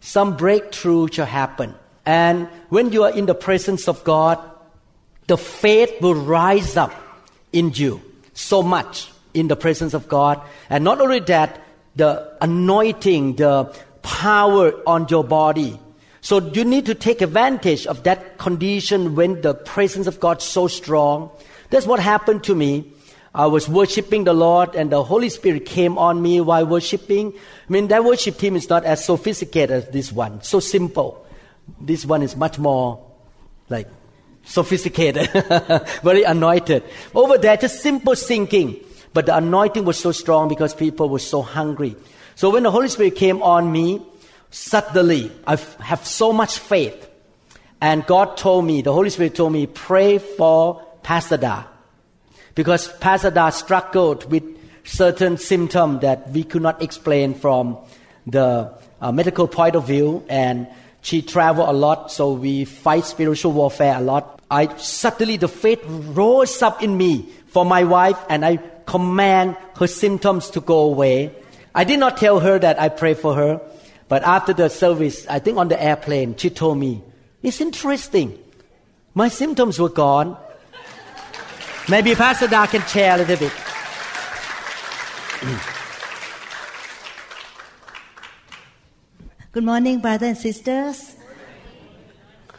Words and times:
some 0.00 0.36
breakthrough 0.36 1.08
shall 1.08 1.26
happen. 1.26 1.74
And 2.04 2.48
when 2.70 2.92
you 2.92 3.04
are 3.04 3.10
in 3.10 3.26
the 3.26 3.34
presence 3.34 3.88
of 3.88 4.02
God, 4.04 4.38
the 5.26 5.36
faith 5.36 6.00
will 6.00 6.14
rise 6.14 6.76
up 6.76 6.92
in 7.52 7.70
you 7.74 8.00
so 8.32 8.62
much 8.62 9.10
in 9.34 9.48
the 9.48 9.56
presence 9.56 9.94
of 9.94 10.08
God. 10.08 10.40
And 10.68 10.82
not 10.82 11.00
only 11.00 11.20
that, 11.20 11.62
the 11.96 12.36
anointing, 12.40 13.36
the 13.36 13.72
power 14.02 14.72
on 14.86 15.06
your 15.08 15.24
body. 15.24 15.78
So 16.20 16.38
you 16.38 16.64
need 16.64 16.86
to 16.86 16.94
take 16.94 17.20
advantage 17.20 17.86
of 17.86 18.02
that 18.04 18.38
condition 18.38 19.14
when 19.14 19.40
the 19.40 19.54
presence 19.54 20.06
of 20.06 20.20
God 20.20 20.38
is 20.38 20.44
so 20.44 20.66
strong. 20.66 21.30
That's 21.70 21.86
what 21.86 22.00
happened 22.00 22.44
to 22.44 22.54
me. 22.54 22.92
I 23.34 23.46
was 23.46 23.68
worshiping 23.68 24.24
the 24.24 24.32
Lord 24.32 24.74
and 24.74 24.90
the 24.90 25.04
Holy 25.04 25.28
Spirit 25.28 25.64
came 25.64 25.98
on 25.98 26.20
me 26.20 26.40
while 26.40 26.66
worshiping. 26.66 27.32
I 27.32 27.72
mean, 27.72 27.88
that 27.88 28.04
worship 28.04 28.38
team 28.38 28.56
is 28.56 28.68
not 28.68 28.84
as 28.84 29.04
sophisticated 29.04 29.70
as 29.70 29.88
this 29.90 30.10
one. 30.10 30.42
So 30.42 30.58
simple. 30.58 31.24
This 31.80 32.04
one 32.04 32.22
is 32.22 32.34
much 32.34 32.58
more 32.58 33.04
like 33.68 33.86
sophisticated, 34.44 35.30
very 36.02 36.24
anointed. 36.24 36.82
Over 37.14 37.38
there, 37.38 37.56
just 37.56 37.80
simple 37.80 38.16
singing. 38.16 38.76
But 39.12 39.26
the 39.26 39.36
anointing 39.36 39.84
was 39.84 39.98
so 39.98 40.12
strong 40.12 40.48
because 40.48 40.74
people 40.74 41.08
were 41.08 41.20
so 41.20 41.42
hungry. 41.42 41.94
So 42.34 42.50
when 42.50 42.64
the 42.64 42.70
Holy 42.70 42.88
Spirit 42.88 43.16
came 43.16 43.42
on 43.42 43.70
me, 43.70 44.02
suddenly 44.50 45.30
I 45.46 45.56
have 45.80 46.04
so 46.04 46.32
much 46.32 46.58
faith. 46.58 47.08
And 47.80 48.04
God 48.06 48.36
told 48.36 48.64
me, 48.64 48.82
the 48.82 48.92
Holy 48.92 49.10
Spirit 49.10 49.36
told 49.36 49.52
me, 49.52 49.66
pray 49.66 50.18
for 50.18 50.82
Pastor 51.02 51.36
Da. 51.36 51.64
Because 52.60 52.92
Pastor 52.98 53.30
Da 53.30 53.48
struggled 53.48 54.30
with 54.30 54.44
certain 54.84 55.38
symptoms 55.38 56.02
that 56.02 56.28
we 56.28 56.44
could 56.44 56.60
not 56.60 56.82
explain 56.82 57.32
from 57.32 57.78
the 58.26 58.70
uh, 59.00 59.12
medical 59.12 59.48
point 59.48 59.76
of 59.76 59.86
view. 59.86 60.22
And 60.28 60.68
she 61.00 61.22
traveled 61.22 61.70
a 61.70 61.72
lot, 61.72 62.12
so 62.12 62.34
we 62.34 62.66
fight 62.66 63.06
spiritual 63.06 63.52
warfare 63.52 63.96
a 63.96 64.02
lot. 64.02 64.42
I 64.50 64.76
suddenly 64.76 65.38
the 65.38 65.48
faith 65.48 65.80
rose 66.12 66.60
up 66.60 66.82
in 66.82 66.98
me 66.98 67.30
for 67.46 67.64
my 67.64 67.84
wife, 67.84 68.18
and 68.28 68.44
I 68.44 68.58
command 68.84 69.56
her 69.78 69.86
symptoms 69.86 70.50
to 70.50 70.60
go 70.60 70.80
away. 70.80 71.32
I 71.74 71.84
did 71.84 71.98
not 71.98 72.18
tell 72.18 72.40
her 72.40 72.58
that 72.58 72.78
I 72.78 72.90
pray 72.90 73.14
for 73.14 73.34
her, 73.36 73.58
but 74.08 74.22
after 74.22 74.52
the 74.52 74.68
service, 74.68 75.26
I 75.30 75.38
think 75.38 75.56
on 75.56 75.68
the 75.68 75.82
airplane, 75.82 76.36
she 76.36 76.50
told 76.50 76.76
me, 76.76 77.02
"It's 77.42 77.62
interesting. 77.62 78.36
My 79.14 79.28
symptoms 79.28 79.80
were 79.80 79.88
gone." 79.88 80.36
Maybe 81.90 82.14
Pastor 82.14 82.46
Da 82.46 82.66
can 82.66 82.86
share 82.86 83.16
a 83.16 83.18
little 83.18 83.36
bit. 83.36 83.52
Good 89.50 89.64
morning, 89.64 89.98
brothers 89.98 90.28
and 90.28 90.38
sisters. 90.38 91.16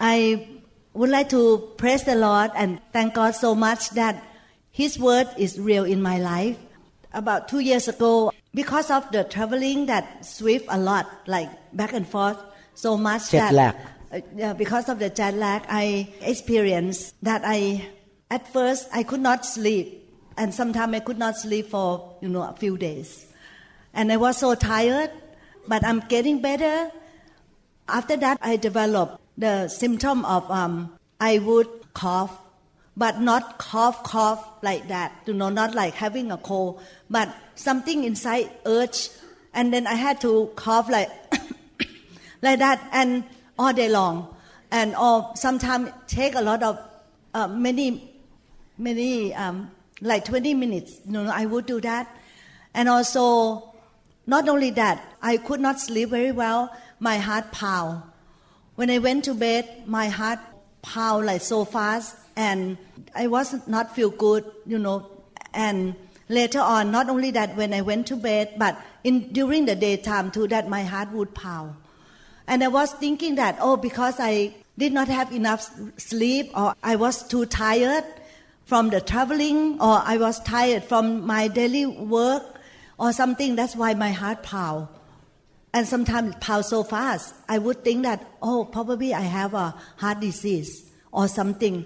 I 0.02 0.50
would 0.94 1.10
like 1.10 1.30
to 1.30 1.72
praise 1.78 2.04
the 2.04 2.16
Lord 2.16 2.52
and 2.56 2.82
thank 2.92 3.14
God 3.14 3.32
so 3.32 3.56
much 3.56 3.92
that 3.92 4.22
His 4.70 5.00
word 5.00 5.30
is 5.38 5.58
real 5.58 5.86
in 5.86 6.02
my 6.02 6.20
life. 6.20 6.58
About 7.14 7.48
two 7.48 7.60
years 7.60 7.88
ago, 7.88 8.34
because 8.54 8.92
of 8.92 9.10
the 9.14 9.24
traveling 9.24 9.86
that 9.86 10.26
swift 10.26 10.66
a 10.68 10.78
lot, 10.78 11.08
like 11.26 11.50
back 11.72 11.94
and 11.94 12.06
forth, 12.06 12.38
so 12.74 12.98
much 12.98 13.32
Jet 13.32 13.40
that 13.40 13.54
lag. 13.54 13.76
uh, 14.12 14.20
yeah, 14.36 14.52
because 14.52 14.90
of 14.90 15.00
the 15.00 15.10
jet 15.10 15.36
lag, 15.36 15.64
I 15.70 16.10
experienced 16.20 17.16
that 17.24 17.44
I 17.46 17.88
at 18.32 18.48
first 18.48 18.88
I 18.94 19.04
could 19.04 19.20
not 19.20 19.46
sleep, 19.46 20.10
and 20.38 20.54
sometimes 20.54 20.96
I 20.96 21.02
could 21.02 21.20
not 21.20 21.38
sleep 21.38 21.70
for 21.70 22.16
you 22.22 22.30
know 22.30 22.42
a 22.42 22.54
few 22.54 22.78
days, 22.78 23.28
and 23.94 24.12
I 24.12 24.18
was 24.18 24.38
so 24.38 24.56
tired. 24.56 25.12
But 25.68 25.86
I'm 25.86 26.00
getting 26.00 26.42
better. 26.42 26.90
After 27.88 28.18
that, 28.18 28.40
I 28.42 28.56
developed 28.56 29.22
the 29.38 29.68
symptom 29.68 30.26
of 30.26 30.50
um, 30.50 30.98
I 31.20 31.38
would 31.38 31.68
cough, 31.94 32.36
but 32.98 33.20
not 33.20 33.60
cough 33.60 34.02
cough 34.04 34.42
like 34.64 34.88
that. 34.88 35.12
You 35.28 35.34
know, 35.36 35.50
not 35.50 35.76
like 35.76 35.94
having 35.94 36.32
a 36.32 36.38
cold, 36.38 36.82
but 37.10 37.30
something 37.56 38.06
inside 38.06 38.50
urge, 38.66 39.10
and 39.54 39.74
then 39.74 39.86
I 39.86 39.94
had 39.94 40.22
to 40.22 40.50
cough 40.56 40.90
like 40.90 41.12
like 42.42 42.60
that 42.60 42.82
and 42.94 43.26
all 43.60 43.74
day 43.74 43.90
long 43.90 44.34
and 44.72 44.96
or 44.96 45.32
sometimes 45.36 45.92
take 46.08 46.34
a 46.34 46.42
lot 46.42 46.64
of 46.64 46.80
uh, 47.34 47.48
many 47.48 48.11
many 48.82 49.34
um, 49.34 49.72
like 50.02 50.26
20 50.26 50.54
minutes. 50.56 51.00
No, 51.06 51.24
no, 51.24 51.32
i 51.32 51.46
would 51.46 51.66
do 51.66 51.80
that. 51.82 52.14
And 52.74 52.90
also 52.90 53.74
not 54.26 54.48
only 54.48 54.70
that 54.72 55.04
i 55.22 55.38
could 55.38 55.60
not 55.60 55.80
sleep 55.80 56.10
very 56.10 56.32
well. 56.32 56.76
My 57.00 57.18
heart 57.18 57.52
pound 57.52 58.04
when 58.76 58.90
i 58.90 58.98
went 58.98 59.26
to 59.26 59.34
bed 59.34 59.84
my 59.86 60.08
heart 60.08 60.40
pound 60.82 61.26
like 61.26 61.42
so 61.42 61.66
fast 61.66 62.16
and 62.36 62.78
i 63.16 63.28
was 63.28 63.68
not 63.68 63.96
feel 63.96 64.10
good 64.10 64.46
you 64.66 64.80
know. 64.80 65.10
And 65.54 65.96
later 66.30 66.60
on 66.60 66.92
not 66.92 67.10
only 67.10 67.32
that 67.32 67.56
when 67.56 67.74
i 67.74 67.82
went 67.82 68.08
to 68.08 68.16
bed 68.16 68.54
but 68.58 68.80
in 69.04 69.34
during 69.34 69.66
the 69.66 69.76
daytime 69.76 70.32
too 70.32 70.48
that 70.48 70.70
my 70.70 70.84
heart 70.84 71.12
would 71.12 71.34
pound 71.34 71.76
and 72.52 72.66
I 72.66 72.68
was 72.68 72.92
thinking 72.92 73.36
that, 73.36 73.58
oh, 73.62 73.78
because 73.78 74.16
I 74.20 74.54
did 74.78 74.92
not 74.92 75.08
have 75.08 75.32
enough 75.32 75.72
sleep, 75.98 76.52
or 76.54 76.76
I 76.84 76.98
was 76.98 77.26
too 77.26 77.46
tired 77.46 78.04
from 78.72 78.90
the 78.90 79.02
traveling, 79.02 79.78
or 79.82 80.02
I 80.06 80.16
was 80.16 80.40
tired 80.40 80.86
from 80.86 81.28
my 81.28 81.50
daily 81.50 81.86
work, 81.86 82.42
or 82.98 83.12
something, 83.12 83.58
that's 83.58 83.76
why 83.76 83.94
my 83.96 84.12
heart 84.14 84.44
pound. 84.44 84.88
And 85.74 85.86
sometimes 85.86 86.36
it 86.36 86.40
pounds 86.40 86.68
so 86.68 86.82
fast. 86.82 87.36
I 87.50 87.58
would 87.58 87.84
think 87.84 88.04
that, 88.04 88.26
oh, 88.42 88.64
probably 88.64 89.14
I 89.14 89.24
have 89.24 89.54
a 89.54 89.76
heart 89.98 90.22
disease 90.22 90.90
or 91.12 91.28
something. 91.28 91.86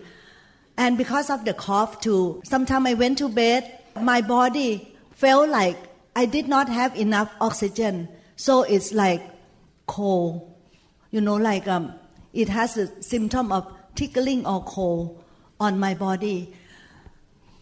And 0.78 0.96
because 0.96 1.31
of 1.31 1.44
the 1.44 1.56
cough 1.56 2.01
too, 2.01 2.44
sometimes 2.46 2.85
I 2.85 2.94
went 2.94 3.17
to 3.17 3.29
bed, 3.29 3.63
my 4.00 4.22
body 4.22 4.96
felt 5.09 5.50
like 5.50 5.78
I 6.16 6.28
did 6.28 6.47
not 6.47 6.69
have 6.69 6.96
enough 6.96 7.34
oxygen. 7.41 8.09
So 8.35 8.62
it's 8.62 8.94
like 8.94 9.23
cold. 9.88 10.53
You 11.09 11.22
know, 11.22 11.38
like 11.38 11.67
um, 11.67 11.96
it 12.31 12.47
has 12.50 12.78
a 12.78 13.02
symptom 13.02 13.52
of 13.52 13.66
tickling 13.96 14.46
or 14.46 14.63
cold 14.66 15.23
on 15.59 15.79
my 15.79 15.96
body. 15.96 16.53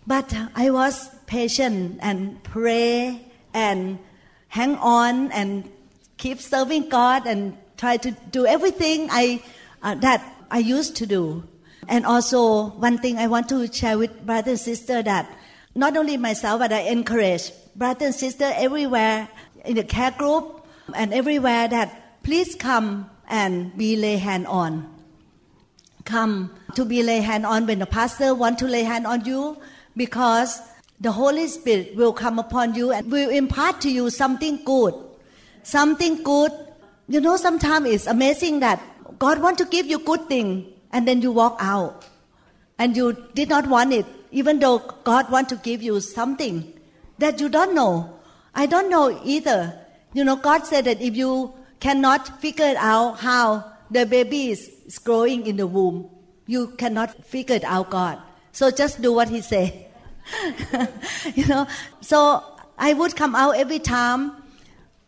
But 0.06 0.36
I 0.56 0.70
was 0.70 1.10
patient 1.28 2.00
and 2.02 2.44
pray 2.44 3.22
and 3.54 4.00
hang 4.50 4.76
on 4.78 5.32
and 5.32 5.70
keep 6.18 6.40
serving 6.40 6.90
God 6.90 7.26
and 7.26 7.58
try 7.78 7.98
to 7.98 8.12
do 8.32 8.46
everything 8.46 9.08
I 9.12 9.42
uh, 9.82 9.96
that 9.96 10.24
I 10.52 10.60
used 10.60 10.96
to 10.98 11.06
do. 11.06 11.44
And 11.88 12.06
also 12.06 12.70
one 12.72 12.98
thing 12.98 13.18
I 13.18 13.28
want 13.28 13.50
to 13.50 13.72
share 13.72 13.98
with 13.98 14.26
brother 14.26 14.52
and 14.52 14.60
sister 14.60 15.02
that 15.04 15.30
not 15.76 15.98
only 15.98 16.18
myself 16.18 16.60
but 16.60 16.72
I 16.72 16.82
encourage 16.82 17.52
brother 17.76 18.06
and 18.06 18.16
sister 18.16 18.52
everywhere 18.56 19.28
in 19.66 19.76
the 19.76 19.84
care 19.84 20.12
group 20.12 20.66
and 20.94 21.14
everywhere 21.14 21.68
that 21.68 22.24
please 22.24 22.56
come 22.56 23.10
and 23.28 23.76
be 23.78 23.96
lay 23.96 24.18
hand 24.18 24.48
on. 24.48 24.90
Come 26.06 26.54
to 26.76 26.86
be 26.86 27.04
lay 27.04 27.20
hand 27.20 27.46
on 27.46 27.66
when 27.66 27.80
the 27.80 27.86
pastor 27.86 28.36
want 28.36 28.60
to 28.60 28.66
lay 28.66 28.84
hand 28.84 29.08
on 29.08 29.26
you 29.26 29.58
because 29.96 30.62
the 31.00 31.12
Holy 31.12 31.48
Spirit 31.48 31.96
will 31.96 32.14
come 32.14 32.40
upon 32.40 32.76
you 32.76 32.92
and 32.92 33.12
will 33.12 33.30
impart 33.30 33.82
to 33.82 33.90
you 33.90 34.10
something 34.10 34.64
good. 34.64 34.94
Something 35.64 36.24
good. 36.24 36.52
You 37.08 37.22
know, 37.22 37.38
sometimes 37.38 37.88
it's 37.88 38.08
amazing 38.08 38.60
that 38.62 38.82
God 39.20 39.42
want 39.42 39.58
to 39.58 39.66
give 39.66 39.86
you 39.86 40.00
good 40.00 40.28
thing 40.28 40.72
and 40.92 41.08
then 41.08 41.22
you 41.22 41.32
walk 41.32 41.58
out 41.60 42.06
and 42.78 42.96
you 42.96 43.18
did 43.34 43.50
not 43.50 43.68
want 43.68 43.94
it 43.94 44.06
even 44.32 44.60
though 44.60 44.80
God 45.04 45.30
want 45.30 45.50
to 45.50 45.56
give 45.58 45.84
you 45.84 46.00
something 46.00 46.74
that 47.20 47.40
you 47.40 47.50
don't 47.50 47.76
know. 47.76 48.20
I 48.56 48.66
don't 48.66 48.90
know 48.90 49.22
either. 49.24 49.80
You 50.14 50.24
know, 50.24 50.36
God 50.36 50.66
said 50.66 50.86
that 50.86 51.02
if 51.02 51.16
you 51.16 51.54
cannot 51.80 52.42
figure 52.42 52.74
out 52.78 53.20
how 53.20 53.72
the 53.92 54.06
baby 54.06 54.52
is, 54.52 54.70
is 54.86 54.98
growing 54.98 55.46
in 55.46 55.58
the 55.58 55.68
womb, 55.68 56.10
you 56.48 56.68
cannot 56.78 57.26
figure 57.26 57.56
it 57.56 57.64
out, 57.64 57.90
God. 57.90 58.20
So 58.54 58.72
just 58.72 59.02
do 59.02 59.12
what 59.12 59.28
He 59.28 59.42
say. 59.42 59.88
you 61.36 61.46
know, 61.48 61.68
so 62.00 62.44
I 62.78 62.94
would 62.94 63.18
come 63.18 63.36
out 63.36 63.58
every 63.58 63.80
time 63.80 64.32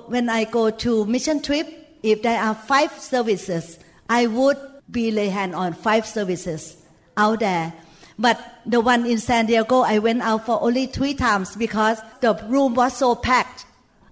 when 0.07 0.27
I 0.30 0.44
go 0.44 0.69
to 0.69 1.06
mission 1.06 1.42
trip 1.42 1.86
if 2.06 2.21
there 2.21 2.39
are 2.39 2.53
five 2.53 2.92
services, 3.00 3.80
I 4.07 4.27
would 4.27 4.57
be 4.92 5.09
lay 5.09 5.30
hand 5.30 5.56
on 5.56 5.74
five 5.74 6.06
services 6.06 6.77
out 7.18 7.39
there. 7.39 7.74
But 8.19 8.39
the 8.63 8.80
one 8.80 9.07
in 9.07 9.18
San 9.18 9.48
Diego, 9.48 9.80
I 9.80 9.98
went 9.98 10.21
out 10.21 10.45
for 10.45 10.62
only 10.62 10.86
three 10.86 11.15
times 11.15 11.56
because 11.56 12.00
the 12.21 12.36
room 12.48 12.75
was 12.75 12.95
so 12.95 13.15
packed. 13.15 13.65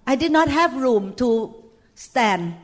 I 0.08 0.16
did 0.16 0.32
not 0.32 0.48
have 0.48 0.74
room 0.74 1.14
to 1.14 1.54
stand 1.94 2.56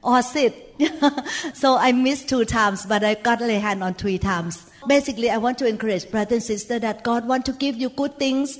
or 0.00 0.22
sit. 0.22 0.76
so 1.54 1.76
I 1.76 1.90
missed 1.90 2.28
two 2.28 2.44
times, 2.44 2.86
but 2.86 3.02
I 3.02 3.14
got 3.14 3.40
lay 3.40 3.58
hand 3.58 3.82
on 3.82 3.94
three 3.94 4.18
times. 4.18 4.70
Basically, 4.88 5.30
I 5.30 5.36
want 5.36 5.58
to 5.58 5.66
encourage 5.66 6.10
brother 6.10 6.36
and 6.36 6.42
sister 6.42 6.78
that 6.78 7.04
God 7.04 7.28
want 7.28 7.44
to 7.46 7.52
give 7.52 7.76
you 7.76 7.90
good 7.90 8.18
things. 8.18 8.58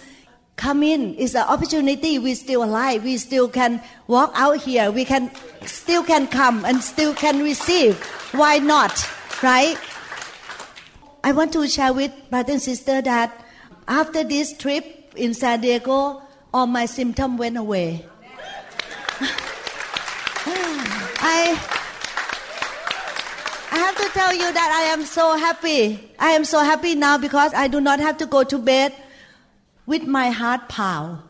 Come 0.56 0.82
in. 0.82 1.14
It's 1.18 1.34
an 1.34 1.46
opportunity. 1.48 2.18
We 2.18 2.34
still 2.34 2.62
alive. 2.64 3.02
We 3.02 3.16
still 3.16 3.48
can 3.48 3.80
walk 4.08 4.32
out 4.34 4.58
here. 4.58 4.90
We 4.90 5.06
can 5.06 5.30
still 5.64 6.04
can 6.04 6.26
come 6.26 6.64
and 6.66 6.82
still 6.82 7.14
can 7.14 7.42
receive. 7.42 7.98
Why 8.32 8.58
not? 8.58 9.08
Right? 9.42 9.78
I 11.24 11.32
want 11.32 11.52
to 11.54 11.66
share 11.66 11.92
with 11.92 12.12
brother 12.28 12.52
and 12.52 12.62
sister 12.62 13.00
that 13.02 13.44
after 13.86 14.22
this 14.22 14.56
trip 14.56 15.14
in 15.16 15.32
San 15.32 15.62
Diego, 15.62 16.22
all 16.52 16.66
my 16.66 16.86
symptoms 16.86 17.38
went 17.38 17.56
away. 17.56 18.04
I 21.20 21.87
I 23.78 23.80
have 23.80 23.96
to 23.96 24.08
tell 24.08 24.34
you 24.34 24.52
that 24.52 24.70
I 24.74 24.92
am 24.92 25.04
so 25.04 25.36
happy. 25.36 26.10
I 26.18 26.30
am 26.30 26.44
so 26.44 26.58
happy 26.64 26.96
now 26.96 27.16
because 27.16 27.54
I 27.54 27.68
do 27.68 27.80
not 27.80 28.00
have 28.00 28.18
to 28.18 28.26
go 28.26 28.42
to 28.42 28.58
bed 28.58 28.92
with 29.86 30.02
my 30.02 30.30
heart 30.30 30.68
pound. 30.68 31.22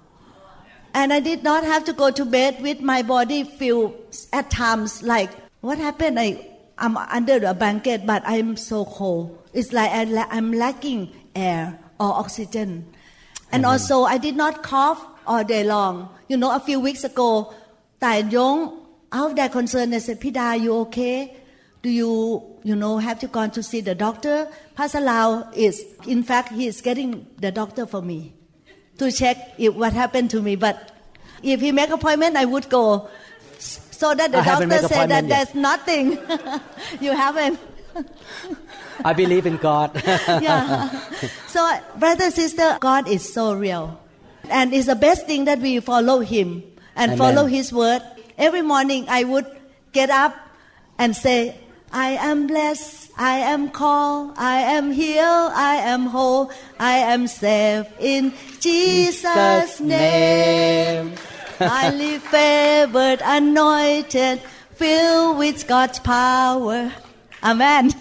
And 0.95 1.13
I 1.13 1.21
did 1.21 1.43
not 1.43 1.63
have 1.65 1.85
to 1.85 1.93
go 1.93 2.11
to 2.11 2.25
bed 2.25 2.63
with 2.63 2.81
my 2.81 3.03
body 3.03 3.45
feel 3.45 3.95
at 4.33 4.49
times 4.51 5.03
like 5.03 5.29
what 5.61 5.77
happened? 5.77 6.19
I 6.19 6.49
I'm 6.79 6.97
under 6.97 7.37
a 7.45 7.53
blanket, 7.53 8.07
but 8.07 8.23
I'm 8.25 8.57
so 8.57 8.87
cold. 8.87 9.37
It's 9.53 9.75
like 9.75 9.91
I, 9.93 10.09
I'm 10.31 10.53
lacking 10.53 11.13
air 11.37 11.79
or 12.01 12.15
oxygen. 12.15 12.87
And 13.53 13.65
mm-hmm. 13.65 13.73
also, 13.73 14.05
I 14.05 14.17
did 14.17 14.37
not 14.37 14.63
cough 14.63 15.05
all 15.27 15.45
day 15.45 15.65
long. 15.65 16.09
You 16.29 16.39
know, 16.39 16.57
a 16.57 16.61
few 16.61 16.81
weeks 16.81 17.05
ago, 17.05 17.53
Tai 18.01 18.31
Yong, 18.31 18.87
out 19.13 19.37
there 19.37 19.51
concerned, 19.51 19.93
they 19.93 20.01
said, 20.01 20.19
Pida, 20.19 20.59
you 20.59 20.75
okay? 20.89 21.37
Do 21.89 21.95
you, 21.95 22.43
you 22.65 22.77
know, 22.77 22.99
have 22.99 23.19
to 23.21 23.29
gone 23.29 23.51
to 23.53 23.63
see 23.63 23.81
the 23.81 23.95
doctor? 23.95 24.47
Pastor 24.77 25.01
Lau 25.01 25.49
is, 25.57 25.83
in 26.07 26.23
fact, 26.23 26.53
he 26.53 26.67
is 26.67 26.83
getting 26.83 27.27
the 27.39 27.51
doctor 27.51 27.87
for 27.87 28.03
me 28.03 28.35
to 28.99 29.11
check 29.11 29.55
if 29.57 29.75
what 29.75 29.95
happened 29.95 30.29
to 30.33 30.43
me. 30.43 30.55
But 30.55 30.93
if 31.43 31.63
he 31.63 31.73
make 31.73 31.89
appointment, 31.89 32.37
I 32.37 32.45
would 32.45 32.69
go. 32.69 33.09
So 33.59 34.15
that 34.15 34.33
the 34.33 34.41
I 34.41 34.45
doctor 34.45 34.87
said 34.87 35.09
that 35.09 35.25
yet. 35.25 35.29
there's 35.29 35.55
nothing. 35.55 36.19
you 37.01 37.13
haven't. 37.13 37.59
I 39.03 39.15
believe 39.15 39.47
in 39.47 39.57
God. 39.57 39.91
yeah. 40.05 40.91
So, 41.47 41.65
brother, 41.97 42.31
sister, 42.31 42.77
God 42.81 43.09
is 43.09 43.33
so 43.33 43.55
real. 43.55 43.99
And 44.51 44.75
it's 44.75 44.89
the 44.89 44.95
best 44.95 45.25
thing 45.27 45.47
that 45.47 45.61
we 45.61 45.81
follow 45.81 46.21
Him 46.21 46.65
and 46.95 47.13
Amen. 47.13 47.17
follow 47.17 47.47
His 47.47 47.73
word. 47.73 48.03
Every 48.37 48.61
morning 48.61 49.07
I 49.09 49.25
would 49.25 49.47
get 49.93 50.11
up 50.11 50.37
and 50.99 51.17
say, 51.17 51.57
I 51.93 52.11
am 52.11 52.47
blessed, 52.47 53.11
I 53.17 53.39
am 53.39 53.71
called, 53.71 54.35
I 54.37 54.61
am 54.77 54.93
healed, 54.93 55.53
I 55.55 55.77
am 55.77 56.07
whole, 56.07 56.51
I 56.79 56.99
am 56.99 57.27
saved 57.27 57.89
in 57.99 58.33
Jesus' 58.61 59.81
name. 59.81 61.15
Highly 61.59 62.19
favored, 62.19 63.21
anointed, 63.25 64.41
filled 64.75 65.39
with 65.39 65.67
God's 65.67 65.99
power. 65.99 66.93
Amen. 67.43 67.91
Something 67.91 68.01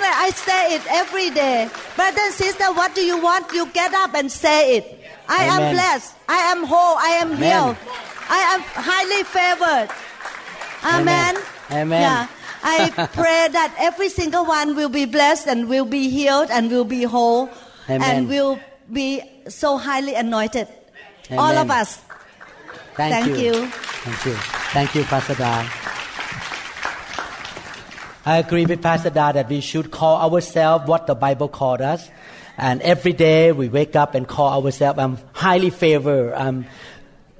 like 0.00 0.18
I 0.18 0.30
say 0.34 0.74
it 0.74 0.82
every 0.90 1.30
day. 1.30 1.68
Brother 1.96 2.20
and 2.20 2.34
sister, 2.34 2.72
what 2.74 2.94
do 2.94 3.00
you 3.00 3.20
want? 3.20 3.52
You 3.52 3.66
get 3.66 3.94
up 3.94 4.14
and 4.14 4.30
say 4.30 4.78
it. 4.78 5.00
I 5.28 5.44
am 5.44 5.72
blessed. 5.72 6.14
I 6.28 6.38
am 6.52 6.64
whole. 6.64 6.96
I 6.98 7.18
am 7.20 7.32
Amen. 7.32 7.42
healed. 7.42 7.76
I 8.28 8.54
am 8.54 8.60
highly 8.60 9.22
favored. 9.24 9.88
Amen. 10.84 11.36
Amen. 11.70 12.02
Yeah. 12.02 12.26
I 12.62 12.90
pray 13.12 13.48
that 13.52 13.74
every 13.78 14.08
single 14.08 14.44
one 14.44 14.74
will 14.74 14.88
be 14.88 15.04
blessed 15.04 15.46
and 15.46 15.68
will 15.68 15.84
be 15.84 16.08
healed 16.08 16.50
and 16.50 16.70
will 16.70 16.84
be 16.84 17.04
whole 17.04 17.50
Amen. 17.88 18.02
and 18.02 18.28
will 18.28 18.58
be 18.92 19.22
so 19.48 19.76
highly 19.76 20.14
anointed. 20.14 20.68
All 21.30 21.56
of 21.56 21.70
us. 21.70 22.00
Thank, 22.94 23.26
Thank 23.26 23.38
you. 23.38 23.54
you. 23.54 23.66
Thank 23.66 24.26
you. 24.26 24.34
Thank 24.72 24.94
you, 24.94 25.04
Pastor 25.04 25.34
Da. 25.34 25.68
I 28.24 28.38
agree 28.38 28.66
with 28.66 28.82
Pastor 28.82 29.10
Da 29.10 29.32
that 29.32 29.48
we 29.48 29.60
should 29.60 29.90
call 29.90 30.32
ourselves 30.32 30.86
what 30.86 31.06
the 31.06 31.14
Bible 31.14 31.48
called 31.48 31.80
us. 31.80 32.08
And 32.56 32.82
every 32.82 33.12
day 33.12 33.52
we 33.52 33.68
wake 33.68 33.94
up 33.94 34.14
and 34.14 34.26
call 34.26 34.64
ourselves, 34.64 34.98
I'm 34.98 35.18
highly 35.32 35.70
favored, 35.70 36.34
I'm 36.34 36.66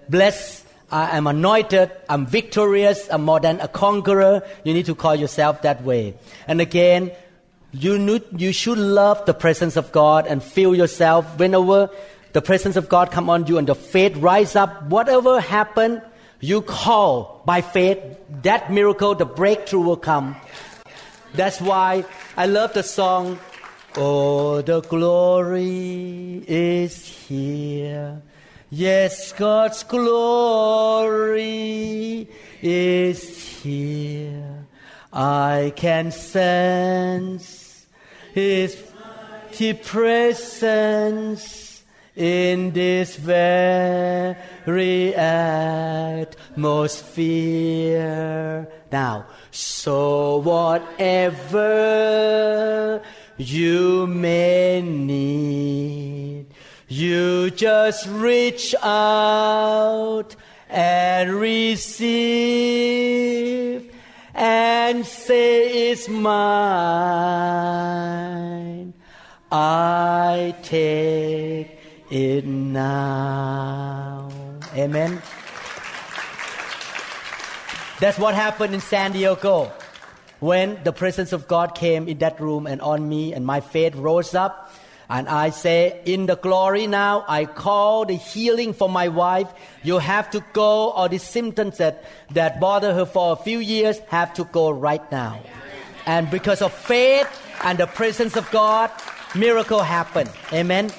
blessed, 0.08 0.64
I 0.90 1.16
am 1.18 1.26
anointed, 1.26 1.90
I'm 2.08 2.26
victorious, 2.26 3.08
I'm 3.10 3.22
more 3.22 3.40
than 3.40 3.60
a 3.60 3.68
conqueror. 3.68 4.42
You 4.64 4.72
need 4.72 4.86
to 4.86 4.94
call 4.94 5.14
yourself 5.14 5.62
that 5.62 5.82
way. 5.82 6.14
And 6.46 6.60
again, 6.60 7.12
you, 7.72 7.98
need, 7.98 8.40
you 8.40 8.52
should 8.52 8.78
love 8.78 9.26
the 9.26 9.34
presence 9.34 9.76
of 9.76 9.92
God 9.92 10.26
and 10.26 10.42
feel 10.42 10.74
yourself 10.74 11.38
whenever 11.38 11.90
the 12.32 12.40
presence 12.40 12.76
of 12.76 12.88
God 12.88 13.10
come 13.10 13.28
on 13.28 13.46
you 13.46 13.58
and 13.58 13.66
the 13.66 13.74
faith 13.74 14.16
rise 14.16 14.56
up. 14.56 14.84
Whatever 14.84 15.40
happen, 15.40 16.00
you 16.40 16.62
call 16.62 17.42
by 17.44 17.60
faith. 17.60 17.98
That 18.42 18.72
miracle, 18.72 19.14
the 19.14 19.26
breakthrough 19.26 19.80
will 19.80 19.96
come. 19.96 20.36
That's 21.34 21.60
why 21.60 22.04
I 22.36 22.46
love 22.46 22.72
the 22.72 22.82
song. 22.82 23.38
Oh, 23.96 24.62
the 24.62 24.80
glory 24.80 26.44
is 26.46 27.04
here. 27.06 28.22
Yes, 28.70 29.32
God's 29.32 29.82
glory 29.82 30.28
is 32.60 33.62
here. 33.62 34.66
I 35.10 35.72
can 35.74 36.12
sense 36.12 37.86
His 38.34 38.76
presence 39.82 41.82
in 42.14 42.72
this 42.72 43.16
very 43.16 45.14
atmosphere. 45.14 46.28
Now, 48.92 49.26
so 49.50 50.36
whatever 50.38 51.62
you 53.38 54.06
may 54.06 54.82
need, 54.82 56.07
you 56.88 57.50
just 57.50 58.08
reach 58.08 58.74
out 58.82 60.34
and 60.70 61.34
receive 61.34 62.08
and 64.34 65.04
say 65.04 65.90
it's 65.90 66.08
mine. 66.08 66.34
I 69.52 70.54
take 70.62 71.78
it 72.10 72.46
now. 72.46 74.28
Amen. 74.74 75.22
That's 78.00 78.18
what 78.18 78.34
happened 78.34 78.74
in 78.74 78.80
San 78.80 79.12
Diego 79.12 79.72
when 80.40 80.82
the 80.84 80.92
presence 80.92 81.32
of 81.32 81.48
God 81.48 81.74
came 81.74 82.08
in 82.08 82.18
that 82.18 82.40
room 82.40 82.66
and 82.66 82.80
on 82.80 83.08
me, 83.08 83.32
and 83.32 83.44
my 83.44 83.60
faith 83.60 83.96
rose 83.96 84.34
up. 84.34 84.67
And 85.10 85.26
I 85.28 85.50
say, 85.50 86.02
in 86.04 86.26
the 86.26 86.36
glory 86.36 86.86
now, 86.86 87.24
I 87.26 87.46
call 87.46 88.04
the 88.04 88.16
healing 88.16 88.74
for 88.74 88.90
my 88.90 89.08
wife. 89.08 89.48
You 89.82 89.98
have 89.98 90.30
to 90.30 90.44
go, 90.52 90.90
or 90.90 91.08
the 91.08 91.18
symptoms 91.18 91.78
that, 91.78 92.04
that 92.32 92.60
bother 92.60 92.92
her 92.92 93.06
for 93.06 93.32
a 93.32 93.36
few 93.36 93.58
years 93.58 93.98
have 94.08 94.34
to 94.34 94.44
go 94.44 94.70
right 94.70 95.10
now. 95.10 95.40
And 96.04 96.30
because 96.30 96.60
of 96.60 96.72
faith 96.72 97.28
and 97.64 97.78
the 97.78 97.86
presence 97.86 98.36
of 98.36 98.50
God, 98.50 98.90
miracle 99.34 99.80
happen. 99.80 100.28
Amen. 100.52 100.90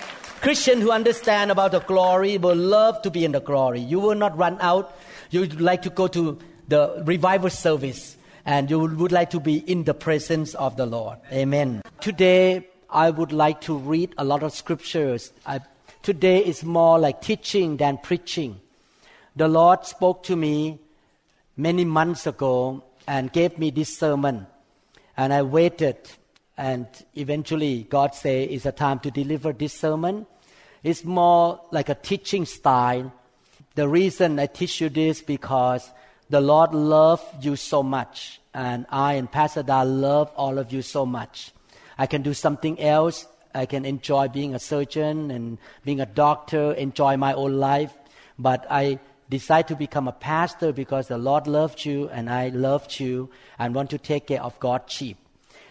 Christian 0.41 0.81
who 0.81 0.91
understand 0.91 1.51
about 1.51 1.71
the 1.71 1.81
glory 1.81 2.37
will 2.37 2.55
love 2.55 3.01
to 3.03 3.11
be 3.11 3.25
in 3.25 3.31
the 3.31 3.41
glory. 3.41 3.81
You 3.81 3.99
will 3.99 4.15
not 4.15 4.37
run 4.37 4.57
out. 4.61 4.95
You 5.29 5.41
would 5.41 5.61
like 5.61 5.83
to 5.83 5.89
go 5.89 6.07
to 6.07 6.39
the 6.67 7.03
revival 7.05 7.49
service 7.49 8.15
and 8.45 8.69
you 8.69 8.79
would 8.79 9.11
like 9.11 9.31
to 9.31 9.39
be 9.39 9.57
in 9.57 9.83
the 9.83 9.93
presence 9.93 10.55
of 10.55 10.77
the 10.77 10.85
Lord. 10.85 11.17
Amen. 11.31 11.81
Today, 11.99 12.68
I 12.91 13.11
would 13.11 13.31
like 13.31 13.61
to 13.61 13.77
read 13.77 14.15
a 14.17 14.23
lot 14.23 14.41
of 14.41 14.51
scriptures. 14.53 15.31
I, 15.45 15.61
today 16.01 16.43
is 16.43 16.63
more 16.63 16.97
like 16.97 17.21
teaching 17.21 17.77
than 17.77 17.99
preaching. 17.99 18.59
The 19.35 19.47
Lord 19.47 19.85
spoke 19.85 20.23
to 20.23 20.35
me 20.35 20.79
many 21.55 21.85
months 21.85 22.25
ago 22.25 22.83
and 23.07 23.31
gave 23.31 23.59
me 23.59 23.69
this 23.69 23.95
sermon. 23.95 24.47
And 25.15 25.33
I 25.33 25.43
waited, 25.43 25.97
and 26.57 26.87
eventually 27.15 27.83
God 27.83 28.15
said 28.15 28.49
it's 28.49 28.65
a 28.65 28.71
time 28.71 28.99
to 28.99 29.11
deliver 29.11 29.53
this 29.53 29.73
sermon. 29.73 30.25
It's 30.81 31.03
more 31.03 31.61
like 31.71 31.89
a 31.89 31.95
teaching 31.95 32.45
style. 32.45 33.13
The 33.75 33.87
reason 33.87 34.39
I 34.39 34.47
teach 34.47 34.81
you 34.81 34.89
this 34.89 35.21
because 35.21 35.89
the 36.29 36.41
Lord 36.41 36.73
loved 36.73 37.45
you 37.45 37.55
so 37.55 37.83
much, 37.83 38.41
and 38.53 38.85
I 38.89 39.13
and 39.13 39.31
Pastor 39.31 39.63
Da 39.63 39.83
love 39.83 40.31
all 40.35 40.57
of 40.57 40.71
you 40.73 40.81
so 40.81 41.05
much. 41.05 41.51
I 41.99 42.07
can 42.07 42.21
do 42.21 42.33
something 42.33 42.79
else. 42.79 43.27
I 43.53 43.65
can 43.65 43.83
enjoy 43.83 44.29
being 44.29 44.55
a 44.55 44.59
surgeon 44.59 45.31
and 45.31 45.57
being 45.83 45.99
a 45.99 46.05
doctor, 46.05 46.71
enjoy 46.71 47.17
my 47.17 47.33
own 47.33 47.57
life. 47.59 47.93
But 48.39 48.65
I 48.69 48.99
decide 49.29 49.67
to 49.67 49.75
become 49.75 50.07
a 50.07 50.13
pastor 50.13 50.71
because 50.71 51.09
the 51.09 51.17
Lord 51.17 51.45
loved 51.45 51.83
you 51.83 52.07
and 52.09 52.29
I 52.29 52.49
loved 52.49 53.01
you 53.01 53.29
and 53.59 53.75
want 53.75 53.89
to 53.89 53.97
take 53.97 54.27
care 54.27 54.41
of 54.41 54.57
God's 54.61 54.93
sheep. 54.93 55.17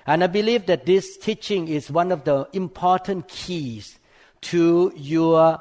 And 0.07 0.23
I 0.23 0.27
believe 0.27 0.67
that 0.67 0.85
this 0.85 1.17
teaching 1.17 1.69
is 1.69 1.91
one 1.91 2.13
of 2.13 2.25
the 2.25 2.47
important 2.53 3.29
keys 3.29 3.99
to 4.43 4.93
your 4.97 5.61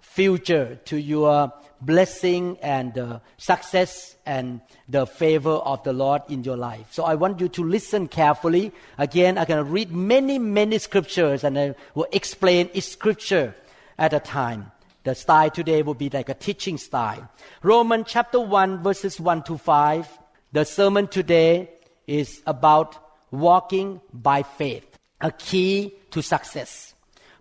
future, 0.00 0.80
to 0.86 0.96
your 0.96 1.52
blessing 1.80 2.58
and 2.62 2.96
uh, 2.98 3.20
success 3.36 4.16
and 4.24 4.60
the 4.88 5.06
favor 5.06 5.50
of 5.50 5.82
the 5.84 5.92
Lord 5.92 6.22
in 6.28 6.44
your 6.44 6.56
life. 6.56 6.86
So 6.90 7.04
I 7.04 7.14
want 7.14 7.40
you 7.40 7.48
to 7.48 7.64
listen 7.64 8.08
carefully. 8.08 8.72
Again, 8.98 9.34
going 9.34 9.48
to 9.48 9.64
read 9.64 9.92
many, 9.92 10.38
many 10.38 10.78
scriptures 10.78 11.44
and 11.44 11.58
I 11.58 11.74
will 11.94 12.08
explain 12.12 12.70
each 12.74 12.88
scripture 12.88 13.54
at 13.98 14.12
a 14.12 14.20
time. 14.20 14.72
The 15.04 15.14
style 15.14 15.50
today 15.50 15.82
will 15.82 15.94
be 15.94 16.10
like 16.10 16.28
a 16.28 16.34
teaching 16.34 16.78
style. 16.78 17.30
Romans 17.62 18.06
chapter 18.08 18.40
1 18.40 18.82
verses 18.82 19.20
1 19.20 19.44
to 19.44 19.56
5. 19.56 20.18
The 20.52 20.64
sermon 20.64 21.06
today 21.06 21.70
is 22.06 22.42
about 22.46 22.96
walking 23.30 24.00
by 24.12 24.42
faith, 24.42 24.86
a 25.20 25.30
key 25.30 25.94
to 26.10 26.22
success. 26.22 26.95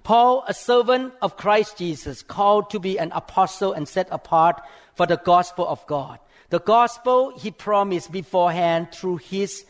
Paul, 0.06 0.44
a 0.48 0.54
servant 0.54 1.16
of 1.20 1.36
Christ 1.36 1.80
Jesus, 1.80 2.22
called 2.22 2.70
to 2.70 2.80
be 2.80 3.00
an 3.00 3.12
apostle 3.12 3.74
and 3.74 3.88
set 3.88 4.08
apart 4.12 4.62
for 4.94 5.08
the 5.08 5.18
gospel 5.18 5.68
of 5.68 5.84
God. 5.88 6.20
The 6.52 6.60
gospel 6.60 7.36
he 7.36 7.50
promised 7.50 8.12
beforehand 8.12 8.90
through 8.94 9.18
his 9.18 9.66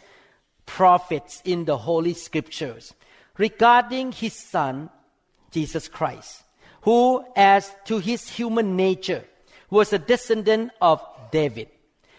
prophets 0.65 1.41
in 1.45 1.63
the 1.63 1.77
Holy 1.77 2.13
Scriptures 2.13 2.93
regarding 3.37 4.11
his 4.11 4.33
son, 4.33 4.89
Jesus 5.51 5.87
Christ, 5.87 6.43
who, 6.81 7.23
as 7.37 7.73
to 7.85 7.99
his 7.99 8.27
human 8.27 8.75
nature, 8.75 9.23
was 9.69 9.93
a 9.93 9.99
descendant 9.99 10.71
of 10.81 11.01
David, 11.31 11.69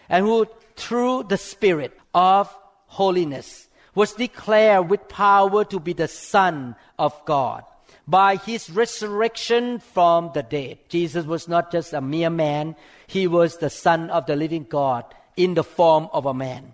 and 0.09 0.25
who, 0.25 0.47
through 0.75 1.25
the 1.29 1.37
Spirit 1.37 1.95
of 2.15 2.49
holiness, 2.87 3.67
was 3.93 4.13
declared 4.13 4.89
with 4.89 5.07
power 5.07 5.63
to 5.65 5.79
be 5.79 5.93
the 5.93 6.07
Son 6.07 6.75
of 6.97 7.13
God 7.23 7.63
by 8.07 8.37
his 8.37 8.69
resurrection 8.69 9.79
from 9.79 10.31
the 10.33 10.43
dead. 10.43 10.79
Jesus 10.89 11.25
was 11.25 11.47
not 11.47 11.71
just 11.71 11.93
a 11.93 12.01
mere 12.01 12.29
man, 12.29 12.75
he 13.05 13.27
was 13.27 13.57
the 13.57 13.69
Son 13.69 14.09
of 14.09 14.25
the 14.25 14.35
living 14.35 14.65
God 14.69 15.03
in 15.35 15.53
the 15.53 15.63
form 15.63 16.09
of 16.13 16.25
a 16.25 16.33
man. 16.33 16.73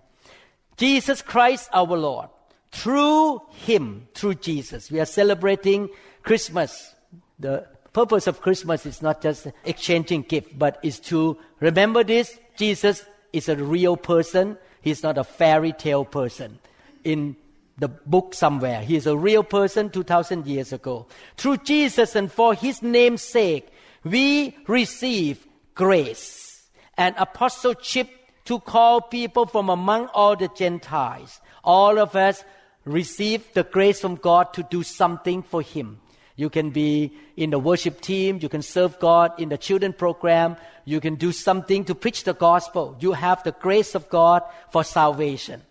Jesus 0.76 1.22
Christ 1.22 1.68
our 1.72 1.96
Lord. 1.96 2.28
Through 2.70 3.42
him, 3.50 4.08
through 4.14 4.36
Jesus, 4.36 4.90
we 4.90 4.98
are 4.98 5.06
celebrating 5.06 5.88
Christmas. 6.22 6.94
The 7.38 7.66
purpose 7.92 8.26
of 8.26 8.40
Christmas 8.40 8.84
is 8.84 9.00
not 9.00 9.22
just 9.22 9.46
exchanging 9.64 10.22
gifts, 10.22 10.52
but 10.56 10.80
is 10.82 10.98
to 11.00 11.38
remember 11.60 12.02
this 12.02 12.36
Jesus 12.56 13.04
is 13.32 13.48
a 13.48 13.56
real 13.56 13.96
person, 13.96 14.58
he's 14.80 15.02
not 15.02 15.18
a 15.18 15.24
fairy 15.24 15.72
tale 15.72 16.04
person. 16.04 16.58
In 17.04 17.36
the 17.78 17.88
book 17.88 18.34
somewhere. 18.34 18.82
He 18.82 18.96
is 18.96 19.06
a 19.06 19.16
real 19.16 19.42
person 19.42 19.90
2000 19.90 20.46
years 20.46 20.72
ago. 20.72 21.06
Through 21.36 21.58
Jesus 21.58 22.14
and 22.14 22.30
for 22.30 22.54
his 22.54 22.82
name's 22.82 23.22
sake, 23.22 23.68
we 24.04 24.56
receive 24.66 25.46
grace 25.74 26.68
and 26.96 27.14
apostleship 27.18 28.08
to 28.44 28.60
call 28.60 29.00
people 29.00 29.46
from 29.46 29.68
among 29.68 30.06
all 30.08 30.36
the 30.36 30.48
Gentiles. 30.48 31.40
All 31.64 31.98
of 31.98 32.14
us 32.14 32.44
receive 32.84 33.52
the 33.54 33.64
grace 33.64 34.00
from 34.00 34.16
God 34.16 34.52
to 34.54 34.62
do 34.70 34.82
something 34.82 35.42
for 35.42 35.62
him. 35.62 36.00
You 36.36 36.50
can 36.50 36.70
be 36.70 37.12
in 37.36 37.50
the 37.50 37.58
worship 37.58 38.00
team, 38.00 38.38
you 38.42 38.48
can 38.48 38.62
serve 38.62 38.98
God 38.98 39.32
in 39.38 39.48
the 39.48 39.58
children 39.58 39.92
program, 39.92 40.56
you 40.84 41.00
can 41.00 41.14
do 41.14 41.32
something 41.32 41.84
to 41.84 41.94
preach 41.94 42.24
the 42.24 42.34
gospel. 42.34 42.96
You 43.00 43.12
have 43.12 43.42
the 43.44 43.52
grace 43.52 43.94
of 43.94 44.08
God 44.08 44.42
for 44.70 44.84
salvation. 44.84 45.62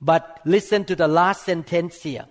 But 0.00 0.40
listen 0.44 0.84
to 0.86 0.96
the 0.96 1.08
last 1.08 1.44
sentence 1.44 2.02
here. 2.02 2.26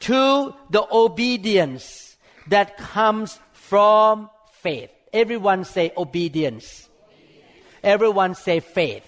To 0.00 0.54
the 0.70 0.86
obedience 0.90 2.16
that 2.48 2.76
comes 2.76 3.38
from 3.52 4.30
faith. 4.52 4.90
Everyone 5.12 5.64
say 5.64 5.92
obedience. 5.96 6.88
Everyone 7.82 8.34
say 8.34 8.60
faith. 8.60 9.06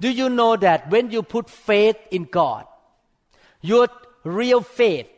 Do 0.00 0.10
you 0.10 0.30
know 0.30 0.56
that 0.56 0.90
when 0.90 1.10
you 1.10 1.22
put 1.22 1.50
faith 1.50 1.96
in 2.10 2.24
God, 2.24 2.66
your 3.60 3.88
real 4.24 4.62
faith 4.62 5.08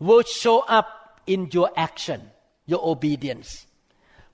will 0.00 0.22
show 0.22 0.60
up 0.60 1.20
in 1.26 1.48
your 1.52 1.70
action, 1.76 2.20
your 2.66 2.80
obedience. 2.82 3.66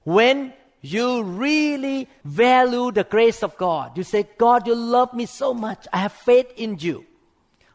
When 0.04 0.54
you 0.80 1.22
really 1.22 2.08
value 2.24 2.92
the 2.92 3.04
grace 3.04 3.42
of 3.42 3.56
God. 3.56 3.96
You 3.96 4.04
say, 4.04 4.28
God, 4.38 4.66
you 4.66 4.74
love 4.74 5.12
me 5.12 5.26
so 5.26 5.52
much. 5.52 5.86
I 5.92 5.98
have 5.98 6.12
faith 6.12 6.52
in 6.56 6.78
you. 6.78 7.04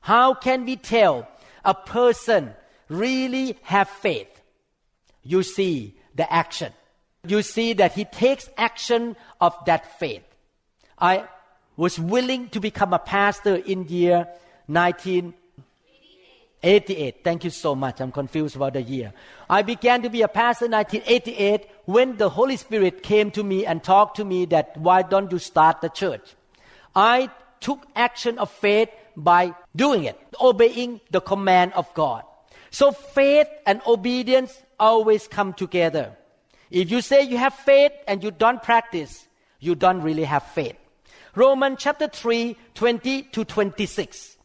How 0.02 0.34
can 0.34 0.66
we 0.66 0.76
tell 0.76 1.28
a 1.66 1.74
person 1.74 2.54
really 2.88 3.58
have 3.64 3.90
faith? 3.90 4.42
You 5.24 5.44
see 5.44 5.98
the 6.16 6.32
action. 6.32 6.74
You 7.26 7.42
see 7.42 7.74
that 7.74 7.94
he 7.94 8.06
takes 8.06 8.50
action 8.58 9.16
of 9.40 9.56
that 9.66 10.00
faith. 10.00 10.24
I 10.98 11.26
was 11.76 12.00
willing 12.00 12.50
to 12.50 12.60
become 12.60 12.94
a 12.94 13.00
pastor 13.00 13.56
in 13.56 13.88
year 13.88 14.28
19 14.68 15.34
88. 16.64 17.24
Thank 17.24 17.44
you 17.44 17.50
so 17.50 17.76
much. 17.76 18.00
I'm 18.00 18.12
confused 18.12 18.56
about 18.56 18.74
the 18.74 18.82
year. 18.82 19.14
I 19.50 19.62
began 19.62 20.02
to 20.02 20.10
be 20.10 20.22
a 20.22 20.28
pastor 20.28 20.66
in 20.66 20.72
1988 20.72 21.68
when 21.86 22.18
the 22.18 22.30
Holy 22.30 22.58
Spirit 22.58 23.04
came 23.04 23.32
to 23.32 23.44
me 23.44 23.66
and 23.66 23.84
talked 23.84 24.18
to 24.18 24.26
me 24.26 24.46
that 24.46 24.78
why 24.78 25.02
don't 25.02 25.32
you 25.32 25.40
start 25.40 25.82
the 25.82 25.90
church? 25.90 26.36
I 26.96 27.30
took 27.60 27.86
action 27.96 28.40
of 28.40 28.50
faith 28.50 28.90
by 29.16 29.54
doing 29.76 30.06
it, 30.06 30.20
obeying 30.40 31.02
the 31.12 31.22
command 31.22 31.74
of 31.74 31.94
God. 31.94 32.24
So 32.72 32.92
faith 32.92 33.48
and 33.66 33.82
obedience 33.86 34.60
always 34.80 35.28
come 35.28 35.54
together. 35.54 36.16
If 36.72 36.90
you 36.90 37.02
say 37.02 37.24
you 37.24 37.38
have 37.38 37.54
faith 37.54 37.92
and 38.08 38.24
you 38.24 38.32
don't 38.32 38.64
practice, 38.64 39.28
you 39.60 39.76
don't 39.76 40.02
really 40.02 40.24
have 40.24 40.44
faith. 40.44 40.76
Romans 41.36 41.78
chapter 41.80 42.08
3, 42.08 42.56
20 42.74 43.24
to 43.24 43.46
26. 43.46 44.38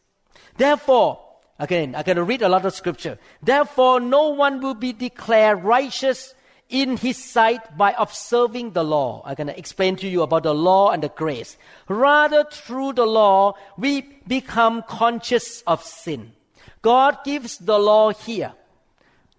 Therefore, 0.57 1.19
Again, 1.59 1.93
I'm 1.93 2.03
going 2.03 2.15
to 2.15 2.23
read 2.23 2.41
a 2.41 2.49
lot 2.49 2.65
of 2.65 2.73
scripture. 2.73 3.19
Therefore, 3.43 3.99
no 3.99 4.29
one 4.29 4.61
will 4.61 4.73
be 4.73 4.93
declared 4.93 5.63
righteous 5.63 6.33
in 6.69 6.97
his 6.97 7.17
sight 7.17 7.77
by 7.77 7.93
observing 7.97 8.71
the 8.71 8.83
law. 8.83 9.21
I'm 9.25 9.35
going 9.35 9.47
to 9.47 9.57
explain 9.57 9.97
to 9.97 10.07
you 10.07 10.21
about 10.21 10.43
the 10.43 10.53
law 10.53 10.91
and 10.91 11.03
the 11.03 11.09
grace. 11.09 11.57
Rather, 11.89 12.45
through 12.45 12.93
the 12.93 13.05
law, 13.05 13.55
we 13.77 14.01
become 14.25 14.83
conscious 14.83 15.61
of 15.67 15.83
sin. 15.83 16.31
God 16.81 17.17
gives 17.25 17.57
the 17.57 17.77
law 17.77 18.13
here 18.13 18.53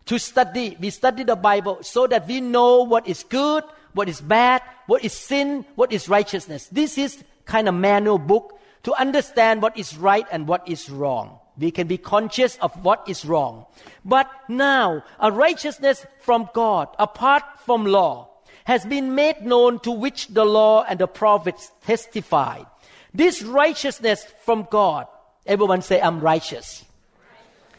to 0.07 0.19
study. 0.19 0.77
We 0.79 0.91
study 0.91 1.25
the 1.25 1.37
Bible 1.37 1.79
so 1.83 2.07
that 2.07 2.27
we 2.29 2.43
know 2.43 2.83
what 2.83 3.09
is 3.09 3.25
good, 3.25 3.65
what 3.95 4.09
is 4.11 4.21
bad, 4.21 4.61
what 4.87 5.05
is 5.05 5.15
sin, 5.15 5.65
what 5.75 5.93
is 5.93 6.09
righteousness. 6.09 6.67
This 6.67 6.99
is 6.99 7.25
kind 7.47 7.69
of 7.69 7.75
manual 7.75 8.19
book 8.19 8.59
to 8.83 8.93
understand 8.95 9.63
what 9.63 9.79
is 9.79 9.97
right 9.97 10.27
and 10.31 10.47
what 10.47 10.69
is 10.69 10.91
wrong. 10.91 11.40
We 11.61 11.71
can 11.71 11.87
be 11.87 11.99
conscious 11.99 12.57
of 12.57 12.73
what 12.83 13.07
is 13.07 13.25
wrong. 13.25 13.67
But 14.05 14.31
now, 14.49 15.05
a 15.21 15.31
righteousness 15.31 16.07
from 16.21 16.49
God, 16.55 16.89
apart 16.99 17.45
from 17.67 17.85
law, 17.85 18.31
has 18.65 18.87
been 18.87 19.15
made 19.15 19.43
known 19.43 19.79
to 19.81 19.91
which 19.91 20.29
the 20.29 20.45
law 20.45 20.85
and 20.89 20.99
the 20.99 21.07
prophets 21.07 21.71
testified. 21.85 22.67
This 23.13 23.43
righteousness 23.43 24.25
from 24.45 24.67
God, 24.71 25.07
everyone 25.45 25.83
say, 25.83 26.01
I'm 26.01 26.21
righteous. 26.21 26.85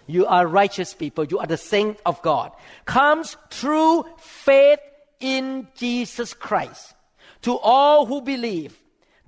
You 0.05 0.25
are 0.25 0.45
righteous 0.45 0.93
people. 0.93 1.25
You 1.25 1.39
are 1.39 1.47
the 1.47 1.57
saint 1.57 1.97
of 2.05 2.21
God. 2.21 2.51
Comes 2.85 3.37
through 3.49 4.05
faith 4.17 4.79
in 5.19 5.67
Jesus 5.75 6.33
Christ. 6.33 6.93
To 7.43 7.57
all 7.57 8.05
who 8.05 8.21
believe, 8.21 8.77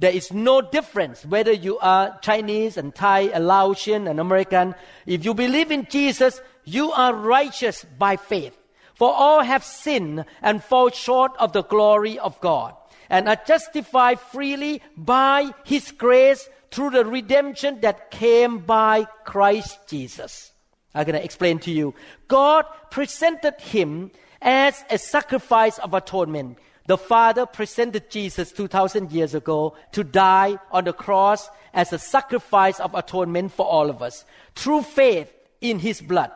there 0.04 0.12
is 0.12 0.34
no 0.34 0.60
difference 0.60 1.26
whether 1.26 1.54
you 1.54 1.80
are 1.80 2.20
Chinese 2.20 2.76
and 2.76 2.94
Thai 2.94 3.32
and 3.32 3.48
Laotian 3.48 4.06
and 4.06 4.20
American. 4.20 4.76
If 5.06 5.24
you 5.24 5.34
believe 5.34 5.72
in 5.72 5.88
Jesus, 5.90 6.42
you 6.66 6.92
are 6.92 7.16
righteous 7.16 7.86
by 7.98 8.18
faith. 8.18 8.58
For 8.96 9.10
all 9.14 9.40
have 9.44 9.64
sinned 9.64 10.26
and 10.42 10.62
fall 10.62 10.90
short 10.90 11.32
of 11.40 11.54
the 11.54 11.64
glory 11.64 12.20
of 12.20 12.38
God 12.42 12.76
and 13.10 13.30
are 13.30 13.40
justified 13.48 14.20
freely 14.20 14.82
by 14.98 15.52
His 15.64 15.92
grace 15.92 16.50
through 16.70 16.90
the 16.90 17.06
redemption 17.06 17.80
that 17.80 18.12
came 18.12 18.58
by 18.58 19.08
Christ 19.24 19.88
Jesus. 19.88 20.52
I'm 20.94 21.06
going 21.06 21.16
to 21.16 21.24
explain 21.24 21.60
to 21.60 21.72
you. 21.72 21.96
God 22.28 22.66
presented 22.92 23.56
Him 23.62 24.12
as 24.42 24.84
a 24.90 24.98
sacrifice 24.98 25.78
of 25.78 25.94
atonement 25.94 26.58
The 26.86 26.98
Father 26.98 27.46
presented 27.46 28.10
Jesus 28.10 28.52
2,000 28.52 29.12
years 29.12 29.34
ago 29.34 29.76
to 29.94 30.04
die 30.04 30.58
on 30.72 30.84
the 30.84 30.94
cross 30.94 31.50
as 31.74 31.94
a 31.94 32.00
sacrifice 32.00 32.80
of 32.80 32.94
atonement 32.94 33.54
for 33.54 33.66
all 33.66 33.90
of 33.90 34.02
us 34.02 34.26
through 34.56 34.82
faith 34.82 35.32
in 35.62 35.80
His 35.80 36.02
blood. 36.02 36.32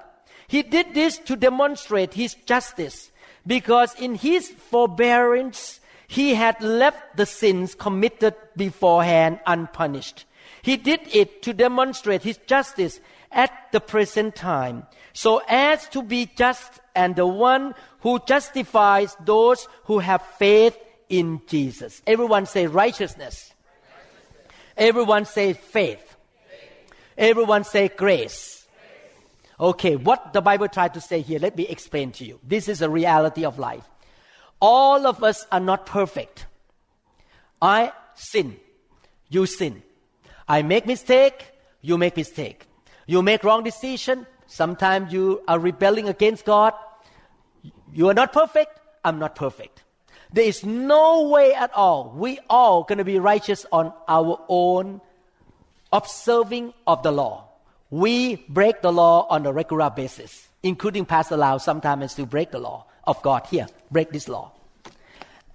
He 0.48 0.64
did 0.64 0.94
this 0.94 1.18
to 1.20 1.36
demonstrate 1.36 2.14
His 2.14 2.34
justice 2.46 3.12
because 3.46 3.94
in 3.96 4.16
His 4.16 4.50
forbearance, 4.50 5.82
He 6.08 6.36
had 6.36 6.62
left 6.62 7.18
the 7.18 7.26
sins 7.26 7.76
committed 7.76 8.34
beforehand 8.56 9.42
unpunished. 9.46 10.26
He 10.62 10.78
did 10.78 11.02
it 11.14 11.42
to 11.44 11.54
demonstrate 11.54 12.24
His 12.24 12.38
justice 12.48 13.02
at 13.32 13.52
the 13.72 13.80
present 13.80 14.36
time 14.36 14.86
so 15.14 15.42
as 15.50 15.88
to 15.90 16.04
be 16.04 16.30
just 16.38 16.80
and 16.96 17.16
the 17.16 17.26
one 17.26 17.74
who 18.02 18.20
justifies 18.28 19.16
those 19.26 19.68
who 19.86 20.00
have 20.00 20.22
faith 20.38 20.78
in 21.10 21.42
Jesus. 21.48 22.02
Everyone 22.06 22.46
say 22.46 22.68
righteousness. 22.68 23.54
Everyone 24.76 25.26
say 25.26 25.54
faith. 25.54 26.16
Everyone 27.18 27.64
say 27.64 27.88
grace. 27.88 28.68
Okay, 29.60 29.96
what 29.96 30.34
the 30.34 30.42
Bible 30.42 30.68
tried 30.68 30.94
to 30.94 31.02
say 31.02 31.22
here, 31.22 31.40
let 31.40 31.58
me 31.58 31.66
explain 31.68 32.12
to 32.12 32.26
you. 32.26 32.40
This 32.44 32.70
is 32.70 32.84
a 32.84 32.90
reality 32.90 33.44
of 33.44 33.58
life. 33.58 33.90
All 34.62 35.08
of 35.08 35.24
us 35.24 35.48
are 35.52 35.60
not 35.60 35.88
perfect. 35.88 36.46
I 37.60 37.92
sin. 38.14 38.58
You 39.30 39.48
sin. 39.48 39.82
I 40.48 40.62
make 40.62 40.86
mistake. 40.86 41.52
You 41.82 41.98
make 41.98 42.16
mistake. 42.16 42.68
You 43.08 43.24
make 43.24 43.44
wrong 43.44 43.64
decision. 43.64 44.28
Sometimes 44.48 45.12
you 45.12 45.42
are 45.48 45.58
rebelling 45.58 46.08
against 46.10 46.46
God. 46.46 46.74
You 47.94 48.10
are 48.10 48.14
not 48.14 48.34
perfect. 48.34 48.80
I'm 49.04 49.18
not 49.18 49.36
perfect. 49.36 49.84
There 50.32 50.44
is 50.44 50.66
no 50.66 51.30
way 51.30 51.54
at 51.54 51.74
all. 51.74 52.14
We 52.16 52.40
all 52.50 52.84
going 52.84 52.98
to 52.98 53.06
be 53.06 53.18
righteous 53.18 53.66
on 53.72 53.94
our 54.10 54.44
own 54.50 55.00
observing 55.92 56.74
of 56.86 57.02
the 57.02 57.12
law. 57.12 57.48
We 57.90 58.36
break 58.50 58.82
the 58.82 58.92
law 58.92 59.26
on 59.30 59.46
a 59.46 59.54
regular 59.54 59.90
basis, 59.90 60.50
including 60.62 61.06
Pastor 61.06 61.38
Lau 61.38 61.58
sometimes 61.58 62.14
to 62.16 62.26
break 62.26 62.52
the 62.52 62.60
law 62.60 62.88
of 63.06 63.22
God 63.22 63.48
here, 63.48 63.68
break 63.90 64.12
this 64.12 64.28
law. 64.28 64.52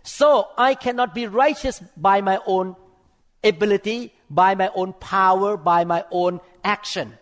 So 0.02 0.48
I 0.56 0.74
cannot 0.74 1.14
be 1.14 1.26
righteous 1.26 1.80
by 1.98 2.22
my 2.22 2.40
own 2.46 2.76
ability, 3.44 4.14
by 4.30 4.54
my 4.54 4.70
own 4.74 4.94
power, 4.94 5.58
by 5.58 5.84
my 5.84 6.04
own 6.10 6.40
action 6.64 7.18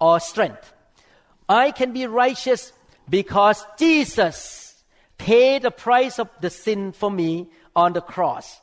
or 0.00 0.20
strength. 0.20 0.72
I 1.48 1.70
can 1.70 1.92
be 1.92 2.06
righteous 2.06 2.72
because 3.08 3.64
Jesus 3.78 4.82
paid 5.16 5.62
the 5.62 5.70
price 5.70 6.18
of 6.18 6.28
the 6.40 6.50
sin 6.50 6.92
for 6.92 7.10
me 7.10 7.48
on 7.74 7.92
the 7.92 8.00
cross. 8.00 8.60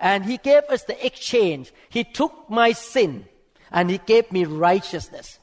And 0.00 0.24
He 0.24 0.36
gave 0.38 0.64
us 0.64 0.84
the 0.84 1.04
exchange. 1.04 1.72
He 1.88 2.04
took 2.04 2.48
my 2.48 2.72
sin 2.72 3.26
and 3.70 3.90
He 3.90 3.98
gave 3.98 4.30
me 4.30 4.44
righteousness. 4.44 5.38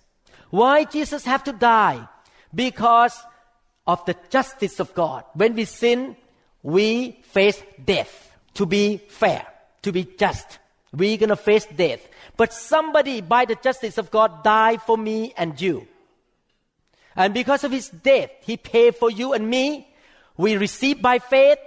Why 0.50 0.86
Jesus 0.86 1.26
have 1.26 1.44
to 1.46 1.54
die? 1.54 2.08
Because 2.54 3.18
of 3.86 4.06
the 4.06 4.16
justice 4.30 4.80
of 4.80 4.94
God. 4.94 5.24
When 5.34 5.56
we 5.56 5.66
sin, 5.66 6.16
we 6.64 7.20
face 7.24 7.62
death. 7.84 8.32
To 8.56 8.66
be 8.66 8.98
fair, 9.10 9.46
to 9.82 9.92
be 9.92 10.08
just, 10.18 10.60
we're 10.94 11.18
gonna 11.18 11.36
face 11.36 11.66
death. 11.66 12.08
But 12.38 12.54
somebody, 12.54 13.22
by 13.22 13.46
the 13.46 13.56
justice 13.56 13.98
of 13.98 14.12
God, 14.12 14.44
died 14.44 14.82
for 14.82 14.98
me 14.98 15.34
and 15.38 15.60
you. 15.60 15.88
And 17.16 17.34
because 17.34 17.64
of 17.64 17.72
his 17.72 17.90
death, 17.90 18.30
he 18.42 18.58
paid 18.58 18.96
for 18.96 19.10
you 19.10 19.34
and 19.34 19.50
me. 19.50 19.88
We 20.38 20.58
receive 20.58 21.02
by 21.02 21.20
faith. 21.20 21.60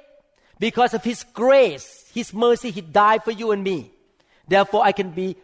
Because 0.58 0.92
of 0.92 1.04
his 1.04 1.24
grace, 1.24 2.10
his 2.12 2.34
mercy, 2.34 2.70
he 2.70 2.80
died 2.80 3.22
for 3.22 3.30
you 3.30 3.52
and 3.52 3.62
me. 3.62 3.92
Therefore, 4.48 4.84
I 4.84 4.92
can 4.92 5.10
be 5.10 5.36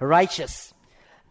righteous. 0.00 0.74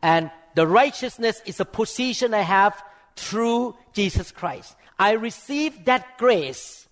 And 0.01 0.31
the 0.55 0.65
righteousness 0.65 1.41
is 1.45 1.59
a 1.59 1.65
position 1.65 2.33
I 2.33 2.41
have 2.41 2.81
through 3.15 3.75
Jesus 3.93 4.31
Christ. 4.31 4.75
I 4.97 5.11
receive 5.11 5.85
that 5.85 6.17
grace 6.17 6.87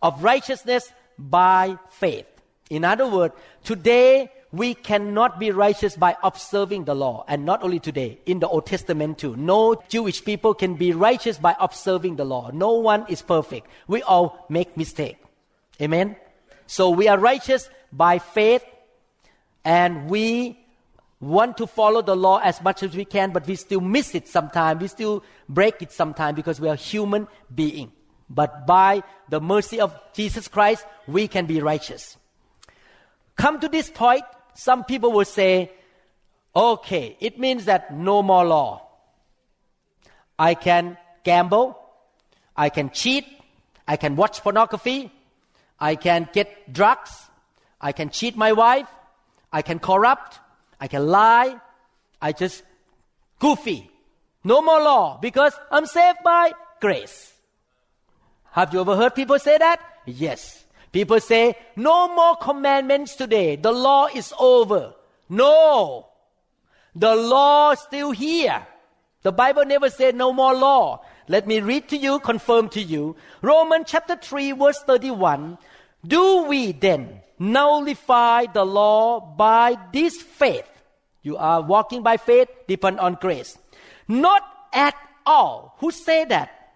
of 0.00 0.24
righteousness 0.24 0.90
by 1.18 1.78
faith. 1.90 2.26
In 2.70 2.84
other 2.84 3.06
words, 3.06 3.34
today 3.64 4.30
we 4.52 4.74
cannot 4.74 5.40
be 5.40 5.50
righteous 5.50 5.96
by 5.96 6.16
observing 6.22 6.84
the 6.84 6.94
law. 6.94 7.24
And 7.26 7.46
not 7.46 7.62
only 7.62 7.80
today, 7.80 8.20
in 8.26 8.38
the 8.38 8.48
Old 8.48 8.66
Testament 8.66 9.18
too. 9.18 9.34
No 9.34 9.82
Jewish 9.88 10.22
people 10.24 10.52
can 10.52 10.74
be 10.74 10.92
righteous 10.92 11.38
by 11.38 11.56
observing 11.58 12.16
the 12.16 12.24
law. 12.24 12.50
No 12.52 12.72
one 12.74 13.06
is 13.08 13.22
perfect. 13.22 13.66
We 13.88 14.02
all 14.02 14.44
make 14.50 14.76
mistake. 14.76 15.16
Amen. 15.80 16.16
So 16.66 16.90
we 16.90 17.08
are 17.08 17.18
righteous 17.18 17.70
by 17.92 18.18
faith 18.18 18.64
and 19.64 20.10
we 20.10 20.58
want 21.20 21.56
to 21.56 21.66
follow 21.66 22.02
the 22.02 22.16
law 22.16 22.38
as 22.38 22.60
much 22.62 22.82
as 22.82 22.94
we 22.94 23.04
can, 23.04 23.30
but 23.30 23.46
we 23.46 23.54
still 23.54 23.80
miss 23.80 24.14
it 24.14 24.28
sometimes. 24.28 24.82
We 24.82 24.88
still 24.88 25.24
break 25.48 25.80
it 25.80 25.92
sometimes 25.92 26.36
because 26.36 26.60
we 26.60 26.68
are 26.68 26.76
human 26.76 27.28
being. 27.54 27.92
But 28.28 28.66
by 28.66 29.02
the 29.28 29.40
mercy 29.40 29.80
of 29.80 29.94
Jesus 30.12 30.48
Christ, 30.48 30.84
we 31.06 31.28
can 31.28 31.46
be 31.46 31.60
righteous. 31.60 32.16
Come 33.36 33.60
to 33.60 33.68
this 33.68 33.90
point, 33.90 34.24
some 34.54 34.84
people 34.84 35.12
will 35.12 35.24
say, 35.24 35.70
okay, 36.54 37.16
it 37.20 37.38
means 37.38 37.64
that 37.66 37.94
no 37.94 38.22
more 38.22 38.44
law. 38.44 38.86
I 40.38 40.54
can 40.54 40.98
gamble, 41.24 41.78
I 42.56 42.68
can 42.68 42.90
cheat, 42.90 43.26
I 43.86 43.96
can 43.96 44.16
watch 44.16 44.42
pornography, 44.42 45.10
I 45.78 45.96
can 45.96 46.28
get 46.32 46.72
drugs, 46.72 47.10
I 47.80 47.92
can 47.92 48.10
cheat 48.10 48.36
my 48.36 48.52
wife, 48.52 48.88
I 49.52 49.62
can 49.62 49.78
corrupt, 49.78 50.38
I 50.80 50.88
can 50.88 51.06
lie, 51.06 51.60
I 52.20 52.32
just 52.32 52.62
goofy. 53.38 53.90
No 54.44 54.62
more 54.62 54.80
law 54.80 55.18
because 55.20 55.54
I'm 55.70 55.86
saved 55.86 56.18
by 56.24 56.52
grace. 56.80 57.32
Have 58.52 58.72
you 58.74 58.80
ever 58.80 58.96
heard 58.96 59.14
people 59.14 59.38
say 59.38 59.58
that? 59.58 59.80
Yes. 60.04 60.61
People 60.92 61.20
say, 61.20 61.56
no 61.74 62.14
more 62.14 62.36
commandments 62.36 63.16
today. 63.16 63.56
The 63.56 63.72
law 63.72 64.08
is 64.14 64.32
over. 64.38 64.94
No. 65.28 66.06
The 66.94 67.16
law 67.16 67.72
is 67.72 67.80
still 67.80 68.10
here. 68.10 68.66
The 69.22 69.32
Bible 69.32 69.64
never 69.64 69.88
said 69.88 70.14
no 70.14 70.32
more 70.32 70.54
law. 70.54 71.02
Let 71.28 71.46
me 71.46 71.60
read 71.60 71.88
to 71.88 71.96
you, 71.96 72.18
confirm 72.18 72.68
to 72.70 72.82
you. 72.82 73.16
Romans 73.40 73.86
chapter 73.88 74.16
3 74.16 74.52
verse 74.52 74.82
31. 74.86 75.56
Do 76.06 76.44
we 76.44 76.72
then 76.72 77.22
nullify 77.38 78.46
the 78.52 78.66
law 78.66 79.20
by 79.20 79.78
this 79.92 80.20
faith? 80.20 80.68
You 81.22 81.36
are 81.36 81.62
walking 81.62 82.02
by 82.02 82.16
faith, 82.16 82.48
depend 82.66 82.98
on 82.98 83.14
grace. 83.14 83.56
Not 84.08 84.42
at 84.74 84.96
all. 85.24 85.76
Who 85.78 85.90
said 85.92 86.30
that? 86.30 86.74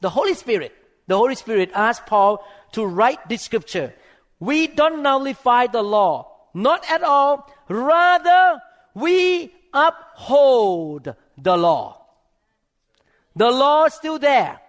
The 0.00 0.10
Holy 0.10 0.34
Spirit. 0.34 0.72
The 1.08 1.16
Holy 1.16 1.34
Spirit 1.34 1.72
asked 1.74 2.06
Paul 2.06 2.46
to 2.72 2.84
write 2.86 3.28
this 3.28 3.42
scripture. 3.42 3.94
We 4.38 4.66
don't 4.66 5.02
nullify 5.02 5.66
the 5.66 5.82
law. 5.82 6.30
Not 6.54 6.84
at 6.90 7.02
all. 7.02 7.50
Rather, 7.68 8.60
we 8.94 9.52
uphold 9.72 11.14
the 11.38 11.56
law. 11.56 12.00
The 13.36 13.50
law 13.50 13.84
is 13.84 13.94
still 13.94 14.18
there, 14.18 14.60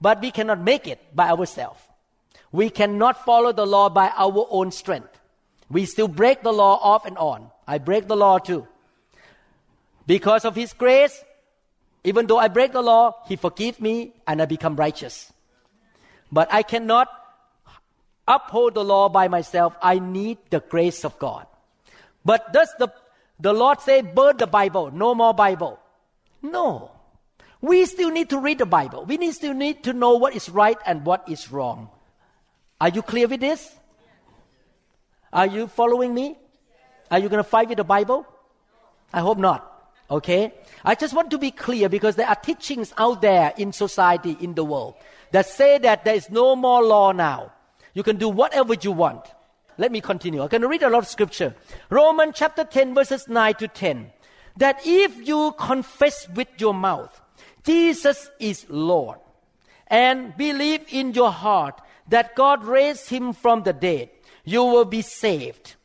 but 0.00 0.20
we 0.20 0.30
cannot 0.30 0.60
make 0.60 0.86
it 0.86 1.14
by 1.14 1.28
ourselves. 1.28 1.80
We 2.50 2.70
cannot 2.70 3.24
follow 3.24 3.52
the 3.52 3.66
law 3.66 3.90
by 3.90 4.10
our 4.16 4.46
own 4.50 4.72
strength. 4.72 5.20
We 5.68 5.84
still 5.84 6.08
break 6.08 6.42
the 6.42 6.52
law 6.52 6.78
off 6.80 7.04
and 7.04 7.18
on. 7.18 7.50
I 7.66 7.76
break 7.78 8.08
the 8.08 8.16
law 8.16 8.38
too. 8.38 8.66
Because 10.06 10.46
of 10.46 10.56
His 10.56 10.72
grace, 10.72 11.22
even 12.04 12.26
though 12.26 12.38
I 12.38 12.48
break 12.48 12.72
the 12.72 12.80
law, 12.80 13.22
He 13.28 13.36
forgives 13.36 13.78
me 13.78 14.14
and 14.26 14.40
I 14.40 14.46
become 14.46 14.76
righteous. 14.76 15.30
But 16.30 16.52
I 16.52 16.62
cannot 16.62 17.08
uphold 18.26 18.74
the 18.74 18.84
law 18.84 19.08
by 19.08 19.28
myself. 19.28 19.74
I 19.82 19.98
need 19.98 20.38
the 20.50 20.60
grace 20.60 21.04
of 21.04 21.18
God. 21.18 21.46
But 22.24 22.52
does 22.52 22.68
the, 22.78 22.92
the 23.40 23.52
Lord 23.52 23.80
say, 23.80 24.02
burn 24.02 24.36
the 24.36 24.46
Bible, 24.46 24.90
no 24.90 25.14
more 25.14 25.32
Bible? 25.32 25.80
No. 26.42 26.90
We 27.60 27.86
still 27.86 28.10
need 28.10 28.30
to 28.30 28.38
read 28.38 28.58
the 28.58 28.66
Bible. 28.66 29.04
We 29.04 29.16
need, 29.16 29.32
still 29.32 29.54
need 29.54 29.82
to 29.84 29.92
know 29.92 30.14
what 30.16 30.36
is 30.36 30.48
right 30.48 30.78
and 30.86 31.04
what 31.04 31.28
is 31.28 31.50
wrong. 31.50 31.88
Are 32.80 32.88
you 32.88 33.02
clear 33.02 33.26
with 33.26 33.40
this? 33.40 33.74
Are 35.32 35.46
you 35.46 35.66
following 35.66 36.14
me? 36.14 36.36
Are 37.10 37.18
you 37.18 37.28
going 37.28 37.42
to 37.42 37.48
fight 37.48 37.68
with 37.68 37.78
the 37.78 37.84
Bible? 37.84 38.26
I 39.12 39.20
hope 39.20 39.38
not. 39.38 39.64
Okay? 40.10 40.52
I 40.84 40.94
just 40.94 41.14
want 41.14 41.30
to 41.30 41.38
be 41.38 41.50
clear 41.50 41.88
because 41.88 42.16
there 42.16 42.28
are 42.28 42.36
teachings 42.36 42.92
out 42.96 43.20
there 43.20 43.52
in 43.56 43.72
society, 43.72 44.36
in 44.40 44.54
the 44.54 44.64
world, 44.64 44.94
that 45.32 45.46
say 45.46 45.78
that 45.78 46.04
there 46.04 46.14
is 46.14 46.30
no 46.30 46.56
more 46.56 46.82
law 46.82 47.12
now. 47.12 47.52
You 47.94 48.02
can 48.02 48.16
do 48.16 48.28
whatever 48.28 48.74
you 48.74 48.92
want. 48.92 49.24
Let 49.76 49.92
me 49.92 50.00
continue. 50.00 50.42
I'm 50.42 50.48
going 50.48 50.62
to 50.62 50.68
read 50.68 50.82
a 50.82 50.90
lot 50.90 50.98
of 50.98 51.08
scripture. 51.08 51.54
Romans 51.90 52.34
chapter 52.36 52.64
10 52.64 52.94
verses 52.94 53.28
9 53.28 53.54
to 53.54 53.68
10. 53.68 54.10
That 54.56 54.80
if 54.84 55.26
you 55.26 55.54
confess 55.58 56.28
with 56.30 56.48
your 56.58 56.74
mouth, 56.74 57.20
Jesus 57.64 58.30
is 58.40 58.66
Lord, 58.68 59.18
and 59.86 60.36
believe 60.36 60.86
in 60.90 61.12
your 61.12 61.30
heart 61.30 61.80
that 62.08 62.34
God 62.34 62.64
raised 62.64 63.08
him 63.08 63.32
from 63.32 63.62
the 63.62 63.72
dead, 63.72 64.10
you 64.44 64.64
will 64.64 64.84
be 64.84 65.02
saved. 65.02 65.76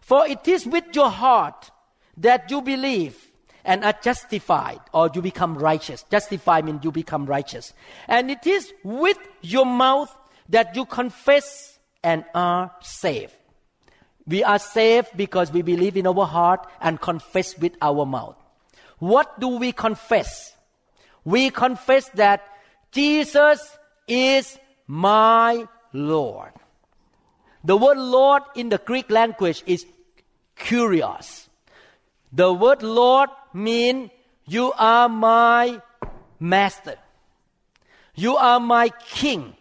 For 0.00 0.26
it 0.26 0.48
is 0.48 0.66
with 0.66 0.84
your 0.94 1.10
heart 1.10 1.70
that 2.16 2.50
you 2.50 2.62
believe 2.62 3.25
and 3.66 3.84
are 3.84 3.94
justified, 4.02 4.80
or 4.94 5.10
you 5.12 5.20
become 5.20 5.58
righteous. 5.58 6.04
Justify 6.10 6.62
means 6.62 6.84
you 6.84 6.92
become 6.92 7.26
righteous. 7.26 7.74
And 8.08 8.30
it 8.30 8.46
is 8.46 8.72
with 8.84 9.18
your 9.42 9.66
mouth 9.66 10.16
that 10.48 10.76
you 10.76 10.86
confess 10.86 11.78
and 12.02 12.24
are 12.34 12.72
saved. 12.80 13.34
We 14.26 14.42
are 14.44 14.58
saved 14.58 15.10
because 15.16 15.52
we 15.52 15.62
believe 15.62 15.96
in 15.96 16.06
our 16.06 16.26
heart 16.26 16.66
and 16.80 17.00
confess 17.00 17.58
with 17.58 17.74
our 17.82 18.06
mouth. 18.06 18.36
What 18.98 19.38
do 19.38 19.48
we 19.48 19.72
confess? 19.72 20.54
We 21.24 21.50
confess 21.50 22.08
that 22.10 22.42
Jesus 22.92 23.76
is 24.08 24.58
my 24.86 25.66
Lord. 25.92 26.52
The 27.64 27.76
word 27.76 27.98
Lord 27.98 28.42
in 28.54 28.68
the 28.68 28.78
Greek 28.78 29.10
language 29.10 29.64
is 29.66 29.84
kurios. 30.56 31.48
The 32.32 32.52
word 32.52 32.82
Lord 32.82 33.30
means 33.56 34.10
you 34.46 34.72
are 34.78 35.08
my 35.08 35.80
master. 36.38 36.96
You 38.14 38.36
are 38.36 38.60
my 38.60 38.90
king. 39.08 39.54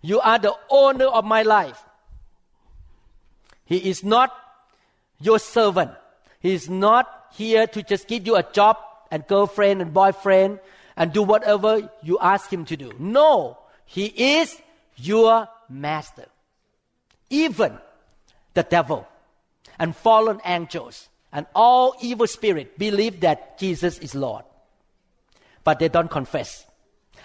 You 0.00 0.20
are 0.20 0.38
the 0.38 0.54
owner 0.70 1.06
of 1.06 1.24
my 1.24 1.42
life. 1.42 1.82
He 3.64 3.76
is 3.90 4.02
not 4.02 4.32
your 5.20 5.38
servant. 5.38 5.90
He 6.40 6.54
is 6.54 6.70
not 6.70 7.08
here 7.32 7.66
to 7.66 7.82
just 7.82 8.08
give 8.08 8.26
you 8.26 8.36
a 8.36 8.42
job 8.42 8.78
and 9.10 9.26
girlfriend 9.26 9.82
and 9.82 9.92
boyfriend 9.92 10.60
and 10.96 11.12
do 11.12 11.22
whatever 11.22 11.90
you 12.02 12.18
ask 12.20 12.50
him 12.52 12.64
to 12.66 12.76
do. 12.76 12.92
No, 12.98 13.58
he 13.84 14.06
is 14.06 14.56
your 14.96 15.48
master. 15.68 16.26
Even 17.28 17.78
the 18.54 18.62
devil 18.62 19.06
and 19.78 19.94
fallen 19.94 20.40
angels 20.44 21.08
and 21.32 21.46
all 21.54 21.94
evil 22.00 22.26
spirit 22.26 22.78
believe 22.78 23.20
that 23.20 23.58
Jesus 23.58 23.98
is 23.98 24.14
Lord. 24.14 24.44
But 25.64 25.78
they 25.78 25.88
don't 25.88 26.10
confess. 26.10 26.66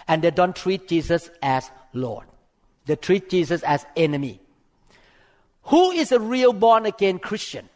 And 0.06 0.20
they 0.22 0.30
don't 0.30 0.54
treat 0.54 0.88
Jesus 0.88 1.30
as 1.42 1.70
Lord. 1.92 2.26
They 2.86 2.96
treat 2.96 3.30
Jesus 3.30 3.62
as 3.62 3.86
enemy. 3.96 4.40
Who 5.64 5.92
is 5.92 6.12
a 6.12 6.20
real 6.20 6.52
born 6.52 6.84
again 6.84 7.18
Christian? 7.18 7.68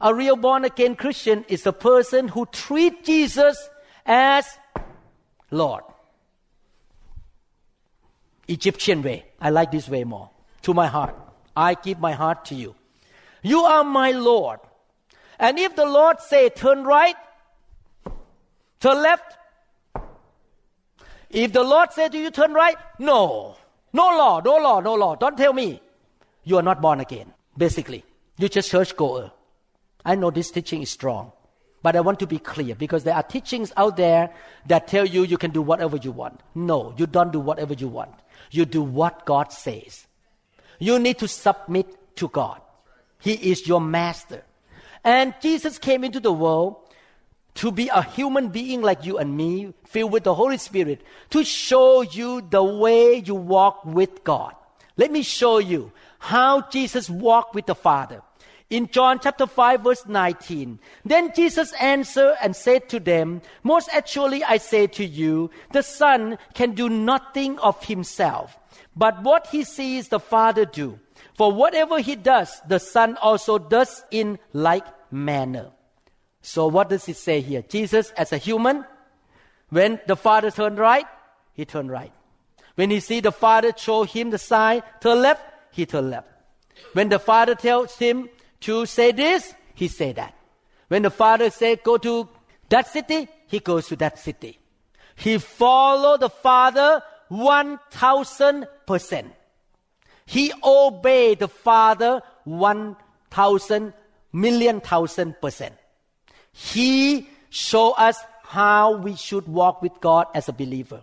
A 0.00 0.14
real 0.14 0.36
born 0.36 0.64
again 0.64 0.96
Christian 0.96 1.46
is 1.48 1.66
a 1.66 1.72
person 1.72 2.28
who 2.28 2.44
treats 2.46 3.06
Jesus 3.06 3.70
as 4.04 4.46
Lord. 5.50 5.84
Egyptian 8.48 9.02
way. 9.02 9.24
I 9.40 9.50
like 9.50 9.72
this 9.72 9.88
way 9.88 10.04
more. 10.04 10.28
To 10.62 10.74
my 10.74 10.86
heart. 10.86 11.14
I 11.56 11.74
give 11.74 11.98
my 11.98 12.12
heart 12.12 12.44
to 12.46 12.54
you. 12.54 12.74
You 13.42 13.60
are 13.60 13.84
my 13.84 14.10
Lord. 14.10 14.60
And 15.38 15.58
if 15.58 15.76
the 15.76 15.84
Lord 15.84 16.20
say 16.20 16.48
turn 16.48 16.84
right, 16.84 17.16
turn 18.80 19.02
left, 19.02 19.36
if 21.30 21.52
the 21.52 21.62
Lord 21.62 21.92
say 21.92 22.08
to 22.08 22.18
you 22.18 22.30
turn 22.30 22.52
right, 22.52 22.76
no. 22.98 23.56
No 23.92 24.08
law, 24.08 24.40
no 24.40 24.56
law, 24.56 24.80
no 24.80 24.94
law. 24.94 25.14
Don't 25.16 25.36
tell 25.36 25.52
me 25.52 25.80
you 26.44 26.56
are 26.56 26.62
not 26.62 26.80
born 26.80 27.00
again. 27.00 27.32
Basically, 27.56 28.04
you're 28.38 28.48
just 28.48 28.70
church 28.70 28.96
goer. 28.96 29.32
I 30.04 30.14
know 30.14 30.30
this 30.30 30.50
teaching 30.50 30.82
is 30.82 30.90
strong, 30.90 31.32
but 31.82 31.96
I 31.96 32.00
want 32.00 32.20
to 32.20 32.26
be 32.26 32.38
clear 32.38 32.74
because 32.74 33.04
there 33.04 33.14
are 33.14 33.22
teachings 33.22 33.72
out 33.76 33.96
there 33.96 34.30
that 34.66 34.86
tell 34.86 35.04
you 35.04 35.24
you 35.24 35.38
can 35.38 35.50
do 35.50 35.62
whatever 35.62 35.96
you 35.96 36.12
want. 36.12 36.40
No, 36.54 36.94
you 36.96 37.06
don't 37.06 37.32
do 37.32 37.40
whatever 37.40 37.74
you 37.74 37.88
want. 37.88 38.14
You 38.50 38.64
do 38.64 38.82
what 38.82 39.24
God 39.24 39.52
says. 39.52 40.06
You 40.78 40.98
need 40.98 41.18
to 41.18 41.28
submit 41.28 42.16
to 42.16 42.28
God. 42.28 42.60
He 43.18 43.32
is 43.32 43.66
your 43.66 43.80
master. 43.80 44.44
And 45.06 45.34
Jesus 45.40 45.78
came 45.78 46.02
into 46.02 46.18
the 46.18 46.32
world 46.32 46.76
to 47.54 47.70
be 47.70 47.88
a 47.88 48.02
human 48.02 48.48
being 48.48 48.82
like 48.82 49.06
you 49.06 49.18
and 49.18 49.36
me, 49.36 49.72
filled 49.84 50.10
with 50.10 50.24
the 50.24 50.34
Holy 50.34 50.58
Spirit, 50.58 51.00
to 51.30 51.44
show 51.44 52.02
you 52.02 52.40
the 52.40 52.62
way 52.62 53.22
you 53.24 53.36
walk 53.36 53.84
with 53.84 54.24
God. 54.24 54.54
Let 54.96 55.12
me 55.12 55.22
show 55.22 55.58
you 55.58 55.92
how 56.18 56.68
Jesus 56.70 57.08
walked 57.08 57.54
with 57.54 57.66
the 57.66 57.74
Father. 57.76 58.20
In 58.68 58.88
John 58.88 59.20
chapter 59.22 59.46
5 59.46 59.84
verse 59.84 60.06
19, 60.06 60.80
then 61.04 61.32
Jesus 61.36 61.72
answered 61.74 62.34
and 62.42 62.56
said 62.56 62.88
to 62.88 62.98
them, 62.98 63.42
Most 63.62 63.88
actually 63.92 64.42
I 64.42 64.56
say 64.56 64.88
to 64.88 65.04
you, 65.04 65.50
the 65.70 65.84
Son 65.84 66.36
can 66.54 66.72
do 66.72 66.88
nothing 66.88 67.60
of 67.60 67.84
himself, 67.84 68.58
but 68.96 69.22
what 69.22 69.46
he 69.46 69.62
sees 69.62 70.08
the 70.08 70.18
Father 70.18 70.64
do. 70.64 70.98
For 71.36 71.52
whatever 71.52 72.00
he 72.00 72.16
does, 72.16 72.60
the 72.66 72.78
Son 72.78 73.16
also 73.20 73.58
does 73.58 74.02
in 74.10 74.38
like 74.52 74.86
manner. 75.10 75.70
So 76.40 76.66
what 76.66 76.88
does 76.88 77.08
it 77.08 77.16
say 77.16 77.40
here? 77.40 77.62
Jesus 77.62 78.10
as 78.16 78.32
a 78.32 78.38
human, 78.38 78.84
when 79.68 80.00
the 80.06 80.16
Father 80.16 80.50
turned 80.50 80.78
right, 80.78 81.06
he 81.52 81.64
turned 81.64 81.90
right. 81.90 82.12
When 82.76 82.90
he 82.90 83.00
see 83.00 83.20
the 83.20 83.32
Father 83.32 83.72
show 83.76 84.04
him 84.04 84.30
the 84.30 84.38
sign, 84.38 84.82
turn 85.00 85.20
left, 85.20 85.42
he 85.72 85.84
turned 85.86 86.10
left. 86.10 86.28
When 86.92 87.08
the 87.08 87.18
Father 87.18 87.54
tells 87.54 87.96
him 87.98 88.28
to 88.60 88.86
say 88.86 89.12
this, 89.12 89.54
he 89.74 89.88
say 89.88 90.12
that. 90.12 90.34
When 90.88 91.02
the 91.02 91.10
Father 91.10 91.50
say 91.50 91.76
go 91.76 91.98
to 91.98 92.28
that 92.68 92.86
city, 92.88 93.28
he 93.46 93.58
goes 93.60 93.88
to 93.88 93.96
that 93.96 94.18
city. 94.18 94.58
He 95.16 95.38
follow 95.38 96.16
the 96.16 96.30
Father 96.30 97.02
one 97.28 97.78
thousand 97.90 98.68
percent. 98.86 99.32
He 100.26 100.52
obeyed 100.62 101.38
the 101.38 101.48
Father 101.48 102.22
one 102.44 102.96
thousand 103.30 103.94
million 104.32 104.80
thousand 104.80 105.40
percent. 105.40 105.74
He 106.52 107.28
showed 107.48 107.92
us 107.92 108.18
how 108.42 108.96
we 108.96 109.16
should 109.16 109.46
walk 109.48 109.82
with 109.82 110.00
God 110.00 110.26
as 110.34 110.48
a 110.48 110.52
believer. 110.52 111.02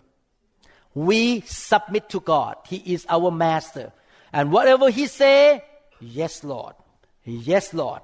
We 0.93 1.41
submit 1.41 2.09
to 2.09 2.19
God. 2.19 2.57
He 2.67 2.77
is 2.93 3.05
our 3.09 3.31
master. 3.31 3.91
And 4.31 4.51
whatever 4.51 4.89
He 4.89 5.07
say, 5.07 5.63
yes, 5.99 6.43
Lord. 6.43 6.75
Yes, 7.23 7.73
Lord. 7.73 8.01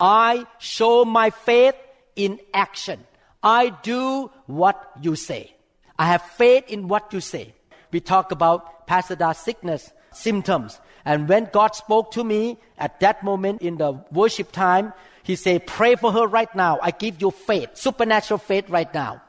I 0.00 0.46
show 0.58 1.04
my 1.04 1.30
faith 1.30 1.74
in 2.16 2.40
action. 2.52 3.04
I 3.42 3.70
do 3.82 4.30
what 4.46 4.90
you 5.00 5.16
say. 5.16 5.54
I 5.98 6.06
have 6.06 6.22
faith 6.22 6.64
in 6.68 6.88
what 6.88 7.12
you 7.12 7.20
say. 7.20 7.54
We 7.92 8.00
talk 8.00 8.32
about 8.32 8.86
Pastor 8.86 9.16
sickness, 9.34 9.90
symptoms. 10.16 10.80
And 11.04 11.28
when 11.28 11.48
God 11.52 11.74
spoke 11.74 12.10
to 12.12 12.24
me 12.24 12.58
at 12.78 12.98
that 13.00 13.22
moment 13.22 13.62
in 13.62 13.76
the 13.76 13.92
worship 14.10 14.50
time, 14.50 14.92
He 15.22 15.36
said, 15.36 15.66
pray 15.66 15.94
for 15.96 16.12
her 16.12 16.26
right 16.26 16.52
now. 16.54 16.78
I 16.82 16.90
give 16.90 17.20
you 17.20 17.30
faith, 17.30 17.70
supernatural 17.74 18.38
faith 18.38 18.68
right 18.70 18.92
now. 18.92 19.22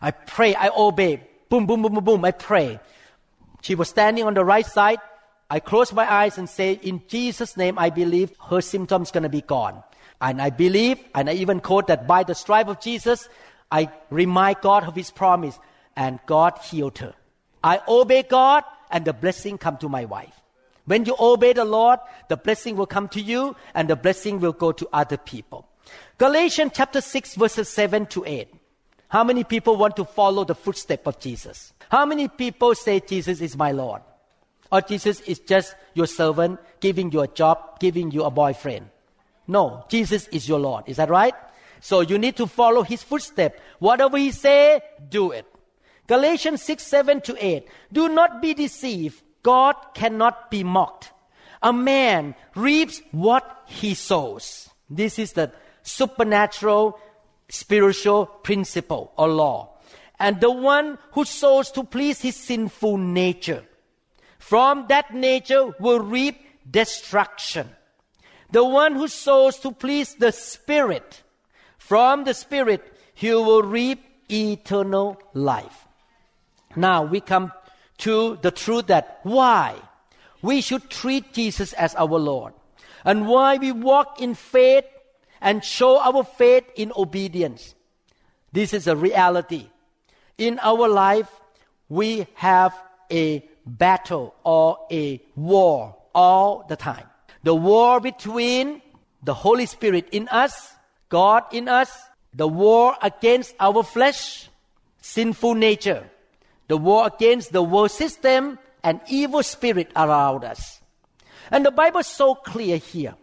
I 0.00 0.10
pray, 0.10 0.54
I 0.54 0.70
obey. 0.76 1.22
Boom, 1.48 1.66
boom, 1.66 1.82
boom, 1.82 1.94
boom, 1.94 2.04
boom, 2.04 2.24
I 2.24 2.30
pray. 2.30 2.80
She 3.62 3.74
was 3.74 3.88
standing 3.88 4.24
on 4.24 4.34
the 4.34 4.44
right 4.44 4.66
side. 4.66 4.98
I 5.50 5.60
close 5.60 5.92
my 5.92 6.10
eyes 6.10 6.38
and 6.38 6.48
say, 6.48 6.74
in 6.74 7.02
Jesus' 7.08 7.56
name, 7.56 7.78
I 7.78 7.90
believe 7.90 8.32
her 8.50 8.60
symptoms 8.60 9.10
gonna 9.10 9.28
be 9.28 9.42
gone. 9.42 9.82
And 10.20 10.40
I 10.40 10.50
believe, 10.50 10.98
and 11.14 11.28
I 11.28 11.34
even 11.34 11.60
quote 11.60 11.88
that 11.88 12.06
by 12.06 12.22
the 12.22 12.34
stripe 12.34 12.68
of 12.68 12.80
Jesus, 12.80 13.28
I 13.70 13.90
remind 14.10 14.58
God 14.62 14.84
of 14.84 14.94
His 14.94 15.10
promise, 15.10 15.58
and 15.96 16.18
God 16.26 16.58
healed 16.58 16.98
her. 16.98 17.14
I 17.62 17.80
obey 17.88 18.22
God, 18.22 18.64
and 18.90 19.04
the 19.04 19.12
blessing 19.12 19.58
come 19.58 19.76
to 19.78 19.88
my 19.88 20.04
wife. 20.04 20.34
When 20.86 21.04
you 21.04 21.14
obey 21.18 21.52
the 21.52 21.64
Lord, 21.64 22.00
the 22.28 22.36
blessing 22.36 22.76
will 22.76 22.86
come 22.86 23.08
to 23.08 23.20
you, 23.20 23.54
and 23.74 23.88
the 23.88 23.96
blessing 23.96 24.40
will 24.40 24.52
go 24.52 24.72
to 24.72 24.88
other 24.92 25.16
people. 25.16 25.68
Galatians 26.18 26.72
chapter 26.74 27.00
6 27.00 27.34
verses 27.36 27.68
7 27.68 28.06
to 28.06 28.24
8. 28.26 28.48
How 29.08 29.24
many 29.24 29.42
people 29.42 29.76
want 29.76 29.96
to 29.96 30.04
follow 30.04 30.44
the 30.44 30.54
footstep 30.54 31.06
of 31.06 31.18
Jesus? 31.18 31.72
How 31.90 32.06
many 32.06 32.28
people 32.28 32.74
say 32.74 33.00
Jesus 33.00 33.40
is 33.40 33.56
my 33.56 33.72
Lord? 33.72 34.02
Or 34.70 34.80
Jesus 34.80 35.20
is 35.22 35.40
just 35.40 35.74
your 35.94 36.06
servant, 36.06 36.60
giving 36.78 37.10
you 37.10 37.20
a 37.20 37.26
job, 37.26 37.80
giving 37.80 38.12
you 38.12 38.22
a 38.22 38.30
boyfriend. 38.30 38.88
No, 39.48 39.84
Jesus 39.88 40.28
is 40.28 40.48
your 40.48 40.60
Lord. 40.60 40.84
Is 40.86 40.98
that 40.98 41.10
right? 41.10 41.34
So 41.80 42.02
you 42.02 42.18
need 42.18 42.36
to 42.36 42.46
follow 42.46 42.82
his 42.82 43.02
footstep. 43.02 43.58
Whatever 43.80 44.16
he 44.16 44.30
say, 44.30 44.80
do 45.08 45.32
it. 45.32 45.46
Galatians 46.10 46.60
6, 46.64 46.82
7 46.82 47.20
to 47.20 47.36
8. 47.38 47.68
Do 47.92 48.08
not 48.08 48.42
be 48.42 48.52
deceived. 48.52 49.22
God 49.44 49.76
cannot 49.94 50.50
be 50.50 50.64
mocked. 50.64 51.12
A 51.62 51.72
man 51.72 52.34
reaps 52.56 53.00
what 53.12 53.62
he 53.66 53.94
sows. 53.94 54.68
This 54.90 55.20
is 55.20 55.34
the 55.34 55.52
supernatural 55.84 56.98
spiritual 57.48 58.26
principle 58.26 59.12
or 59.16 59.28
law. 59.28 59.78
And 60.18 60.40
the 60.40 60.50
one 60.50 60.98
who 61.12 61.24
sows 61.24 61.70
to 61.72 61.84
please 61.84 62.20
his 62.20 62.34
sinful 62.34 62.98
nature 62.98 63.62
from 64.40 64.86
that 64.88 65.14
nature 65.14 65.72
will 65.78 66.00
reap 66.00 66.40
destruction. 66.68 67.68
The 68.50 68.64
one 68.64 68.96
who 68.96 69.06
sows 69.06 69.60
to 69.60 69.70
please 69.70 70.16
the 70.16 70.32
Spirit, 70.32 71.22
from 71.78 72.24
the 72.24 72.34
Spirit, 72.34 72.82
he 73.14 73.32
will 73.32 73.62
reap 73.62 74.02
eternal 74.28 75.16
life. 75.34 75.86
Now 76.76 77.04
we 77.04 77.20
come 77.20 77.52
to 77.98 78.38
the 78.42 78.50
truth 78.50 78.86
that 78.86 79.20
why 79.22 79.76
we 80.42 80.60
should 80.60 80.88
treat 80.88 81.32
Jesus 81.32 81.72
as 81.74 81.94
our 81.94 82.18
Lord 82.18 82.54
and 83.04 83.26
why 83.26 83.56
we 83.56 83.72
walk 83.72 84.20
in 84.20 84.34
faith 84.34 84.84
and 85.40 85.64
show 85.64 85.98
our 85.98 86.24
faith 86.24 86.64
in 86.76 86.92
obedience. 86.96 87.74
This 88.52 88.74
is 88.74 88.86
a 88.86 88.96
reality. 88.96 89.68
In 90.38 90.58
our 90.60 90.88
life, 90.88 91.28
we 91.88 92.26
have 92.34 92.74
a 93.10 93.48
battle 93.66 94.34
or 94.44 94.78
a 94.90 95.20
war 95.36 95.96
all 96.14 96.64
the 96.68 96.76
time. 96.76 97.06
The 97.42 97.54
war 97.54 98.00
between 98.00 98.82
the 99.22 99.34
Holy 99.34 99.66
Spirit 99.66 100.08
in 100.12 100.28
us, 100.28 100.72
God 101.08 101.44
in 101.52 101.68
us, 101.68 101.90
the 102.34 102.48
war 102.48 102.96
against 103.02 103.54
our 103.58 103.82
flesh, 103.82 104.48
sinful 105.00 105.54
nature, 105.54 106.08
the 106.70 106.76
war 106.76 107.08
against 107.12 107.52
the 107.52 107.62
world 107.62 107.90
system 107.90 108.56
and 108.84 109.00
evil 109.08 109.42
spirit 109.42 109.90
around 109.96 110.44
us. 110.44 110.80
And 111.50 111.66
the 111.66 111.72
Bible 111.72 111.98
is 111.98 112.06
so 112.06 112.36
clear 112.36 112.76
here. 112.76 113.16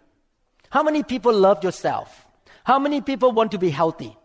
How 0.69 0.83
many 0.83 1.01
people 1.01 1.31
love 1.33 1.63
yourself? 1.63 2.25
How 2.65 2.77
many 2.77 2.99
people 2.99 3.31
want 3.31 3.51
to 3.51 3.57
be 3.57 3.69
healthy? 3.69 4.17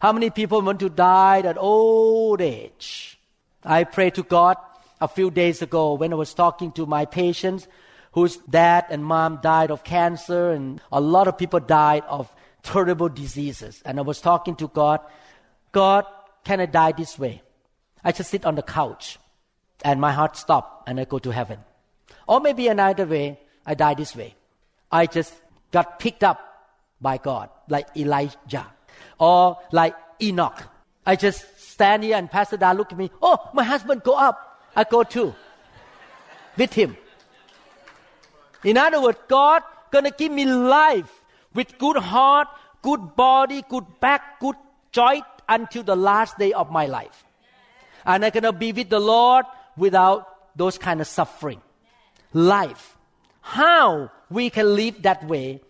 How 0.00 0.12
many 0.12 0.30
people 0.30 0.62
want 0.62 0.78
to 0.78 0.88
die 0.88 1.40
at 1.40 1.58
old 1.58 2.40
age? 2.40 3.18
I 3.64 3.82
prayed 3.82 4.14
to 4.14 4.22
God 4.22 4.56
a 5.00 5.08
few 5.08 5.32
days 5.32 5.60
ago 5.60 5.94
when 5.94 6.12
I 6.12 6.16
was 6.16 6.32
talking 6.32 6.70
to 6.72 6.86
my 6.86 7.04
patients 7.04 7.66
whose 8.12 8.36
dad 8.36 8.86
and 8.90 9.04
mom 9.04 9.40
died 9.42 9.72
of 9.72 9.82
cancer 9.82 10.52
and 10.52 10.80
a 10.92 11.00
lot 11.00 11.26
of 11.26 11.36
people 11.36 11.58
died 11.58 12.04
of 12.08 12.32
terrible 12.62 13.08
diseases. 13.08 13.82
And 13.84 13.98
I 13.98 14.02
was 14.02 14.20
talking 14.20 14.54
to 14.56 14.68
God, 14.68 15.00
God, 15.72 16.06
can 16.44 16.60
I 16.60 16.66
die 16.66 16.92
this 16.92 17.18
way? 17.18 17.42
I 18.04 18.12
just 18.12 18.30
sit 18.30 18.44
on 18.44 18.54
the 18.54 18.62
couch 18.62 19.18
and 19.84 20.00
my 20.00 20.12
heart 20.12 20.36
stopped 20.36 20.88
and 20.88 20.98
I 21.00 21.04
go 21.04 21.18
to 21.18 21.30
heaven. 21.30 21.58
Or 22.26 22.40
maybe 22.40 22.68
another 22.68 23.06
way, 23.06 23.38
I 23.66 23.74
die 23.74 23.94
this 23.94 24.14
way. 24.14 24.34
I 24.90 25.06
just 25.06 25.34
got 25.72 25.98
picked 25.98 26.24
up 26.24 26.40
by 27.00 27.18
God, 27.18 27.50
like 27.68 27.88
Elijah, 27.96 28.66
or 29.18 29.58
like 29.72 29.94
Enoch. 30.20 30.62
I 31.06 31.16
just 31.16 31.44
stand 31.58 32.04
here 32.04 32.16
and 32.16 32.30
Pastor 32.30 32.56
Da 32.56 32.72
look 32.72 32.92
at 32.92 32.98
me. 32.98 33.10
Oh, 33.22 33.38
my 33.52 33.64
husband 33.64 34.02
go 34.02 34.14
up. 34.14 34.62
I 34.74 34.84
go 34.84 35.02
too, 35.02 35.34
with 36.56 36.72
him. 36.72 36.96
In 38.64 38.76
other 38.76 39.00
words, 39.00 39.18
God 39.28 39.62
gonna 39.90 40.10
give 40.10 40.32
me 40.32 40.44
life 40.44 41.22
with 41.54 41.78
good 41.78 41.96
heart, 41.96 42.48
good 42.82 43.16
body, 43.16 43.62
good 43.68 43.86
back, 44.00 44.40
good 44.40 44.56
joint 44.92 45.24
until 45.48 45.82
the 45.82 45.96
last 45.96 46.38
day 46.38 46.52
of 46.52 46.70
my 46.70 46.86
life. 46.86 47.24
And 48.08 48.24
I'm 48.24 48.32
gonna 48.32 48.54
be 48.54 48.72
with 48.72 48.88
the 48.88 48.98
Lord 48.98 49.44
without 49.76 50.56
those 50.56 50.78
kind 50.78 51.02
of 51.02 51.06
suffering. 51.06 51.60
Life. 52.32 52.96
How 53.42 54.10
we 54.30 54.48
can 54.48 54.74
live 54.74 55.02
that 55.02 55.28
way 55.28 55.60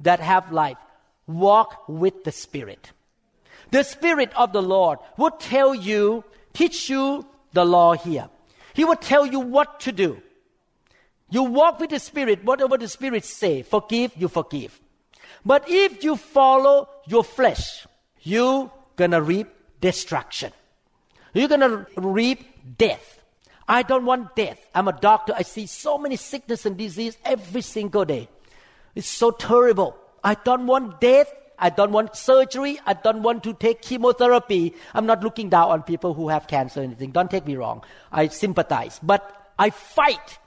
that 0.00 0.20
have 0.20 0.52
life? 0.52 0.76
Walk 1.26 1.88
with 1.88 2.22
the 2.22 2.32
Spirit. 2.32 2.92
The 3.70 3.82
Spirit 3.82 4.30
of 4.36 4.52
the 4.52 4.62
Lord 4.62 4.98
will 5.16 5.30
tell 5.30 5.74
you, 5.74 6.22
teach 6.52 6.90
you 6.90 7.26
the 7.54 7.64
law 7.64 7.94
here. 7.94 8.28
He 8.74 8.84
will 8.84 8.96
tell 8.96 9.24
you 9.24 9.40
what 9.40 9.80
to 9.80 9.92
do. 9.92 10.20
You 11.30 11.44
walk 11.44 11.80
with 11.80 11.90
the 11.90 11.98
Spirit, 11.98 12.44
whatever 12.44 12.76
the 12.76 12.88
Spirit 12.88 13.24
say, 13.24 13.62
forgive, 13.62 14.12
you 14.16 14.28
forgive. 14.28 14.78
But 15.46 15.64
if 15.66 16.04
you 16.04 16.16
follow 16.16 16.90
your 17.06 17.24
flesh, 17.24 17.86
you 18.20 18.70
gonna 18.96 19.22
reap 19.22 19.48
destruction. 19.80 20.52
You're 21.36 21.48
gonna 21.48 21.86
reap 21.96 22.78
death. 22.78 23.22
I 23.68 23.82
don't 23.82 24.06
want 24.06 24.34
death. 24.36 24.58
I'm 24.74 24.88
a 24.88 24.92
doctor. 24.92 25.34
I 25.36 25.42
see 25.42 25.66
so 25.66 25.98
many 25.98 26.16
sickness 26.16 26.64
and 26.64 26.76
disease 26.76 27.18
every 27.24 27.60
single 27.60 28.04
day. 28.04 28.28
It's 28.94 29.08
so 29.08 29.30
terrible. 29.30 29.96
I 30.24 30.34
don't 30.34 30.66
want 30.66 31.00
death. 31.00 31.30
I 31.58 31.70
don't 31.70 31.92
want 31.92 32.16
surgery. 32.16 32.78
I 32.86 32.94
don't 32.94 33.22
want 33.22 33.44
to 33.44 33.52
take 33.52 33.82
chemotherapy. 33.82 34.74
I'm 34.94 35.04
not 35.04 35.22
looking 35.22 35.50
down 35.50 35.70
on 35.70 35.82
people 35.82 36.14
who 36.14 36.28
have 36.28 36.46
cancer 36.46 36.80
or 36.80 36.84
anything. 36.84 37.10
Don't 37.10 37.30
take 37.30 37.46
me 37.46 37.56
wrong. 37.56 37.84
I 38.10 38.28
sympathize. 38.28 38.98
But 39.02 39.52
I 39.58 39.70
fight. 39.70 40.38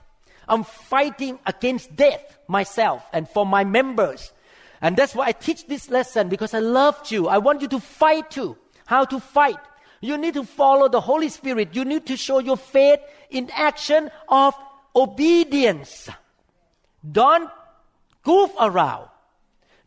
I'm 0.48 0.64
fighting 0.64 1.38
against 1.46 1.94
death 1.94 2.38
myself 2.48 3.04
and 3.12 3.28
for 3.28 3.46
my 3.46 3.62
members. 3.62 4.32
And 4.80 4.96
that's 4.96 5.14
why 5.14 5.26
I 5.26 5.32
teach 5.32 5.68
this 5.68 5.88
lesson 5.88 6.28
because 6.28 6.52
I 6.54 6.58
loved 6.58 7.12
you. 7.12 7.28
I 7.28 7.38
want 7.38 7.60
you 7.60 7.68
to 7.68 7.80
fight 7.80 8.30
too. 8.30 8.56
How 8.86 9.04
to 9.04 9.20
fight. 9.20 9.58
You 10.00 10.16
need 10.16 10.34
to 10.34 10.44
follow 10.44 10.88
the 10.88 11.00
Holy 11.00 11.28
Spirit. 11.28 11.74
You 11.74 11.84
need 11.84 12.06
to 12.06 12.16
show 12.16 12.38
your 12.38 12.56
faith 12.56 13.00
in 13.28 13.50
action 13.54 14.10
of 14.28 14.54
obedience. 14.96 16.08
Don't 17.04 17.50
goof 18.22 18.50
around. 18.58 19.08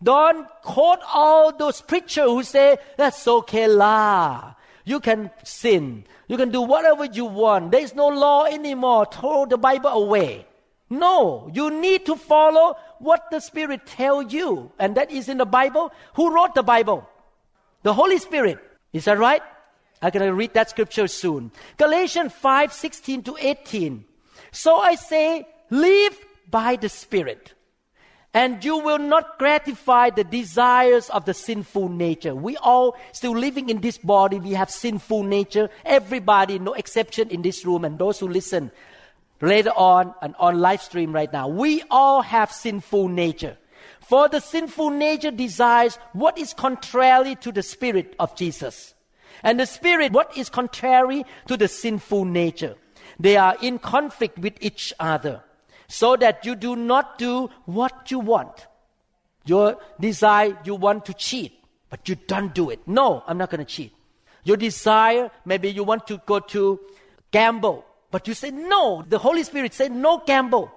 Don't 0.02 0.48
quote 0.62 1.00
all 1.14 1.56
those 1.56 1.82
preachers 1.82 2.26
who 2.26 2.44
say, 2.44 2.78
that's 2.98 3.28
okay 3.28 3.68
lah. 3.68 4.54
You 4.86 5.00
can 5.00 5.32
sin. 5.44 6.04
You 6.28 6.38
can 6.38 6.52
do 6.52 6.62
whatever 6.62 7.06
you 7.06 7.26
want. 7.26 7.72
There 7.72 7.82
is 7.82 7.96
no 7.96 8.08
law 8.08 8.46
anymore. 8.46 9.08
Throw 9.12 9.46
the 9.46 9.58
Bible 9.58 9.90
away. 9.90 10.46
No, 10.90 11.50
you 11.54 11.72
need 11.72 12.06
to 12.06 12.16
follow 12.16 12.76
what 13.00 13.32
the 13.32 13.40
Spirit 13.40 13.88
tell 13.88 14.22
you. 14.22 14.72
And 14.78 14.96
that 14.96 15.10
is 15.10 15.30
in 15.30 15.38
the 15.38 15.46
Bible. 15.46 15.92
Who 16.16 16.36
wrote 16.36 16.54
the 16.54 16.64
Bible? 16.64 17.08
The 17.82 17.94
Holy 17.94 18.20
Spirit. 18.20 18.60
Is 18.92 19.06
that 19.06 19.18
right? 19.18 19.42
I'm 20.04 20.12
going 20.12 20.26
to 20.26 20.34
read 20.34 20.54
that 20.54 20.70
scripture 20.70 21.08
soon. 21.08 21.52
Galatians 21.78 22.34
5, 22.34 22.74
16 22.74 23.24
to 23.24 23.38
18. 23.40 24.06
So 24.52 24.78
I 24.78 24.96
say, 24.96 25.48
live 25.70 26.18
by 26.52 26.76
the 26.76 26.90
Spirit 26.90 27.54
and 28.34 28.66
you 28.66 28.78
will 28.78 28.98
not 28.98 29.38
gratify 29.38 30.10
the 30.10 30.24
desires 30.24 31.10
of 31.12 31.26
the 31.26 31.34
sinful 31.34 31.90
nature. 31.90 32.34
We 32.34 32.58
all 32.58 32.98
still 33.12 33.38
living 33.38 33.70
in 33.70 33.82
this 33.82 33.98
body, 33.98 34.40
we 34.40 34.52
have 34.54 34.72
sinful 34.72 35.24
nature. 35.24 35.70
Everybody, 35.86 36.58
no 36.58 36.74
exception 36.74 37.30
in 37.30 37.44
this 37.44 37.64
room, 37.64 37.86
and 37.86 38.00
those 38.00 38.20
who 38.20 38.28
listen 38.28 38.72
later 39.40 39.72
on 39.76 40.16
and 40.22 40.36
on 40.40 40.60
live 40.60 40.82
stream 40.82 41.14
right 41.14 41.32
now, 41.32 41.48
we 41.48 41.84
all 41.92 42.22
have 42.24 42.52
sinful 42.52 43.08
nature. 43.08 43.58
For 44.02 44.28
the 44.28 44.40
sinful 44.40 44.90
nature 44.90 45.32
desires 45.32 45.98
what 46.14 46.38
is 46.38 46.54
contrary 46.54 47.36
to 47.36 47.52
the 47.52 47.64
spirit 47.64 48.16
of 48.20 48.36
Jesus. 48.36 48.96
And 49.44 49.60
the 49.60 49.66
spirit, 49.66 50.14
what 50.14 50.38
is 50.38 50.50
contrary 50.50 51.26
to 51.48 51.58
the 51.58 51.68
sinful 51.68 52.26
nature. 52.26 52.76
They 53.20 53.38
are 53.38 53.58
in 53.62 53.80
conflict 53.80 54.40
with 54.40 54.54
each 54.62 54.94
other 55.00 55.44
so 55.88 56.16
that 56.16 56.46
you 56.46 56.56
do 56.56 56.76
not 56.76 57.18
do 57.18 57.50
what 57.66 58.10
you 58.10 58.20
want. 58.20 58.68
Your 59.46 59.78
desire, 60.00 60.58
you 60.64 60.76
want 60.76 61.06
to 61.06 61.14
cheat, 61.14 61.54
but 61.90 62.08
you 62.08 62.16
don't 62.16 62.56
do 62.56 62.70
it. 62.70 62.80
No, 62.88 63.24
I'm 63.28 63.38
not 63.38 63.50
going 63.50 63.60
to 63.60 63.66
cheat. 63.66 63.94
Your 64.44 64.58
desire, 64.58 65.30
maybe 65.46 65.70
you 65.70 65.84
want 65.84 66.08
to 66.08 66.22
go 66.26 66.40
to 66.40 66.80
gamble, 67.32 67.86
but 68.12 68.28
you 68.28 68.34
say 68.34 68.52
no. 68.52 69.04
The 69.08 69.20
Holy 69.20 69.44
Spirit 69.44 69.74
said 69.74 69.92
no 69.92 70.24
gamble. 70.26 70.72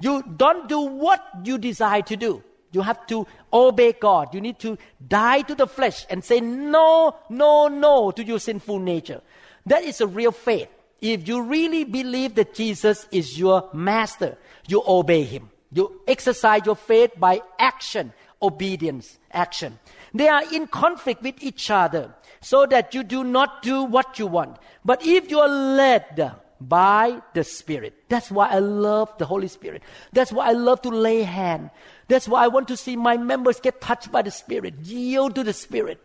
You 0.00 0.22
don't 0.36 0.68
do 0.68 0.80
what 0.80 1.24
you 1.44 1.58
desire 1.58 2.02
to 2.02 2.16
do. 2.16 2.42
You 2.72 2.82
have 2.82 3.06
to 3.08 3.26
obey 3.52 3.92
God. 3.92 4.34
You 4.34 4.40
need 4.40 4.58
to 4.60 4.78
die 5.06 5.42
to 5.42 5.54
the 5.54 5.66
flesh 5.66 6.06
and 6.10 6.22
say 6.22 6.40
no, 6.40 7.16
no, 7.28 7.68
no 7.68 8.10
to 8.10 8.24
your 8.24 8.38
sinful 8.38 8.78
nature. 8.78 9.22
That 9.66 9.84
is 9.84 10.00
a 10.00 10.06
real 10.06 10.32
faith. 10.32 10.68
If 11.00 11.28
you 11.28 11.42
really 11.42 11.84
believe 11.84 12.34
that 12.34 12.54
Jesus 12.54 13.06
is 13.12 13.38
your 13.38 13.68
master, 13.72 14.36
you 14.66 14.82
obey 14.86 15.24
him. 15.24 15.50
You 15.72 16.00
exercise 16.08 16.62
your 16.64 16.76
faith 16.76 17.12
by 17.16 17.42
action, 17.58 18.12
obedience, 18.42 19.18
action. 19.30 19.78
They 20.14 20.28
are 20.28 20.42
in 20.52 20.66
conflict 20.66 21.22
with 21.22 21.42
each 21.42 21.70
other 21.70 22.14
so 22.40 22.66
that 22.66 22.94
you 22.94 23.02
do 23.02 23.24
not 23.24 23.62
do 23.62 23.84
what 23.84 24.18
you 24.18 24.26
want. 24.26 24.56
But 24.84 25.04
if 25.04 25.30
you 25.30 25.40
are 25.40 25.48
led 25.48 26.32
by 26.60 27.20
the 27.34 27.44
Spirit, 27.44 27.94
that's 28.08 28.30
why 28.30 28.48
I 28.48 28.58
love 28.58 29.16
the 29.18 29.26
Holy 29.26 29.48
Spirit. 29.48 29.82
That's 30.12 30.32
why 30.32 30.48
I 30.48 30.52
love 30.52 30.82
to 30.82 30.88
lay 30.88 31.22
hand. 31.22 31.70
That's 32.08 32.26
why 32.26 32.44
I 32.44 32.48
want 32.48 32.68
to 32.68 32.76
see 32.76 32.96
my 32.96 33.16
members 33.16 33.60
get 33.60 33.80
touched 33.80 34.10
by 34.10 34.22
the 34.22 34.30
Spirit, 34.30 34.74
yield 34.82 35.34
to 35.34 35.44
the 35.44 35.52
Spirit. 35.52 36.02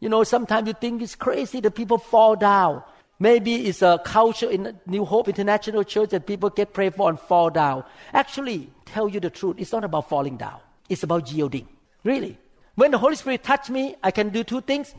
You 0.00 0.08
know, 0.08 0.24
sometimes 0.24 0.66
you 0.66 0.74
think 0.74 1.00
it's 1.00 1.14
crazy 1.14 1.60
that 1.60 1.74
people 1.74 1.98
fall 1.98 2.36
down. 2.36 2.82
Maybe 3.20 3.66
it's 3.68 3.80
a 3.80 4.00
culture 4.04 4.50
in 4.50 4.78
New 4.86 5.04
Hope 5.04 5.28
International 5.28 5.84
Church 5.84 6.10
that 6.10 6.26
people 6.26 6.50
get 6.50 6.72
prayed 6.72 6.96
for 6.96 7.08
and 7.08 7.18
fall 7.18 7.48
down. 7.48 7.84
Actually, 8.12 8.70
tell 8.84 9.08
you 9.08 9.20
the 9.20 9.30
truth, 9.30 9.56
it's 9.58 9.72
not 9.72 9.84
about 9.84 10.08
falling 10.08 10.36
down. 10.36 10.58
It's 10.88 11.04
about 11.04 11.30
yielding. 11.32 11.68
Really. 12.02 12.36
When 12.74 12.90
the 12.90 12.98
Holy 12.98 13.14
Spirit 13.14 13.44
touch 13.44 13.70
me, 13.70 13.94
I 14.02 14.10
can 14.10 14.30
do 14.30 14.42
two 14.42 14.60
things. 14.60 14.92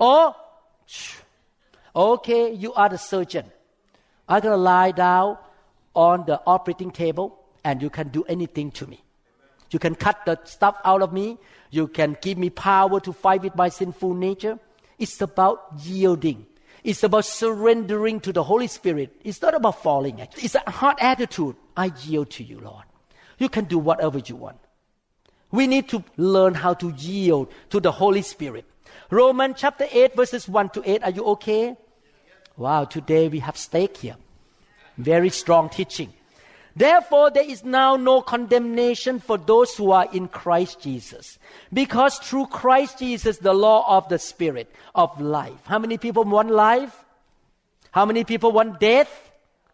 Or, 0.00 0.34
okay, 1.94 2.52
you 2.54 2.72
are 2.72 2.88
the 2.88 2.98
surgeon. 2.98 3.44
I'm 4.26 4.40
going 4.40 4.52
to 4.52 4.56
lie 4.56 4.90
down 4.92 5.36
on 5.94 6.24
the 6.26 6.40
operating 6.46 6.90
table 6.90 7.38
and 7.66 7.82
you 7.82 7.90
can 7.90 8.08
do 8.08 8.22
anything 8.28 8.70
to 8.70 8.86
me. 8.86 9.02
You 9.72 9.80
can 9.80 9.96
cut 9.96 10.24
the 10.24 10.38
stuff 10.44 10.76
out 10.84 11.02
of 11.02 11.12
me. 11.12 11.36
You 11.70 11.88
can 11.88 12.16
give 12.22 12.38
me 12.38 12.48
power 12.48 13.00
to 13.00 13.12
fight 13.12 13.42
with 13.42 13.56
my 13.56 13.68
sinful 13.68 14.14
nature. 14.14 14.60
It's 15.00 15.20
about 15.20 15.72
yielding. 15.80 16.46
It's 16.84 17.02
about 17.02 17.24
surrendering 17.24 18.20
to 18.20 18.32
the 18.32 18.44
Holy 18.44 18.68
Spirit. 18.68 19.20
It's 19.24 19.42
not 19.42 19.56
about 19.56 19.82
falling. 19.82 20.20
It's 20.36 20.54
a 20.54 20.70
hard 20.70 20.98
attitude. 21.00 21.56
I 21.76 21.90
yield 22.04 22.30
to 22.38 22.44
you, 22.44 22.60
Lord. 22.60 22.84
You 23.38 23.48
can 23.48 23.64
do 23.64 23.78
whatever 23.78 24.18
you 24.18 24.36
want. 24.36 24.58
We 25.50 25.66
need 25.66 25.88
to 25.88 26.04
learn 26.16 26.54
how 26.54 26.74
to 26.74 26.94
yield 26.96 27.52
to 27.70 27.80
the 27.80 27.90
Holy 27.90 28.22
Spirit. 28.22 28.64
Romans 29.10 29.56
chapter 29.58 29.86
8, 29.90 30.14
verses 30.14 30.48
1 30.48 30.70
to 30.70 30.88
8. 30.88 31.02
Are 31.02 31.10
you 31.10 31.24
okay? 31.34 31.76
Wow, 32.56 32.84
today 32.84 33.26
we 33.26 33.40
have 33.40 33.56
steak 33.56 33.96
here. 33.96 34.16
Very 34.96 35.30
strong 35.30 35.68
teaching. 35.68 36.12
Therefore, 36.76 37.30
there 37.30 37.42
is 37.42 37.64
now 37.64 37.96
no 37.96 38.20
condemnation 38.20 39.18
for 39.18 39.38
those 39.38 39.74
who 39.74 39.92
are 39.92 40.06
in 40.12 40.28
Christ 40.28 40.78
Jesus. 40.80 41.38
Because 41.72 42.18
through 42.18 42.48
Christ 42.48 42.98
Jesus, 42.98 43.38
the 43.38 43.54
law 43.54 43.96
of 43.96 44.10
the 44.10 44.18
Spirit 44.18 44.70
of 44.94 45.18
life. 45.18 45.58
How 45.64 45.78
many 45.78 45.96
people 45.96 46.24
want 46.24 46.50
life? 46.50 46.94
How 47.92 48.04
many 48.04 48.24
people 48.24 48.52
want 48.52 48.78
death? 48.78 49.10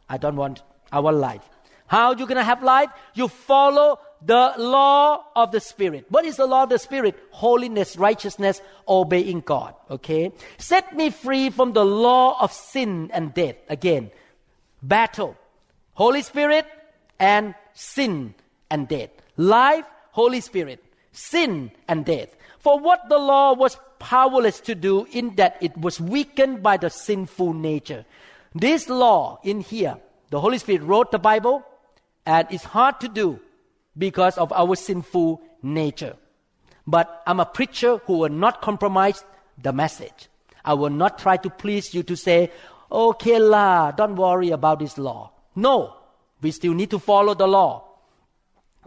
I 0.09 0.17
don't 0.17 0.37
want, 0.37 0.63
I 0.93 1.01
want 1.01 1.17
life. 1.17 1.43
How 1.89 2.15
you 2.15 2.25
gonna 2.25 2.45
have 2.45 2.63
life? 2.63 2.91
You 3.15 3.27
follow 3.27 3.99
the 4.25 4.55
law 4.57 5.25
of 5.35 5.51
the 5.51 5.59
Spirit. 5.59 6.07
What 6.09 6.25
is 6.25 6.37
the 6.37 6.47
law 6.47 6.63
of 6.63 6.69
the 6.69 6.79
Spirit? 6.79 7.19
Holiness, 7.33 7.97
righteousness, 7.97 8.63
obeying 8.87 9.41
God. 9.41 9.75
Okay? 9.91 10.31
Set 10.57 10.97
me 10.97 11.11
free 11.11 11.51
from 11.51 11.73
the 11.73 11.85
law 11.85 12.41
of 12.41 12.53
sin 12.53 13.11
and 13.13 13.35
death. 13.35 13.57
Again, 13.69 14.13
battle. 14.81 15.37
Holy 15.95 16.23
Spirit, 16.23 16.65
and 17.23 17.55
sin 17.73 18.35
and 18.69 18.89
death. 18.89 19.11
Life, 19.37 19.87
Holy 20.11 20.41
Spirit, 20.41 20.83
sin 21.13 21.71
and 21.87 22.05
death. 22.05 22.35
For 22.59 22.81
what 22.81 23.09
the 23.09 23.19
law 23.19 23.55
was 23.55 23.79
powerless 24.01 24.59
to 24.63 24.75
do 24.75 25.07
in 25.13 25.37
that 25.37 25.57
it 25.63 25.79
was 25.79 26.01
weakened 26.01 26.63
by 26.63 26.77
the 26.77 26.91
sinful 26.91 27.55
nature. 27.55 28.05
This 28.55 28.89
law 28.89 29.39
in 29.45 29.61
here, 29.61 29.97
the 30.31 30.41
Holy 30.41 30.59
Spirit 30.59 30.83
wrote 30.83 31.13
the 31.13 31.19
Bible 31.21 31.65
and 32.27 32.49
it's 32.51 32.65
hard 32.65 32.99
to 33.01 33.09
do 33.09 33.39
because 33.97 34.37
of 34.37 34.53
our 34.53 34.75
sinful 34.75 35.41
nature. 35.63 36.17
But 36.87 37.23
I'm 37.25 37.39
a 37.39 37.47
preacher 37.47 37.99
who 38.07 38.19
will 38.19 38.31
not 38.31 38.61
compromise 38.61 39.25
the 39.63 39.73
message. 39.73 40.29
I 40.65 40.75
will 40.75 40.91
not 40.91 41.21
try 41.21 41.37
to 41.37 41.51
please 41.51 41.95
you 41.95 42.03
to 42.03 42.17
say, 42.17 42.51
okay 42.91 43.39
la, 43.39 43.93
don't 43.93 44.17
worry 44.17 44.51
about 44.51 44.81
this 44.81 44.99
law. 44.99 45.31
No, 45.55 46.02
we 46.43 46.51
still 46.51 46.75
need 46.75 46.91
to 46.91 46.99
follow 46.99 47.35
the 47.35 47.47
law. 47.47 47.89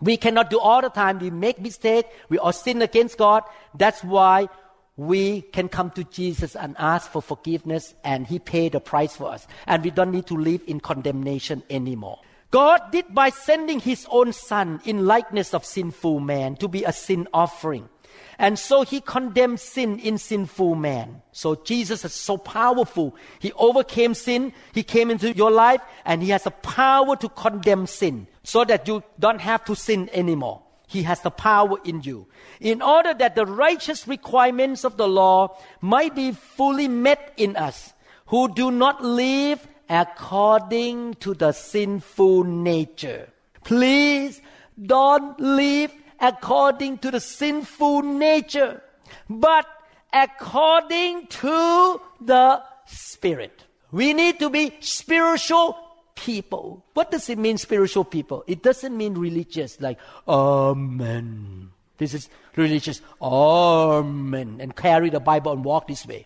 We 0.01 0.17
cannot 0.17 0.49
do 0.49 0.59
all 0.59 0.81
the 0.81 0.89
time. 0.89 1.19
We 1.19 1.29
make 1.29 1.59
mistake. 1.59 2.05
We 2.29 2.37
all 2.37 2.51
sin 2.51 2.81
against 2.81 3.17
God. 3.17 3.43
That's 3.73 4.03
why 4.03 4.49
we 4.97 5.41
can 5.41 5.69
come 5.69 5.91
to 5.91 6.03
Jesus 6.05 6.55
and 6.55 6.75
ask 6.77 7.09
for 7.09 7.21
forgiveness 7.21 7.93
and 8.03 8.27
He 8.27 8.39
paid 8.39 8.73
the 8.73 8.79
price 8.79 9.15
for 9.15 9.31
us. 9.31 9.47
And 9.67 9.83
we 9.83 9.91
don't 9.91 10.11
need 10.11 10.27
to 10.27 10.35
live 10.35 10.61
in 10.67 10.79
condemnation 10.79 11.63
anymore. 11.69 12.19
God 12.51 12.91
did 12.91 13.13
by 13.13 13.29
sending 13.29 13.79
His 13.79 14.05
own 14.09 14.33
Son 14.33 14.81
in 14.85 15.05
likeness 15.05 15.53
of 15.53 15.65
sinful 15.65 16.19
man 16.19 16.55
to 16.57 16.67
be 16.67 16.83
a 16.83 16.93
sin 16.93 17.27
offering. 17.33 17.89
And 18.37 18.59
so 18.59 18.83
he 18.83 19.01
condemned 19.01 19.59
sin 19.59 19.99
in 19.99 20.17
sinful 20.17 20.75
man. 20.75 21.21
So 21.31 21.55
Jesus 21.55 22.03
is 22.03 22.13
so 22.13 22.37
powerful. 22.37 23.15
He 23.39 23.51
overcame 23.53 24.13
sin. 24.13 24.53
He 24.73 24.83
came 24.83 25.09
into 25.09 25.33
your 25.33 25.51
life 25.51 25.81
and 26.03 26.21
he 26.21 26.29
has 26.29 26.43
the 26.43 26.51
power 26.51 27.15
to 27.15 27.29
condemn 27.29 27.87
sin 27.87 28.27
so 28.43 28.65
that 28.65 28.87
you 28.87 29.03
don't 29.19 29.41
have 29.41 29.63
to 29.65 29.75
sin 29.75 30.09
anymore. 30.11 30.61
He 30.87 31.03
has 31.03 31.21
the 31.21 31.31
power 31.31 31.77
in 31.83 32.01
you. 32.03 32.27
In 32.59 32.81
order 32.81 33.13
that 33.13 33.35
the 33.35 33.45
righteous 33.45 34.07
requirements 34.07 34.83
of 34.83 34.97
the 34.97 35.07
law 35.07 35.57
might 35.81 36.13
be 36.15 36.31
fully 36.31 36.87
met 36.87 37.33
in 37.37 37.55
us 37.55 37.93
who 38.27 38.53
do 38.53 38.71
not 38.71 39.03
live 39.03 39.65
according 39.89 41.13
to 41.15 41.33
the 41.33 41.51
sinful 41.51 42.43
nature. 42.43 43.29
Please 43.63 44.41
don't 44.81 45.39
live 45.39 45.91
according 46.19 46.99
to 46.99 47.11
the 47.11 47.19
sinful 47.19 48.01
nature, 48.01 48.81
but 49.29 49.67
according 50.13 51.27
to 51.27 52.01
the 52.21 52.63
Spirit. 52.85 53.63
We 53.91 54.13
need 54.13 54.39
to 54.39 54.49
be 54.49 54.73
spiritual 54.79 55.77
people. 56.15 56.85
What 56.93 57.11
does 57.11 57.29
it 57.29 57.37
mean, 57.37 57.57
spiritual 57.57 58.03
people? 58.03 58.43
It 58.47 58.63
doesn't 58.63 58.95
mean 58.95 59.15
religious, 59.15 59.79
like, 59.81 59.99
Amen. 60.27 61.71
This 61.97 62.13
is 62.13 62.29
religious, 62.55 63.01
Amen, 63.21 64.57
and 64.59 64.75
carry 64.75 65.09
the 65.09 65.19
Bible 65.19 65.53
and 65.53 65.63
walk 65.63 65.87
this 65.87 66.05
way. 66.05 66.25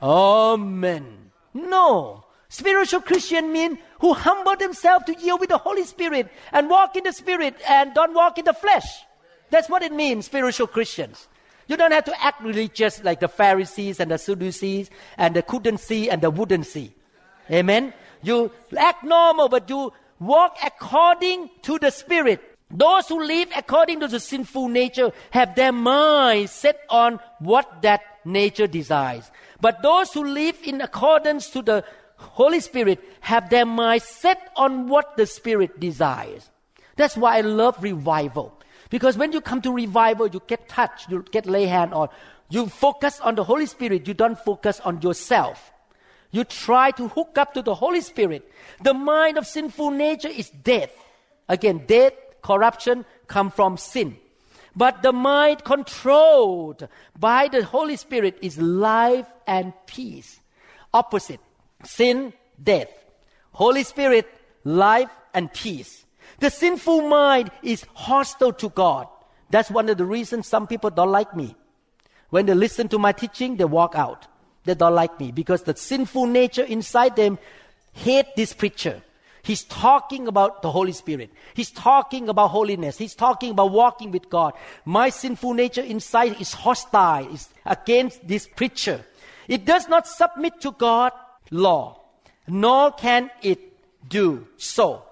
Amen. 0.00 1.30
No. 1.54 2.25
Spiritual 2.48 3.00
Christian 3.00 3.52
mean 3.52 3.78
who 4.00 4.14
humble 4.14 4.56
themselves 4.56 5.06
to 5.06 5.14
yield 5.14 5.40
with 5.40 5.48
the 5.48 5.58
Holy 5.58 5.84
Spirit 5.84 6.28
and 6.52 6.70
walk 6.70 6.96
in 6.96 7.04
the 7.04 7.12
Spirit 7.12 7.56
and 7.68 7.92
don't 7.94 8.14
walk 8.14 8.38
in 8.38 8.44
the 8.44 8.52
flesh. 8.52 9.04
That's 9.50 9.68
what 9.68 9.82
it 9.82 9.92
means, 9.92 10.26
spiritual 10.26 10.66
Christians. 10.66 11.28
You 11.68 11.76
don't 11.76 11.92
have 11.92 12.04
to 12.04 12.24
act 12.24 12.42
religious 12.42 13.02
like 13.02 13.20
the 13.20 13.28
Pharisees 13.28 13.98
and 13.98 14.10
the 14.10 14.18
Sadducees 14.18 14.90
and 15.16 15.34
the 15.34 15.42
couldn't 15.42 15.78
see 15.78 16.08
and 16.08 16.22
the 16.22 16.30
wouldn't 16.30 16.66
see. 16.66 16.94
Amen. 17.50 17.92
You 18.22 18.52
act 18.76 19.02
normal, 19.02 19.48
but 19.48 19.68
you 19.68 19.92
walk 20.20 20.56
according 20.64 21.50
to 21.62 21.78
the 21.78 21.90
Spirit. 21.90 22.40
Those 22.70 23.08
who 23.08 23.22
live 23.22 23.48
according 23.56 24.00
to 24.00 24.08
the 24.08 24.18
sinful 24.18 24.68
nature 24.68 25.12
have 25.30 25.54
their 25.54 25.72
mind 25.72 26.50
set 26.50 26.80
on 26.90 27.20
what 27.38 27.82
that 27.82 28.00
nature 28.24 28.66
desires. 28.66 29.30
But 29.60 29.82
those 29.82 30.12
who 30.12 30.24
live 30.24 30.58
in 30.64 30.80
accordance 30.80 31.50
to 31.50 31.62
the 31.62 31.84
Holy 32.16 32.60
Spirit 32.60 33.02
have 33.20 33.50
their 33.50 33.66
mind 33.66 34.02
set 34.02 34.50
on 34.56 34.88
what 34.88 35.16
the 35.16 35.26
Spirit 35.26 35.78
desires. 35.78 36.48
That's 36.96 37.16
why 37.16 37.38
I 37.38 37.40
love 37.42 37.82
revival. 37.82 38.58
Because 38.90 39.18
when 39.18 39.32
you 39.32 39.40
come 39.40 39.60
to 39.62 39.72
revival, 39.72 40.28
you 40.28 40.40
get 40.46 40.68
touched, 40.68 41.10
you 41.10 41.24
get 41.30 41.46
lay 41.46 41.66
hand 41.66 41.92
on. 41.92 42.08
You 42.48 42.68
focus 42.68 43.20
on 43.20 43.34
the 43.34 43.44
Holy 43.44 43.66
Spirit, 43.66 44.06
you 44.06 44.14
don't 44.14 44.38
focus 44.38 44.80
on 44.80 45.02
yourself. 45.02 45.72
You 46.30 46.44
try 46.44 46.90
to 46.92 47.08
hook 47.08 47.38
up 47.38 47.54
to 47.54 47.62
the 47.62 47.74
Holy 47.74 48.00
Spirit. 48.00 48.50
The 48.82 48.94
mind 48.94 49.38
of 49.38 49.46
sinful 49.46 49.90
nature 49.90 50.28
is 50.28 50.50
death. 50.50 50.92
Again, 51.48 51.84
death, 51.86 52.12
corruption 52.42 53.04
come 53.26 53.50
from 53.50 53.76
sin. 53.76 54.16
But 54.74 55.02
the 55.02 55.12
mind 55.12 55.64
controlled 55.64 56.88
by 57.18 57.48
the 57.48 57.64
Holy 57.64 57.96
Spirit 57.96 58.38
is 58.42 58.58
life 58.58 59.26
and 59.46 59.72
peace. 59.86 60.40
Opposite 60.92 61.40
sin, 61.84 62.32
death. 62.62 62.90
Holy 63.52 63.82
Spirit, 63.82 64.26
life 64.64 65.10
and 65.32 65.52
peace. 65.52 66.04
The 66.40 66.50
sinful 66.50 67.08
mind 67.08 67.50
is 67.62 67.86
hostile 67.94 68.52
to 68.54 68.68
God. 68.70 69.08
That's 69.50 69.70
one 69.70 69.88
of 69.88 69.96
the 69.96 70.04
reasons 70.04 70.46
some 70.46 70.66
people 70.66 70.90
don't 70.90 71.10
like 71.10 71.34
me. 71.34 71.56
When 72.30 72.46
they 72.46 72.54
listen 72.54 72.88
to 72.88 72.98
my 72.98 73.12
teaching, 73.12 73.56
they 73.56 73.64
walk 73.64 73.94
out. 73.94 74.26
They 74.64 74.74
don't 74.74 74.94
like 74.94 75.18
me 75.20 75.30
because 75.30 75.62
the 75.62 75.76
sinful 75.76 76.26
nature 76.26 76.64
inside 76.64 77.16
them 77.16 77.38
hate 77.92 78.26
this 78.36 78.52
preacher. 78.52 79.02
He's 79.42 79.62
talking 79.62 80.26
about 80.26 80.62
the 80.62 80.72
Holy 80.72 80.90
Spirit. 80.90 81.30
He's 81.54 81.70
talking 81.70 82.28
about 82.28 82.48
holiness. 82.48 82.98
He's 82.98 83.14
talking 83.14 83.52
about 83.52 83.70
walking 83.70 84.10
with 84.10 84.28
God. 84.28 84.54
My 84.84 85.08
sinful 85.08 85.54
nature 85.54 85.82
inside 85.82 86.40
is 86.40 86.52
hostile, 86.52 87.32
is 87.32 87.48
against 87.64 88.26
this 88.26 88.48
preacher. 88.48 89.04
It 89.46 89.64
does 89.64 89.88
not 89.88 90.08
submit 90.08 90.60
to 90.62 90.72
God 90.72 91.12
law, 91.50 92.00
nor 92.46 92.92
can 92.92 93.30
it 93.42 93.60
do 94.08 94.46
so. 94.56 95.02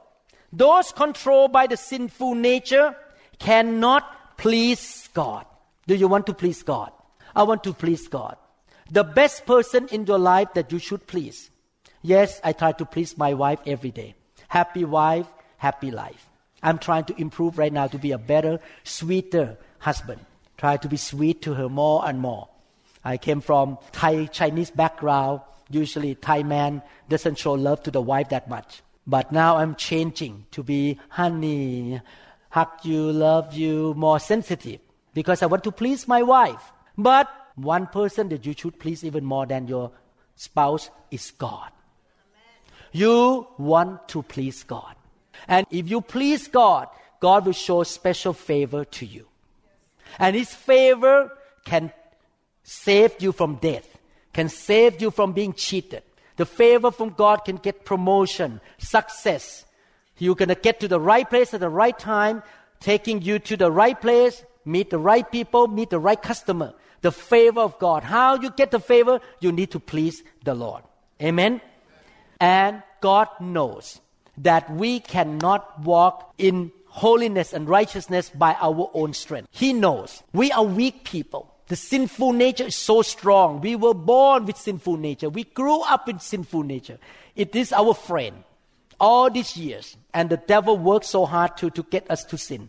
Those 0.52 0.92
controlled 0.92 1.52
by 1.52 1.66
the 1.66 1.76
sinful 1.76 2.34
nature 2.34 2.94
cannot 3.38 4.36
please 4.36 5.08
God. 5.12 5.46
Do 5.86 5.94
you 5.94 6.08
want 6.08 6.26
to 6.26 6.34
please 6.34 6.62
God? 6.62 6.92
I 7.34 7.42
want 7.42 7.64
to 7.64 7.72
please 7.72 8.06
God. 8.08 8.36
The 8.90 9.04
best 9.04 9.46
person 9.46 9.88
in 9.88 10.06
your 10.06 10.18
life 10.18 10.54
that 10.54 10.70
you 10.70 10.78
should 10.78 11.06
please. 11.06 11.50
Yes, 12.02 12.40
I 12.44 12.52
try 12.52 12.72
to 12.72 12.85
please 12.85 13.18
my 13.18 13.35
wife 13.35 13.60
every 13.66 13.90
day. 13.90 14.14
Happy 14.48 14.85
wife, 14.85 15.26
happy 15.56 15.90
life. 15.90 16.28
I'm 16.62 16.78
trying 16.78 17.04
to 17.04 17.20
improve 17.20 17.58
right 17.58 17.72
now 17.72 17.87
to 17.88 17.98
be 17.98 18.12
a 18.12 18.18
better, 18.18 18.60
sweeter 18.85 19.56
husband. 19.78 20.20
Try 20.56 20.76
to 20.78 20.88
be 20.88 20.96
sweet 20.96 21.42
to 21.42 21.54
her 21.54 21.68
more 21.68 22.06
and 22.06 22.20
more. 22.20 22.48
I 23.04 23.16
came 23.16 23.40
from 23.40 23.78
Thai 23.92 24.26
Chinese 24.26 24.70
background 24.70 25.40
usually 25.71 26.15
Thai 26.15 26.42
man 26.42 26.83
doesn't 27.08 27.38
show 27.38 27.52
love 27.52 27.83
to 27.85 27.90
the 27.90 28.00
wife 28.00 28.29
that 28.31 28.48
much. 28.48 28.83
But 29.06 29.33
now 29.33 29.56
I'm 29.56 29.75
changing 29.75 30.46
to 30.52 30.62
be 30.62 30.98
honey, 31.10 32.00
hug 32.50 32.71
you, 32.83 33.12
love 33.12 33.52
you, 33.54 33.94
more 33.96 34.19
sensitive 34.19 34.81
because 35.12 35.42
I 35.42 35.46
want 35.46 35.65
to 35.65 35.73
please 35.73 36.08
my 36.08 36.23
wife. 36.23 36.73
But 36.96 37.29
one 37.56 37.87
person 37.87 38.29
that 38.31 38.46
you 38.46 38.54
should 38.56 38.79
please 38.79 39.04
even 39.04 39.25
more 39.25 39.46
than 39.46 39.69
your 39.69 39.92
spouse 40.37 40.90
is 41.10 41.31
God. 41.33 41.71
You 42.92 43.46
want 43.58 44.08
to 44.08 44.23
please 44.23 44.62
God. 44.62 44.94
And 45.48 45.67
if 45.71 45.90
you 45.90 46.00
please 46.00 46.48
God, 46.48 46.88
God 47.21 47.46
will 47.46 47.52
show 47.52 47.83
special 47.83 48.33
favor 48.33 48.85
to 48.85 49.06
you. 49.06 49.27
And 50.19 50.37
His 50.37 50.54
favor 50.54 51.31
can 51.65 51.92
save 52.62 53.21
you 53.21 53.33
from 53.33 53.56
death 53.56 53.93
can 54.35 54.48
save 54.50 55.00
you 55.00 55.10
from 55.10 55.32
being 55.32 55.54
cheated. 55.54 56.02
The 56.37 56.44
favor 56.44 56.90
from 56.90 57.10
God 57.10 57.44
can 57.44 57.56
get 57.56 57.85
promotion, 57.85 58.60
success. 58.76 59.64
You're 60.18 60.35
going 60.35 60.48
to 60.48 60.54
get 60.56 60.80
to 60.80 60.88
the 60.88 61.00
right 61.00 61.28
place 61.28 61.54
at 61.54 61.60
the 61.60 61.68
right 61.70 61.98
time, 61.98 62.42
taking 62.80 63.22
you 63.22 63.38
to 63.38 63.56
the 63.56 63.70
right 63.70 63.98
place, 63.98 64.44
meet 64.64 64.90
the 64.90 64.98
right 64.98 65.30
people, 65.30 65.68
meet 65.68 65.90
the 65.90 65.98
right 65.98 66.20
customer. 66.20 66.74
The 67.02 67.12
favor 67.12 67.60
of 67.60 67.78
God. 67.78 68.02
How 68.02 68.37
you 68.37 68.50
get 68.50 68.70
the 68.70 68.80
favor? 68.80 69.20
You 69.40 69.52
need 69.52 69.70
to 69.72 69.80
please 69.80 70.22
the 70.42 70.54
Lord. 70.54 70.82
Amen. 71.22 71.60
And 72.40 72.82
God 73.00 73.28
knows 73.40 74.00
that 74.38 74.70
we 74.70 75.00
cannot 75.00 75.82
walk 75.82 76.35
in 76.38 76.72
holiness 76.87 77.52
and 77.52 77.68
righteousness 77.68 78.30
by 78.30 78.56
our 78.60 78.90
own 78.94 79.12
strength. 79.12 79.48
He 79.50 79.72
knows 79.72 80.22
we 80.32 80.50
are 80.52 80.64
weak 80.64 81.04
people. 81.04 81.54
The 81.69 81.77
sinful 81.77 82.33
nature 82.33 82.65
is 82.65 82.77
so 82.77 83.02
strong. 83.02 83.60
We 83.60 83.75
were 83.77 83.94
born 83.94 84.44
with 84.44 84.58
sinful 84.58 84.98
nature. 84.98 85.31
We 85.31 85.44
grew 85.44 85.81
up 85.81 86.06
with 86.06 86.21
sinful 86.21 86.62
nature. 86.62 86.98
It 87.37 87.56
is 87.56 87.73
our 87.73 87.94
friend 87.94 88.44
all 89.00 89.31
these 89.31 89.56
years. 89.56 89.96
And 90.12 90.29
the 90.29 90.37
devil 90.37 90.77
works 90.77 91.08
so 91.08 91.25
hard 91.25 91.56
to, 91.58 91.71
to 91.71 91.83
get 91.85 92.10
us 92.10 92.25
to 92.25 92.38
sin. 92.38 92.69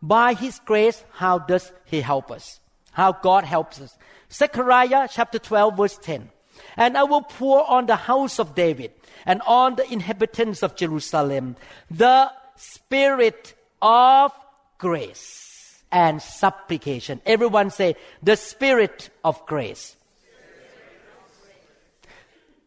By 0.00 0.32
his 0.32 0.58
grace, 0.60 1.04
how 1.12 1.38
does 1.38 1.70
he 1.84 2.00
help 2.00 2.30
us? 2.30 2.60
How 2.92 3.12
God 3.12 3.44
helps 3.44 3.80
us. 3.80 3.96
Zechariah 4.32 5.08
chapter 5.10 5.38
12 5.38 5.76
verse 5.76 5.98
10. 5.98 6.30
And 6.76 6.96
I 6.96 7.04
will 7.04 7.22
pour 7.22 7.68
on 7.70 7.86
the 7.86 7.96
house 7.96 8.38
of 8.38 8.54
David 8.54 8.92
and 9.26 9.42
on 9.46 9.76
the 9.76 9.90
inhabitants 9.92 10.62
of 10.62 10.76
Jerusalem 10.76 11.56
the 11.90 12.30
spirit 12.56 13.54
of 13.82 14.32
grace 14.78 15.49
and 15.92 16.22
supplication. 16.22 17.20
Everyone 17.26 17.70
say, 17.70 17.96
the 18.22 18.36
spirit 18.36 19.10
of 19.24 19.44
grace. 19.46 19.96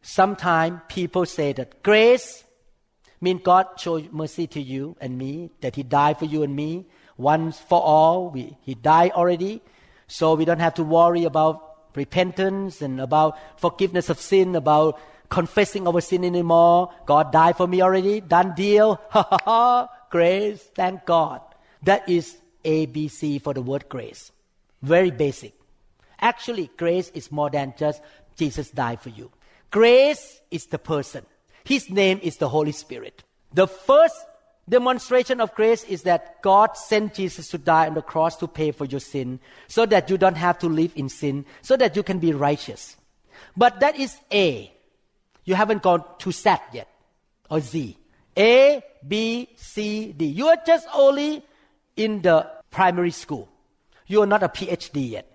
Sometimes 0.01 0.81
people 0.89 1.25
say 1.25 1.53
that 1.53 1.81
grace 1.81 2.43
means 3.21 3.41
God 3.43 3.67
showed 3.77 4.11
mercy 4.11 4.47
to 4.47 4.61
you 4.61 4.97
and 4.99 5.17
me, 5.17 5.49
that 5.61 5.75
He 5.75 5.83
died 5.83 6.19
for 6.19 6.25
you 6.25 6.43
and 6.43 6.53
me 6.55 6.85
once 7.17 7.59
for 7.59 7.81
all. 7.81 8.29
We, 8.29 8.57
he 8.61 8.75
died 8.75 9.11
already, 9.11 9.61
so 10.07 10.35
we 10.35 10.45
don't 10.45 10.59
have 10.59 10.75
to 10.75 10.83
worry 10.83 11.23
about 11.23 11.95
repentance 11.95 12.81
and 12.81 12.99
about 12.99 13.37
forgiveness 13.59 14.09
of 14.09 14.19
sin, 14.19 14.55
about 14.55 14.99
confessing 15.29 15.87
our 15.87 16.01
sin 16.01 16.23
anymore. 16.23 16.93
God 17.05 17.31
died 17.31 17.57
for 17.57 17.67
me 17.67 17.81
already. 17.81 18.21
Done 18.21 18.53
deal. 18.55 19.01
Ha 19.09 19.23
ha 19.23 19.37
ha. 19.45 19.89
Grace. 20.09 20.61
Thank 20.75 21.05
God. 21.05 21.41
That 21.83 22.07
is 22.07 22.37
ABC 22.63 23.41
for 23.41 23.53
the 23.53 23.61
word 23.61 23.89
grace. 23.89 24.31
Very 24.81 25.11
basic. 25.11 25.53
Actually, 26.19 26.69
grace 26.77 27.09
is 27.13 27.31
more 27.31 27.49
than 27.49 27.73
just 27.77 28.01
Jesus 28.35 28.69
died 28.69 29.01
for 29.01 29.09
you. 29.09 29.31
Grace 29.71 30.41
is 30.51 30.67
the 30.67 30.79
person. 30.79 31.25
His 31.63 31.89
name 31.89 32.19
is 32.21 32.37
the 32.37 32.49
Holy 32.49 32.71
Spirit. 32.71 33.23
The 33.53 33.67
first 33.67 34.15
demonstration 34.67 35.41
of 35.41 35.53
grace 35.55 35.83
is 35.83 36.03
that 36.03 36.41
God 36.41 36.77
sent 36.77 37.15
Jesus 37.15 37.49
to 37.49 37.57
die 37.57 37.87
on 37.87 37.93
the 37.93 38.01
cross 38.01 38.37
to 38.37 38.47
pay 38.47 38.71
for 38.71 38.85
your 38.85 38.99
sin 38.99 39.39
so 39.67 39.85
that 39.85 40.09
you 40.09 40.17
don't 40.17 40.35
have 40.37 40.59
to 40.59 40.67
live 40.67 40.91
in 40.95 41.09
sin, 41.09 41.45
so 41.61 41.75
that 41.77 41.95
you 41.95 42.03
can 42.03 42.19
be 42.19 42.33
righteous. 42.33 42.95
But 43.55 43.79
that 43.81 43.99
is 43.99 44.17
A. 44.31 44.71
You 45.45 45.55
haven't 45.55 45.83
gone 45.83 46.03
to 46.19 46.31
Z 46.31 46.55
yet, 46.71 46.87
or 47.49 47.59
Z. 47.59 47.97
A, 48.37 48.83
B, 49.05 49.49
C, 49.55 50.13
D. 50.13 50.25
You 50.25 50.47
are 50.47 50.57
just 50.65 50.87
only 50.93 51.43
in 51.95 52.21
the 52.21 52.49
primary 52.71 53.11
school. 53.11 53.49
You 54.07 54.21
are 54.21 54.27
not 54.27 54.43
a 54.43 54.49
PhD 54.49 55.11
yet. 55.11 55.29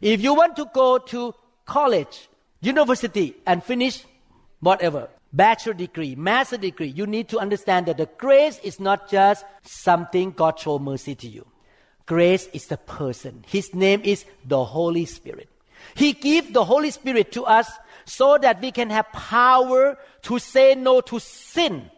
If 0.00 0.22
you 0.22 0.34
want 0.34 0.56
to 0.56 0.66
go 0.74 0.98
to 0.98 1.34
college, 1.64 2.28
university, 2.60 3.36
and 3.46 3.62
finish 3.62 4.04
whatever, 4.60 5.08
bachelor 5.32 5.74
degree, 5.74 6.14
master 6.14 6.56
degree, 6.56 6.88
you 6.88 7.06
need 7.06 7.28
to 7.28 7.38
understand 7.38 7.86
that 7.86 7.96
the 7.96 8.08
grace 8.18 8.58
is 8.62 8.80
not 8.80 9.10
just 9.10 9.44
something 9.62 10.32
God 10.32 10.58
show 10.58 10.78
mercy 10.78 11.14
to 11.16 11.28
you. 11.28 11.46
Grace 12.06 12.48
is 12.52 12.66
the 12.66 12.76
person. 12.76 13.44
His 13.46 13.74
name 13.74 14.02
is 14.04 14.24
the 14.44 14.64
Holy 14.64 15.06
Spirit. 15.06 15.48
He 15.94 16.12
gives 16.12 16.50
the 16.52 16.64
Holy 16.64 16.90
Spirit 16.90 17.32
to 17.32 17.44
us 17.44 17.70
so 18.04 18.38
that 18.38 18.60
we 18.60 18.72
can 18.72 18.90
have 18.90 19.10
power 19.12 19.98
to 20.22 20.38
say 20.38 20.74
no 20.74 21.00
to 21.02 21.18
sin, 21.18 21.90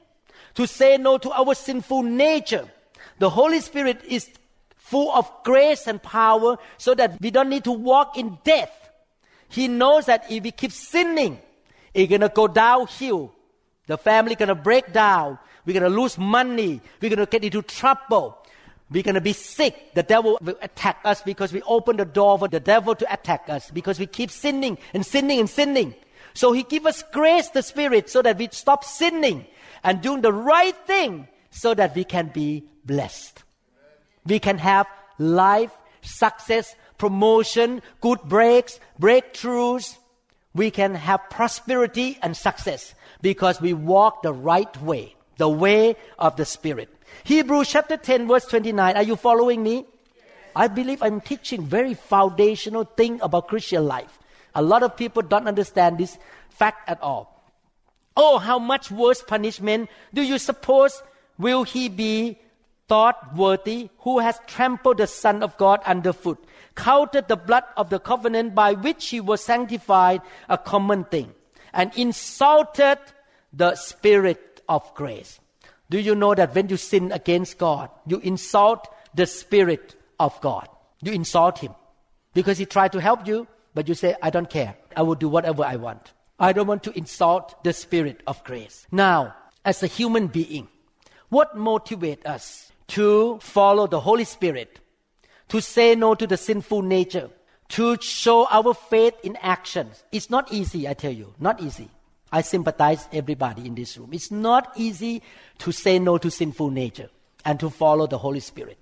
to 0.54 0.66
say 0.66 0.96
no 0.96 1.18
to 1.18 1.30
our 1.32 1.54
sinful 1.54 2.02
nature. 2.02 2.68
The 3.18 3.30
Holy 3.30 3.60
Spirit 3.60 4.02
is 4.06 4.28
full 4.76 5.10
of 5.12 5.30
grace 5.42 5.86
and 5.86 6.02
power 6.02 6.58
so 6.78 6.94
that 6.94 7.20
we 7.20 7.30
don't 7.30 7.48
need 7.48 7.64
to 7.64 7.72
walk 7.72 8.16
in 8.16 8.38
death. 8.44 8.72
He 9.48 9.68
knows 9.68 10.06
that 10.06 10.30
if 10.30 10.42
we 10.42 10.50
keep 10.50 10.72
sinning, 10.72 11.40
it's 11.94 12.10
gonna 12.10 12.28
go 12.28 12.46
downhill. 12.46 13.32
The 13.86 13.96
family 13.96 14.34
gonna 14.34 14.54
break 14.54 14.92
down. 14.92 15.38
We're 15.64 15.74
gonna 15.80 15.88
lose 15.88 16.18
money. 16.18 16.80
We're 17.00 17.10
gonna 17.10 17.26
get 17.26 17.44
into 17.44 17.62
trouble. 17.62 18.38
We're 18.90 19.02
gonna 19.02 19.20
be 19.20 19.32
sick. 19.32 19.94
The 19.94 20.02
devil 20.02 20.38
will 20.40 20.58
attack 20.62 21.00
us 21.04 21.22
because 21.22 21.52
we 21.52 21.62
open 21.62 21.96
the 21.96 22.04
door 22.04 22.38
for 22.38 22.48
the 22.48 22.60
devil 22.60 22.94
to 22.94 23.12
attack 23.12 23.48
us 23.48 23.70
because 23.70 23.98
we 23.98 24.06
keep 24.06 24.30
sinning 24.30 24.78
and 24.94 25.04
sinning 25.04 25.40
and 25.40 25.50
sinning. 25.50 25.94
So 26.34 26.52
he 26.52 26.62
give 26.62 26.86
us 26.86 27.02
grace, 27.12 27.48
the 27.48 27.62
Spirit, 27.62 28.10
so 28.10 28.22
that 28.22 28.38
we 28.38 28.48
stop 28.52 28.84
sinning 28.84 29.46
and 29.82 30.02
doing 30.02 30.20
the 30.20 30.32
right 30.32 30.76
thing 30.86 31.28
so 31.56 31.72
that 31.72 31.94
we 31.96 32.04
can 32.04 32.28
be 32.28 32.64
blessed. 32.84 33.42
We 34.26 34.38
can 34.38 34.58
have 34.58 34.86
life, 35.18 35.72
success, 36.02 36.76
promotion, 36.98 37.80
good 38.02 38.20
breaks, 38.22 38.78
breakthroughs, 39.00 39.96
we 40.54 40.70
can 40.70 40.94
have 40.94 41.20
prosperity 41.30 42.18
and 42.22 42.36
success 42.36 42.94
because 43.22 43.60
we 43.60 43.72
walk 43.72 44.22
the 44.22 44.32
right 44.32 44.74
way, 44.82 45.14
the 45.36 45.48
way 45.48 45.96
of 46.18 46.36
the 46.36 46.44
Spirit. 46.44 46.88
Hebrews 47.24 47.68
chapter 47.68 47.96
10 47.96 48.26
verse 48.26 48.44
29. 48.46 48.96
Are 48.96 49.02
you 49.02 49.16
following 49.16 49.62
me? 49.62 49.84
Yes. 49.84 50.24
I 50.56 50.68
believe 50.68 51.02
I'm 51.02 51.20
teaching 51.20 51.64
very 51.64 51.94
foundational 51.94 52.84
thing 52.84 53.20
about 53.22 53.48
Christian 53.48 53.86
life. 53.86 54.18
A 54.54 54.62
lot 54.62 54.82
of 54.82 54.96
people 54.96 55.22
don't 55.22 55.46
understand 55.46 55.98
this 55.98 56.18
fact 56.48 56.88
at 56.88 57.02
all. 57.02 57.32
Oh, 58.16 58.38
how 58.38 58.58
much 58.58 58.90
worse 58.90 59.22
punishment 59.22 59.90
do 60.14 60.22
you 60.22 60.38
suppose 60.38 61.02
will 61.38 61.64
he 61.64 61.88
be 61.88 62.38
thought 62.88 63.34
worthy 63.34 63.90
who 63.98 64.20
has 64.20 64.38
trampled 64.46 64.98
the 64.98 65.06
Son 65.06 65.42
of 65.42 65.56
God 65.56 65.80
underfoot 65.84 66.38
counted 66.76 67.26
the 67.26 67.36
blood 67.36 67.64
of 67.76 67.90
the 67.90 67.98
covenant 67.98 68.54
by 68.54 68.74
which 68.74 69.08
he 69.08 69.18
was 69.18 69.42
sanctified 69.42 70.20
a 70.48 70.56
common 70.56 71.04
thing, 71.04 71.34
and 71.72 71.90
insulted 71.96 72.98
the 73.52 73.74
Spirit 73.74 74.60
of 74.68 74.94
grace. 74.94 75.40
Do 75.90 75.98
you 75.98 76.14
know 76.14 76.34
that 76.34 76.54
when 76.54 76.68
you 76.68 76.76
sin 76.76 77.10
against 77.12 77.58
God, 77.58 77.90
you 78.06 78.18
insult 78.18 78.86
the 79.14 79.26
Spirit 79.26 79.96
of 80.20 80.38
God? 80.40 80.68
You 81.02 81.12
insult 81.12 81.58
Him 81.58 81.74
because 82.34 82.58
He 82.58 82.66
tried 82.66 82.92
to 82.92 83.00
help 83.00 83.26
you, 83.26 83.46
but 83.74 83.88
you 83.88 83.94
say, 83.94 84.14
I 84.22 84.30
don't 84.30 84.50
care. 84.50 84.76
I 84.96 85.02
will 85.02 85.14
do 85.14 85.28
whatever 85.28 85.64
I 85.64 85.76
want. 85.76 86.12
I 86.38 86.52
don't 86.52 86.66
want 86.66 86.82
to 86.84 86.96
insult 86.98 87.62
the 87.64 87.72
Spirit 87.72 88.22
of 88.26 88.42
grace. 88.44 88.86
Now, 88.90 89.34
as 89.64 89.82
a 89.82 89.86
human 89.86 90.26
being, 90.26 90.68
what 91.28 91.56
motivates 91.56 92.24
us 92.26 92.72
to 92.88 93.38
follow 93.40 93.86
the 93.86 94.00
Holy 94.00 94.24
Spirit 94.24 94.80
to 95.48 95.60
say 95.60 95.94
no 95.94 96.14
to 96.14 96.26
the 96.26 96.36
sinful 96.36 96.82
nature, 96.82 97.30
to 97.68 97.96
show 98.00 98.46
our 98.50 98.74
faith 98.74 99.14
in 99.22 99.36
actions. 99.36 100.02
It's 100.12 100.30
not 100.30 100.52
easy, 100.52 100.88
I 100.88 100.94
tell 100.94 101.12
you, 101.12 101.34
not 101.38 101.60
easy. 101.60 101.88
I 102.32 102.42
sympathize 102.42 103.08
everybody 103.12 103.66
in 103.66 103.74
this 103.74 103.96
room. 103.96 104.10
It's 104.12 104.30
not 104.30 104.72
easy 104.76 105.22
to 105.58 105.72
say 105.72 105.98
no 105.98 106.18
to 106.18 106.30
sinful 106.30 106.70
nature 106.70 107.08
and 107.44 107.58
to 107.60 107.70
follow 107.70 108.06
the 108.06 108.18
Holy 108.18 108.40
Spirit. 108.40 108.78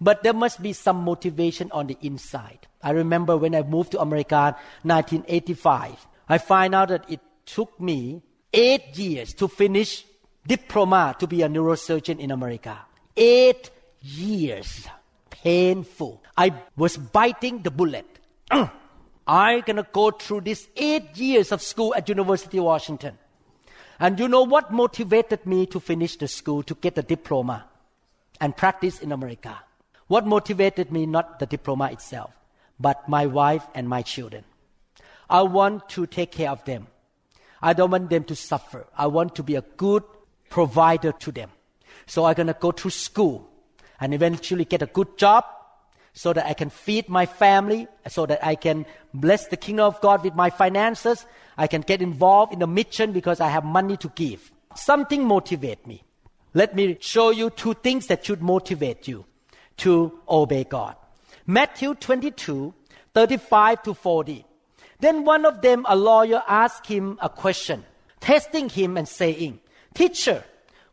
But 0.00 0.22
there 0.22 0.32
must 0.32 0.62
be 0.62 0.72
some 0.72 0.96
motivation 0.96 1.70
on 1.70 1.86
the 1.86 1.96
inside. 2.00 2.66
I 2.82 2.90
remember 2.90 3.36
when 3.36 3.54
I 3.54 3.62
moved 3.62 3.92
to 3.92 4.00
America 4.00 4.56
1985, 4.82 6.06
I 6.28 6.38
find 6.38 6.74
out 6.74 6.88
that 6.88 7.04
it 7.08 7.20
took 7.44 7.78
me 7.80 8.22
eight 8.52 8.96
years 8.96 9.34
to 9.34 9.48
finish 9.48 10.04
diploma 10.46 11.14
to 11.18 11.26
be 11.26 11.42
a 11.42 11.48
neurosurgeon 11.48 12.18
in 12.18 12.30
America. 12.30 12.78
Eight 13.16 13.70
years 14.00 14.88
painful. 15.42 16.22
I 16.36 16.52
was 16.76 16.96
biting 16.96 17.62
the 17.62 17.70
bullet. 17.70 18.06
I'm 19.26 19.60
gonna 19.60 19.86
go 19.92 20.10
through 20.10 20.42
these 20.42 20.68
eight 20.76 21.16
years 21.16 21.52
of 21.52 21.62
school 21.62 21.94
at 21.94 22.08
University 22.08 22.58
of 22.58 22.64
Washington. 22.64 23.18
And 23.98 24.18
you 24.18 24.28
know 24.28 24.42
what 24.42 24.72
motivated 24.72 25.46
me 25.46 25.66
to 25.66 25.78
finish 25.78 26.16
the 26.16 26.28
school, 26.28 26.62
to 26.64 26.74
get 26.74 26.94
the 26.94 27.02
diploma 27.02 27.66
and 28.40 28.56
practice 28.56 29.00
in 29.00 29.12
America? 29.12 29.56
What 30.08 30.26
motivated 30.26 30.90
me, 30.90 31.06
not 31.06 31.38
the 31.38 31.46
diploma 31.46 31.90
itself, 31.92 32.30
but 32.80 33.08
my 33.08 33.26
wife 33.26 33.64
and 33.74 33.88
my 33.88 34.02
children. 34.02 34.44
I 35.30 35.42
want 35.42 35.88
to 35.90 36.06
take 36.06 36.32
care 36.32 36.50
of 36.50 36.64
them. 36.64 36.88
I 37.62 37.72
don't 37.74 37.90
want 37.90 38.10
them 38.10 38.24
to 38.24 38.34
suffer. 38.34 38.86
I 38.98 39.06
want 39.06 39.36
to 39.36 39.42
be 39.42 39.54
a 39.54 39.62
good 39.62 40.02
provider 40.52 41.12
to 41.12 41.32
them. 41.32 41.50
So 42.04 42.26
I'm 42.26 42.34
gonna 42.34 42.52
go 42.52 42.72
to 42.72 42.90
school 42.90 43.48
and 43.98 44.12
eventually 44.12 44.66
get 44.66 44.82
a 44.82 44.86
good 44.98 45.16
job 45.16 45.44
so 46.12 46.34
that 46.34 46.44
I 46.44 46.52
can 46.52 46.68
feed 46.68 47.08
my 47.08 47.24
family, 47.24 47.88
so 48.06 48.26
that 48.26 48.44
I 48.44 48.54
can 48.54 48.84
bless 49.14 49.46
the 49.46 49.56
kingdom 49.56 49.86
of 49.86 49.98
God 50.02 50.22
with 50.22 50.34
my 50.34 50.50
finances. 50.50 51.24
I 51.56 51.68
can 51.68 51.80
get 51.80 52.02
involved 52.02 52.52
in 52.52 52.58
the 52.58 52.66
mission 52.66 53.12
because 53.12 53.40
I 53.40 53.48
have 53.48 53.64
money 53.64 53.96
to 53.96 54.08
give. 54.14 54.52
Something 54.74 55.24
motivate 55.24 55.86
me. 55.86 56.02
Let 56.52 56.76
me 56.76 56.98
show 57.00 57.30
you 57.30 57.48
two 57.48 57.72
things 57.72 58.08
that 58.08 58.26
should 58.26 58.42
motivate 58.42 59.08
you 59.08 59.24
to 59.78 60.20
obey 60.28 60.64
God. 60.64 60.96
Matthew 61.46 61.94
22, 61.94 62.74
35 63.14 63.82
to 63.84 63.94
40. 63.94 64.44
Then 65.00 65.24
one 65.24 65.46
of 65.46 65.62
them, 65.62 65.86
a 65.88 65.96
lawyer, 65.96 66.42
asked 66.46 66.86
him 66.86 67.18
a 67.22 67.30
question, 67.30 67.84
testing 68.20 68.68
him 68.68 68.98
and 68.98 69.08
saying, 69.08 69.60
Teacher, 69.94 70.44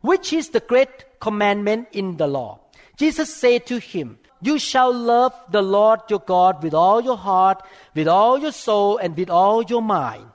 which 0.01 0.33
is 0.33 0.49
the 0.49 0.59
great 0.59 1.19
commandment 1.19 1.87
in 1.91 2.17
the 2.17 2.27
law? 2.27 2.59
Jesus 2.97 3.33
said 3.33 3.65
to 3.67 3.79
him, 3.79 4.19
You 4.41 4.59
shall 4.59 4.93
love 4.93 5.33
the 5.49 5.61
Lord 5.61 6.01
your 6.09 6.19
God 6.19 6.61
with 6.63 6.73
all 6.73 7.01
your 7.01 7.17
heart, 7.17 7.63
with 7.95 8.07
all 8.07 8.37
your 8.37 8.51
soul, 8.51 8.97
and 8.97 9.15
with 9.15 9.29
all 9.29 9.63
your 9.63 9.81
mind. 9.81 10.25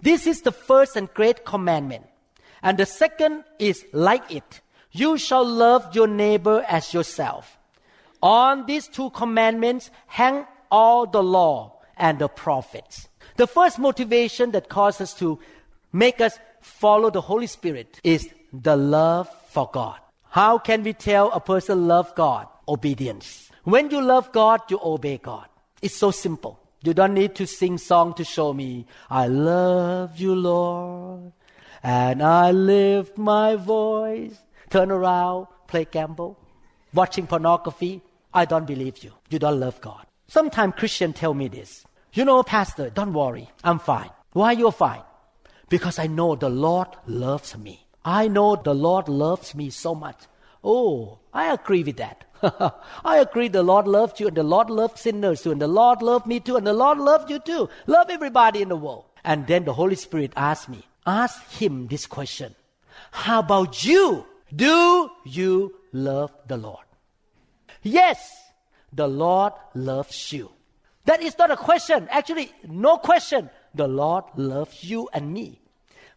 This 0.00 0.26
is 0.26 0.42
the 0.42 0.52
first 0.52 0.96
and 0.96 1.12
great 1.14 1.44
commandment. 1.44 2.06
And 2.62 2.78
the 2.78 2.86
second 2.86 3.44
is 3.58 3.84
like 3.92 4.30
it. 4.30 4.60
You 4.92 5.18
shall 5.18 5.44
love 5.44 5.94
your 5.94 6.06
neighbor 6.06 6.64
as 6.68 6.94
yourself. 6.94 7.58
On 8.22 8.64
these 8.66 8.86
two 8.86 9.10
commandments 9.10 9.90
hang 10.06 10.46
all 10.70 11.06
the 11.06 11.22
law 11.22 11.80
and 11.96 12.18
the 12.18 12.28
prophets. 12.28 13.08
The 13.36 13.46
first 13.46 13.78
motivation 13.78 14.52
that 14.52 14.68
causes 14.68 15.00
us 15.00 15.14
to 15.14 15.38
make 15.92 16.20
us 16.20 16.38
follow 16.64 17.10
the 17.10 17.20
Holy 17.20 17.46
Spirit 17.46 18.00
is 18.02 18.28
the 18.52 18.76
love 18.76 19.28
for 19.50 19.68
God. 19.72 19.98
How 20.30 20.58
can 20.58 20.82
we 20.82 20.92
tell 20.92 21.30
a 21.32 21.40
person 21.40 21.86
love 21.86 22.14
God? 22.14 22.48
Obedience. 22.66 23.50
When 23.64 23.90
you 23.90 24.00
love 24.00 24.32
God, 24.32 24.62
you 24.70 24.80
obey 24.82 25.18
God. 25.18 25.46
It's 25.82 25.94
so 25.94 26.10
simple. 26.10 26.58
You 26.82 26.94
don't 26.94 27.14
need 27.14 27.34
to 27.36 27.46
sing 27.46 27.78
song 27.78 28.14
to 28.14 28.24
show 28.24 28.52
me, 28.52 28.86
I 29.08 29.26
love 29.26 30.18
you, 30.18 30.34
Lord, 30.34 31.32
and 31.82 32.22
I 32.22 32.50
lift 32.50 33.16
my 33.16 33.56
voice. 33.56 34.36
Turn 34.68 34.90
around, 34.90 35.46
play 35.66 35.86
gamble, 35.90 36.38
watching 36.92 37.26
pornography. 37.26 38.02
I 38.32 38.44
don't 38.44 38.66
believe 38.66 39.04
you. 39.04 39.12
You 39.30 39.38
don't 39.38 39.60
love 39.60 39.80
God. 39.80 40.06
Sometimes 40.26 40.74
Christians 40.76 41.16
tell 41.16 41.32
me 41.32 41.48
this. 41.48 41.84
You 42.12 42.24
know, 42.24 42.42
Pastor, 42.42 42.90
don't 42.90 43.12
worry. 43.12 43.48
I'm 43.62 43.78
fine. 43.78 44.10
Why 44.32 44.52
you're 44.52 44.72
fine? 44.72 45.02
Because 45.74 45.98
I 45.98 46.06
know 46.06 46.36
the 46.36 46.48
Lord 46.48 46.86
loves 47.08 47.58
me. 47.58 47.84
I 48.04 48.28
know 48.28 48.54
the 48.54 48.72
Lord 48.72 49.08
loves 49.08 49.56
me 49.56 49.70
so 49.70 49.92
much. 49.92 50.20
Oh, 50.62 51.18
I 51.32 51.52
agree 51.52 51.82
with 51.82 51.96
that. 51.96 52.26
I 53.04 53.16
agree 53.16 53.48
the 53.48 53.64
Lord 53.64 53.88
loved 53.88 54.20
you 54.20 54.28
and 54.28 54.36
the 54.36 54.44
Lord 54.44 54.70
loved 54.70 54.98
sinners 54.98 55.42
too 55.42 55.50
and 55.50 55.60
the 55.60 55.66
Lord 55.66 56.00
loved 56.00 56.28
me 56.28 56.38
too 56.38 56.54
and 56.54 56.64
the 56.64 56.72
Lord 56.72 56.98
loved 56.98 57.28
you 57.28 57.40
too. 57.40 57.68
Love 57.88 58.08
everybody 58.08 58.62
in 58.62 58.68
the 58.68 58.76
world. 58.76 59.06
And 59.24 59.48
then 59.48 59.64
the 59.64 59.72
Holy 59.72 59.96
Spirit 59.96 60.32
asked 60.36 60.68
me, 60.68 60.86
ask 61.08 61.42
him 61.50 61.88
this 61.88 62.06
question. 62.06 62.54
How 63.10 63.40
about 63.40 63.84
you? 63.84 64.26
Do 64.54 65.10
you 65.24 65.74
love 65.90 66.30
the 66.46 66.56
Lord? 66.56 66.86
Yes, 67.82 68.32
the 68.92 69.08
Lord 69.08 69.54
loves 69.74 70.32
you. 70.32 70.52
That 71.06 71.20
is 71.20 71.36
not 71.36 71.50
a 71.50 71.56
question. 71.56 72.06
Actually, 72.12 72.52
no 72.62 72.96
question. 72.96 73.50
The 73.74 73.88
Lord 73.88 74.22
loves 74.36 74.84
you 74.84 75.08
and 75.12 75.34
me. 75.34 75.62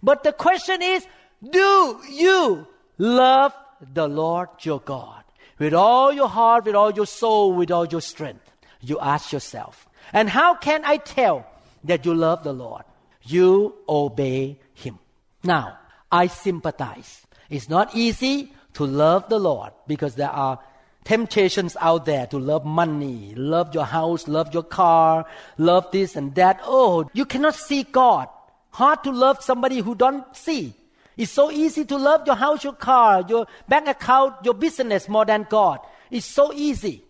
But 0.08 0.24
the 0.24 0.32
question 0.32 0.82
is, 0.82 1.06
do 1.44 2.00
you 2.10 2.66
love 2.98 3.54
the 3.94 4.08
Lord 4.08 4.48
your 4.62 4.80
God 4.80 5.26
with 5.60 5.74
all 5.74 6.14
your 6.14 6.30
heart, 6.30 6.64
with 6.64 6.76
all 6.76 6.92
your 6.92 7.06
soul, 7.06 7.52
with 7.52 7.72
all 7.72 7.86
your 7.86 8.00
strength? 8.00 8.50
You 8.80 9.02
ask 9.02 9.34
yourself. 9.34 9.86
And 10.14 10.30
how 10.30 10.56
can 10.56 10.86
I 10.86 10.96
tell 10.96 11.46
that 11.84 12.06
you 12.06 12.14
love 12.14 12.46
the 12.46 12.54
Lord? 12.54 12.84
You 13.24 13.76
obey 13.90 14.58
Him. 14.74 14.98
Now, 15.44 15.78
I 16.10 16.28
sympathize. 16.28 17.28
It's 17.50 17.68
not 17.68 17.94
easy 17.94 18.54
to 18.76 18.86
love 18.86 19.28
the 19.28 19.40
Lord 19.40 19.74
because 19.88 20.16
there 20.16 20.32
are 20.32 20.58
temptations 21.04 21.76
out 21.82 22.06
there 22.06 22.28
to 22.28 22.40
love 22.40 22.64
money, 22.64 23.34
love 23.36 23.76
your 23.76 23.84
house, 23.84 24.30
love 24.30 24.54
your 24.54 24.64
car, 24.64 25.26
love 25.58 25.92
this 25.92 26.16
and 26.16 26.34
that. 26.36 26.62
Oh, 26.64 27.10
you 27.12 27.26
cannot 27.26 27.56
see 27.56 27.84
God. 27.84 28.30
Hard 28.78 29.04
to 29.06 29.12
love 29.12 29.44
somebody 29.44 29.80
who 29.80 29.96
don't 29.96 30.24
see. 30.36 30.76
It's 31.18 31.32
so 31.32 31.50
easy 31.50 31.84
to 31.86 31.98
love 31.98 32.28
your 32.28 32.36
house, 32.36 32.64
your 32.64 32.74
car, 32.74 33.26
your 33.28 33.48
bank 33.68 33.88
account, 33.88 34.36
your 34.46 34.54
business 34.54 35.10
more 35.10 35.26
than 35.26 35.48
God. 35.50 35.80
It's 36.12 36.28
so 36.28 36.54
easy. 36.54 37.04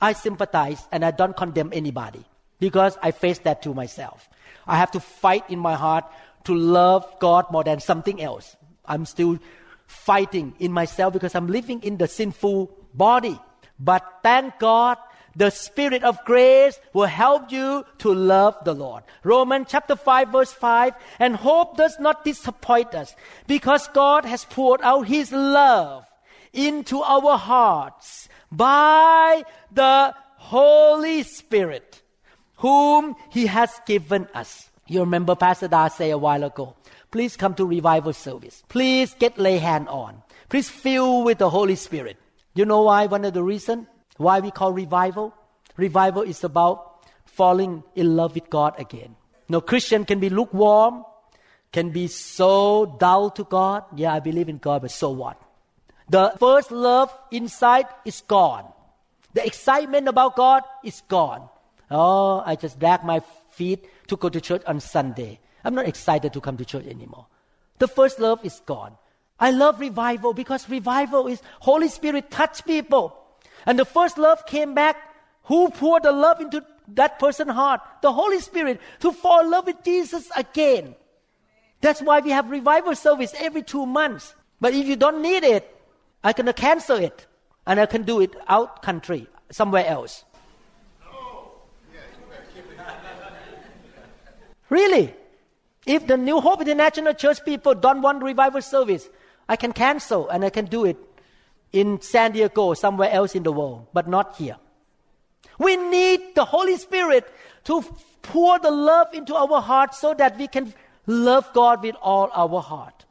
I 0.00 0.12
sympathize 0.12 0.82
and 0.90 1.04
I 1.04 1.12
don't 1.12 1.36
condemn 1.36 1.70
anybody 1.72 2.24
because 2.58 2.98
I 3.00 3.12
face 3.12 3.38
that 3.46 3.62
to 3.62 3.72
myself. 3.72 4.28
I 4.66 4.76
have 4.76 4.90
to 4.90 4.98
fight 4.98 5.48
in 5.48 5.60
my 5.60 5.74
heart 5.74 6.04
to 6.46 6.54
love 6.56 7.06
God 7.20 7.46
more 7.52 7.62
than 7.62 7.78
something 7.78 8.20
else. 8.20 8.56
I'm 8.84 9.06
still 9.06 9.38
fighting 9.86 10.54
in 10.58 10.72
myself 10.72 11.12
because 11.12 11.36
I'm 11.36 11.46
living 11.46 11.80
in 11.84 11.96
the 11.96 12.08
sinful 12.08 12.76
body. 12.92 13.38
But 13.78 14.02
thank 14.24 14.58
God, 14.58 14.98
the 15.36 15.50
Spirit 15.50 16.04
of 16.04 16.24
grace 16.24 16.78
will 16.92 17.06
help 17.06 17.50
you 17.50 17.84
to 17.98 18.14
love 18.14 18.56
the 18.64 18.74
Lord. 18.74 19.02
Romans 19.22 19.66
chapter 19.70 19.96
5 19.96 20.28
verse 20.28 20.52
5, 20.52 20.94
and 21.18 21.36
hope 21.36 21.76
does 21.76 21.98
not 21.98 22.24
disappoint 22.24 22.94
us 22.94 23.14
because 23.46 23.88
God 23.88 24.24
has 24.24 24.44
poured 24.44 24.80
out 24.82 25.06
His 25.06 25.32
love 25.32 26.04
into 26.52 27.02
our 27.02 27.36
hearts 27.36 28.28
by 28.50 29.44
the 29.72 30.14
Holy 30.36 31.22
Spirit, 31.22 32.02
whom 32.56 33.16
He 33.30 33.46
has 33.46 33.70
given 33.86 34.28
us. 34.34 34.70
You 34.86 35.00
remember 35.00 35.34
Pastor 35.34 35.68
Da 35.68 35.88
say 35.88 36.10
a 36.10 36.18
while 36.18 36.44
ago, 36.44 36.76
please 37.10 37.36
come 37.36 37.54
to 37.54 37.64
revival 37.64 38.12
service. 38.12 38.62
Please 38.68 39.14
get 39.18 39.38
lay 39.38 39.58
hand 39.58 39.88
on. 39.88 40.22
Please 40.48 40.68
fill 40.68 41.24
with 41.24 41.38
the 41.38 41.50
Holy 41.50 41.74
Spirit. 41.74 42.18
You 42.54 42.64
know 42.64 42.82
why? 42.82 43.06
One 43.06 43.24
of 43.24 43.34
the 43.34 43.42
reasons 43.42 43.86
why 44.16 44.40
we 44.40 44.50
call 44.50 44.72
revival? 44.72 45.34
Revival 45.76 46.22
is 46.22 46.44
about 46.44 47.06
falling 47.24 47.82
in 47.94 48.16
love 48.16 48.34
with 48.34 48.48
God 48.50 48.74
again. 48.78 49.16
No 49.48 49.60
Christian 49.60 50.04
can 50.04 50.20
be 50.20 50.30
lukewarm, 50.30 51.04
can 51.72 51.90
be 51.90 52.06
so 52.06 52.96
dull 52.98 53.30
to 53.30 53.44
God. 53.44 53.84
Yeah, 53.94 54.14
I 54.14 54.20
believe 54.20 54.48
in 54.48 54.58
God, 54.58 54.82
but 54.82 54.90
so 54.90 55.10
what? 55.10 55.40
The 56.08 56.34
first 56.38 56.70
love 56.70 57.12
inside 57.30 57.86
is 58.04 58.22
gone. 58.22 58.66
The 59.32 59.44
excitement 59.44 60.06
about 60.08 60.36
God 60.36 60.62
is 60.84 61.02
gone. 61.08 61.48
Oh, 61.90 62.42
I 62.46 62.56
just 62.56 62.78
drag 62.78 63.04
my 63.04 63.20
feet 63.50 63.84
to 64.08 64.16
go 64.16 64.28
to 64.28 64.40
church 64.40 64.62
on 64.66 64.80
Sunday. 64.80 65.40
I'm 65.64 65.74
not 65.74 65.88
excited 65.88 66.32
to 66.32 66.40
come 66.40 66.56
to 66.58 66.64
church 66.64 66.86
anymore. 66.86 67.26
The 67.78 67.88
first 67.88 68.20
love 68.20 68.44
is 68.44 68.60
gone. 68.64 68.96
I 69.40 69.50
love 69.50 69.80
revival 69.80 70.32
because 70.34 70.68
revival 70.70 71.26
is 71.26 71.42
Holy 71.60 71.88
Spirit 71.88 72.30
touch 72.30 72.64
people. 72.64 73.16
And 73.66 73.78
the 73.78 73.84
first 73.84 74.18
love 74.18 74.46
came 74.46 74.74
back. 74.74 74.96
Who 75.44 75.70
poured 75.70 76.04
the 76.04 76.12
love 76.12 76.40
into 76.40 76.64
that 76.88 77.18
person's 77.18 77.52
heart? 77.52 77.80
The 78.02 78.12
Holy 78.12 78.40
Spirit 78.40 78.80
to 79.00 79.12
fall 79.12 79.40
in 79.40 79.50
love 79.50 79.66
with 79.66 79.82
Jesus 79.84 80.30
again. 80.36 80.94
That's 81.80 82.00
why 82.00 82.20
we 82.20 82.30
have 82.30 82.50
revival 82.50 82.94
service 82.94 83.34
every 83.38 83.62
two 83.62 83.84
months. 83.84 84.34
But 84.60 84.72
if 84.72 84.86
you 84.86 84.96
don't 84.96 85.20
need 85.20 85.44
it, 85.44 85.70
I 86.22 86.32
can 86.32 86.50
cancel 86.54 86.96
it 86.96 87.26
and 87.66 87.78
I 87.78 87.86
can 87.86 88.02
do 88.02 88.20
it 88.20 88.34
out 88.48 88.82
country, 88.82 89.26
somewhere 89.50 89.86
else. 89.86 90.24
really? 94.70 95.14
If 95.86 96.06
the 96.06 96.16
New 96.16 96.40
Hope 96.40 96.62
International 96.62 97.12
Church 97.12 97.44
people 97.44 97.74
don't 97.74 98.00
want 98.00 98.22
revival 98.22 98.62
service, 98.62 99.08
I 99.48 99.56
can 99.56 99.72
cancel 99.72 100.28
and 100.30 100.44
I 100.44 100.50
can 100.50 100.64
do 100.64 100.86
it 100.86 100.96
in 101.74 102.00
San 102.00 102.30
Diego, 102.30 102.72
somewhere 102.74 103.10
else 103.10 103.34
in 103.34 103.42
the 103.42 103.50
world, 103.50 103.88
but 103.92 104.06
not 104.06 104.36
here. 104.36 104.56
We 105.58 105.76
need 105.76 106.36
the 106.36 106.44
Holy 106.44 106.76
Spirit 106.76 107.28
to 107.64 107.84
pour 108.22 108.60
the 108.60 108.70
love 108.70 109.08
into 109.12 109.34
our 109.34 109.60
heart 109.60 109.92
so 109.92 110.14
that 110.14 110.38
we 110.38 110.46
can 110.46 110.72
love 111.06 111.52
God 111.52 111.82
with 111.82 111.96
all 112.00 112.30
our 112.32 112.62
heart. 112.62 113.04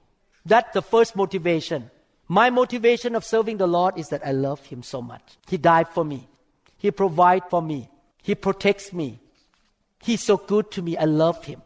That's 0.45 0.73
the 0.73 0.81
first 0.81 1.13
motivation. 1.17 1.91
My 2.29 2.49
motivation 2.49 3.15
of 3.15 3.25
serving 3.25 3.57
the 3.57 3.67
Lord 3.67 3.97
is 3.97 4.07
that 4.09 4.25
I 4.25 4.31
love 4.31 4.65
Him 4.65 4.81
so 4.81 5.01
much. 5.01 5.37
He 5.49 5.57
died 5.57 5.89
for 5.89 6.05
me. 6.05 6.29
He 6.77 6.89
provides 6.89 7.45
for 7.49 7.61
me. 7.61 7.89
He 8.21 8.33
protects 8.33 8.93
me. 8.93 9.19
He's 10.01 10.23
so 10.23 10.37
good 10.37 10.71
to 10.71 10.81
me. 10.81 10.95
I 10.95 11.03
love 11.03 11.43
Him. 11.43 11.61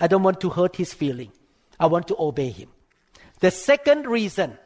I 0.00 0.06
don't 0.06 0.22
want 0.22 0.40
to 0.40 0.48
hurt 0.48 0.76
His 0.76 0.94
feeling. 0.94 1.30
I 1.78 1.86
want 1.86 2.08
to 2.08 2.16
obey 2.18 2.48
Him. 2.48 2.70
The 3.40 3.50
second 3.50 4.06
reason 4.06 4.56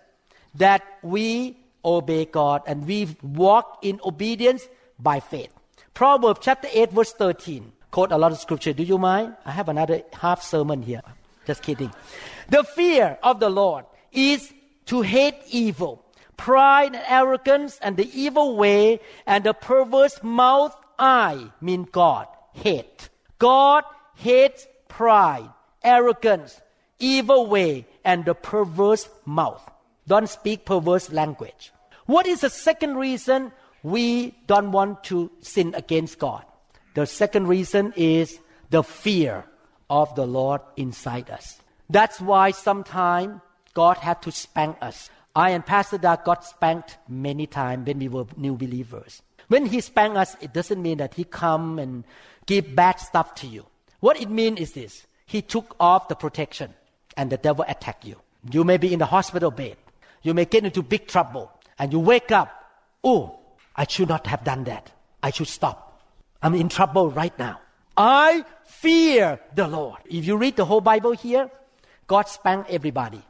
that 0.55 0.83
we 1.03 1.57
obey 1.85 2.25
God 2.25 2.63
and 2.67 2.87
we 2.87 3.17
walk 3.23 3.79
in 3.83 4.01
obedience 4.05 4.67
by 4.99 5.21
faith. 5.21 5.53
Proverbs 5.95 6.41
chapter 6.43 6.69
8 6.73 6.93
verse 6.93 7.13
13. 7.13 7.73
Quote 7.91 8.13
a 8.13 8.19
lot 8.19 8.33
of 8.33 8.39
scripture. 8.39 8.73
Do 8.73 8.83
you 8.83 8.99
mind? 8.99 9.37
I 9.45 9.51
have 9.51 9.69
another 9.69 10.03
half 10.13 10.43
sermon 10.43 10.83
here. 10.83 11.03
Just 11.47 11.63
kidding. 11.63 11.93
The 12.49 12.65
fear 12.65 13.19
of 13.23 13.41
the 13.41 13.51
Lord 13.51 13.85
is 14.13 14.53
to 14.87 15.03
hate 15.03 15.37
evil. 15.51 16.05
pride 16.37 16.95
and 16.95 17.05
arrogance 17.07 17.79
and 17.83 17.97
the 17.97 18.11
evil 18.19 18.57
way 18.57 18.99
and 19.27 19.45
the 19.45 19.55
perverse 19.55 20.19
mouth 20.23 20.75
I 20.99 21.53
mean 21.61 21.87
God 21.91 22.27
hate. 22.53 23.09
God 23.39 23.85
hates 24.17 24.67
pride, 24.89 25.49
arrogance, 25.85 26.61
evil 26.99 27.47
way 27.47 27.87
and 28.05 28.25
the 28.25 28.35
perverse 28.35 29.09
mouth. 29.25 29.63
Don't 30.13 30.29
speak 30.29 30.67
perverse 30.67 31.11
language. 31.11 31.73
What 32.05 32.27
is 32.27 32.43
the 32.43 32.51
second 32.51 32.97
reason 32.97 33.51
we 33.83 34.35
don't 34.47 34.71
want 34.71 35.05
to 35.05 35.31
sin 35.41 35.73
against 35.75 36.19
God? 36.19 36.45
The 36.93 37.07
second 37.07 37.49
reason 37.49 37.95
is 37.97 38.39
the 38.69 38.83
fear 38.83 39.47
of 39.89 40.15
the 40.15 40.27
Lord 40.27 40.61
inside 40.77 41.31
us. 41.31 41.63
That's 41.89 42.21
why 42.21 42.51
sometimes 42.51 43.41
God 43.73 43.97
had 43.97 44.21
to 44.21 44.31
spank 44.31 44.77
us. 44.83 45.09
I 45.35 45.49
and 45.57 45.65
Pastor 45.65 45.97
Doug 45.97 46.25
got 46.25 46.45
spanked 46.45 46.99
many 47.09 47.47
times 47.47 47.87
when 47.87 47.99
we 47.99 48.09
were 48.09 48.27
new 48.37 48.55
believers. 48.55 49.23
When 49.49 49.65
he 49.65 49.81
spanked 49.81 50.19
us, 50.19 50.37
it 50.43 50.53
doesn't 50.53 50.83
mean 50.83 50.99
that 50.99 51.15
he 51.15 51.25
come 51.25 51.79
and 51.79 52.05
give 52.45 52.75
bad 52.75 53.01
stuff 53.01 53.35
to 53.37 53.47
you. 53.47 53.65
What 54.01 54.21
it 54.21 54.29
means 54.29 54.61
is 54.61 54.73
this. 54.73 55.07
He 55.25 55.41
took 55.41 55.75
off 55.81 56.09
the 56.09 56.17
protection 56.17 56.75
and 57.17 57.33
the 57.33 57.39
devil 57.39 57.65
attack 57.67 58.05
you. 58.05 58.17
You 58.51 58.63
may 58.63 58.77
be 58.77 58.93
in 58.93 58.99
the 58.99 59.07
hospital 59.07 59.51
bed. 59.51 59.79
You 60.23 60.35
may 60.35 60.45
get 60.45 60.65
into 60.65 60.83
big 60.83 61.07
trouble 61.07 61.51
and 61.79 61.93
you 61.93 61.99
wake 61.99 62.31
up. 62.31 62.51
Oh, 63.03 63.39
I 63.75 63.87
should 63.87 64.09
not 64.09 64.27
have 64.27 64.45
done 64.45 64.65
that. 64.65 64.93
I 65.23 65.31
should 65.31 65.49
stop. 65.49 66.01
I'm 66.43 66.55
in 66.55 66.69
trouble 66.69 67.11
right 67.11 67.37
now. 67.39 67.61
I 67.97 68.45
fear 68.65 69.41
the 69.55 69.69
Lord. 69.69 69.99
If 70.07 70.25
you 70.25 70.37
read 70.37 70.57
the 70.57 70.65
whole 70.65 70.81
Bible 70.81 71.13
here, 71.13 71.51
God 72.07 72.29
spanked 72.29 72.71
everybody. 72.71 73.23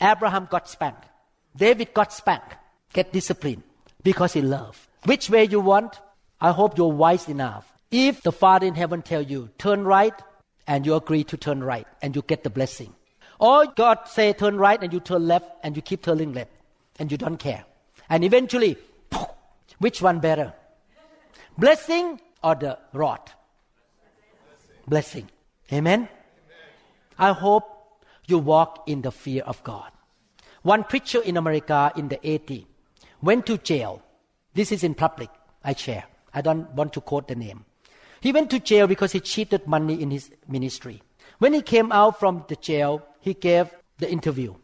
Abraham 0.00 0.48
got 0.50 0.68
spanked. 0.68 1.04
David 1.56 1.92
got 1.94 2.12
spanked. 2.12 2.56
Get 2.92 3.12
disciplined 3.12 3.62
because 4.02 4.32
he 4.32 4.42
loved. 4.42 4.78
Which 5.04 5.30
way 5.30 5.44
you 5.44 5.60
want? 5.60 5.98
I 6.40 6.52
hope 6.52 6.76
you're 6.78 6.92
wise 6.92 7.28
enough. 7.28 7.70
If 7.90 8.22
the 8.22 8.32
Father 8.32 8.66
in 8.66 8.74
heaven 8.74 9.02
tell 9.02 9.22
you 9.22 9.50
turn 9.58 9.84
right, 9.84 10.14
and 10.66 10.86
you 10.86 10.94
agree 10.94 11.24
to 11.24 11.36
turn 11.36 11.64
right, 11.64 11.86
and 12.00 12.14
you 12.14 12.22
get 12.22 12.44
the 12.44 12.50
blessing, 12.50 12.94
or 13.40 13.66
God 13.66 14.06
say 14.06 14.32
turn 14.32 14.56
right 14.56 14.80
and 14.80 14.92
you 14.92 15.00
turn 15.00 15.26
left, 15.26 15.46
and 15.62 15.74
you 15.74 15.82
keep 15.82 16.02
turning 16.02 16.32
left, 16.32 16.52
and 16.98 17.10
you 17.10 17.18
don't 17.18 17.38
care, 17.38 17.64
and 18.08 18.22
eventually, 18.22 18.76
which 19.78 20.00
one 20.00 20.20
better? 20.20 20.52
Blessing 21.58 22.20
or 22.44 22.54
the 22.54 22.78
rod? 22.92 23.20
Blessing. 24.86 25.28
Amen. 25.72 26.08
I 27.18 27.32
hope 27.32 27.64
you 28.26 28.38
walk 28.38 28.84
in 28.86 29.02
the 29.02 29.10
fear 29.10 29.42
of 29.42 29.62
God. 29.64 29.90
One 30.62 30.84
preacher 30.84 31.20
in 31.22 31.36
America 31.36 31.92
in 31.96 32.08
the 32.08 32.16
80s 32.18 32.66
went 33.22 33.46
to 33.46 33.58
jail. 33.58 34.02
This 34.54 34.72
is 34.72 34.84
in 34.84 34.94
public. 34.94 35.30
I 35.64 35.74
share. 35.74 36.04
I 36.34 36.42
don't 36.42 36.70
want 36.74 36.92
to 36.94 37.00
quote 37.00 37.28
the 37.28 37.34
name. 37.34 37.64
He 38.20 38.32
went 38.32 38.50
to 38.50 38.60
jail 38.60 38.86
because 38.86 39.12
he 39.12 39.20
cheated 39.20 39.66
money 39.66 40.00
in 40.00 40.10
his 40.10 40.30
ministry. 40.48 41.02
When 41.38 41.54
he 41.54 41.62
came 41.62 41.90
out 41.92 42.20
from 42.20 42.44
the 42.48 42.56
jail, 42.56 43.02
he 43.20 43.34
gave 43.34 43.70
the 43.98 44.10
interview. 44.10 44.54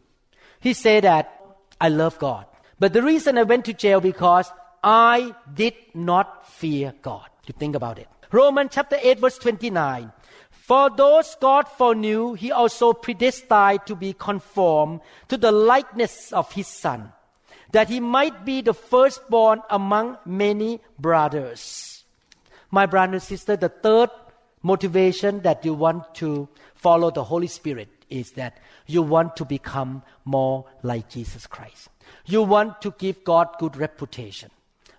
He 0.59 0.73
said 0.73 1.03
that 1.03 1.33
I 1.79 1.89
love 1.89 2.17
God. 2.19 2.45
But 2.79 2.93
the 2.93 3.03
reason 3.03 3.37
I 3.37 3.43
went 3.43 3.65
to 3.65 3.73
jail 3.73 4.01
because 4.01 4.51
I 4.83 5.35
did 5.53 5.73
not 5.93 6.47
fear 6.47 6.93
God. 7.01 7.27
You 7.45 7.53
think 7.57 7.75
about 7.75 7.97
it. 7.99 8.07
Romans 8.31 8.71
chapter 8.73 8.97
8 9.01 9.19
verse 9.19 9.37
29. 9.37 10.11
For 10.49 10.89
those 10.89 11.35
God 11.39 11.67
foreknew, 11.69 12.33
he 12.33 12.51
also 12.51 12.91
predestined 12.91 13.85
to 13.85 13.95
be 13.95 14.11
conformed 14.13 14.99
to 15.29 15.37
the 15.37 15.51
likeness 15.51 16.33
of 16.33 16.51
his 16.51 16.67
son, 16.67 17.13
that 17.71 17.87
he 17.87 18.01
might 18.01 18.43
be 18.43 18.61
the 18.61 18.73
firstborn 18.73 19.61
among 19.69 20.17
many 20.25 20.81
brothers. 20.99 22.03
My 22.69 22.85
brother 22.85 23.13
and 23.13 23.23
sister, 23.23 23.55
the 23.55 23.69
third 23.69 24.09
motivation 24.61 25.39
that 25.43 25.63
you 25.63 25.73
want 25.73 26.13
to 26.15 26.49
follow 26.75 27.11
the 27.11 27.23
Holy 27.23 27.47
Spirit 27.47 27.87
is 28.09 28.31
that 28.31 28.57
you 28.85 29.01
want 29.01 29.35
to 29.37 29.45
become 29.45 30.03
more 30.25 30.65
like 30.83 31.09
Jesus 31.09 31.47
Christ. 31.47 31.89
You 32.25 32.43
want 32.43 32.81
to 32.81 32.93
give 32.97 33.23
God 33.23 33.49
good 33.59 33.77
reputation. 33.77 34.49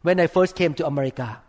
When 0.03 0.21
I 0.21 0.27
first 0.27 0.55
came 0.55 0.75
to 0.75 0.87
America, 0.87 1.41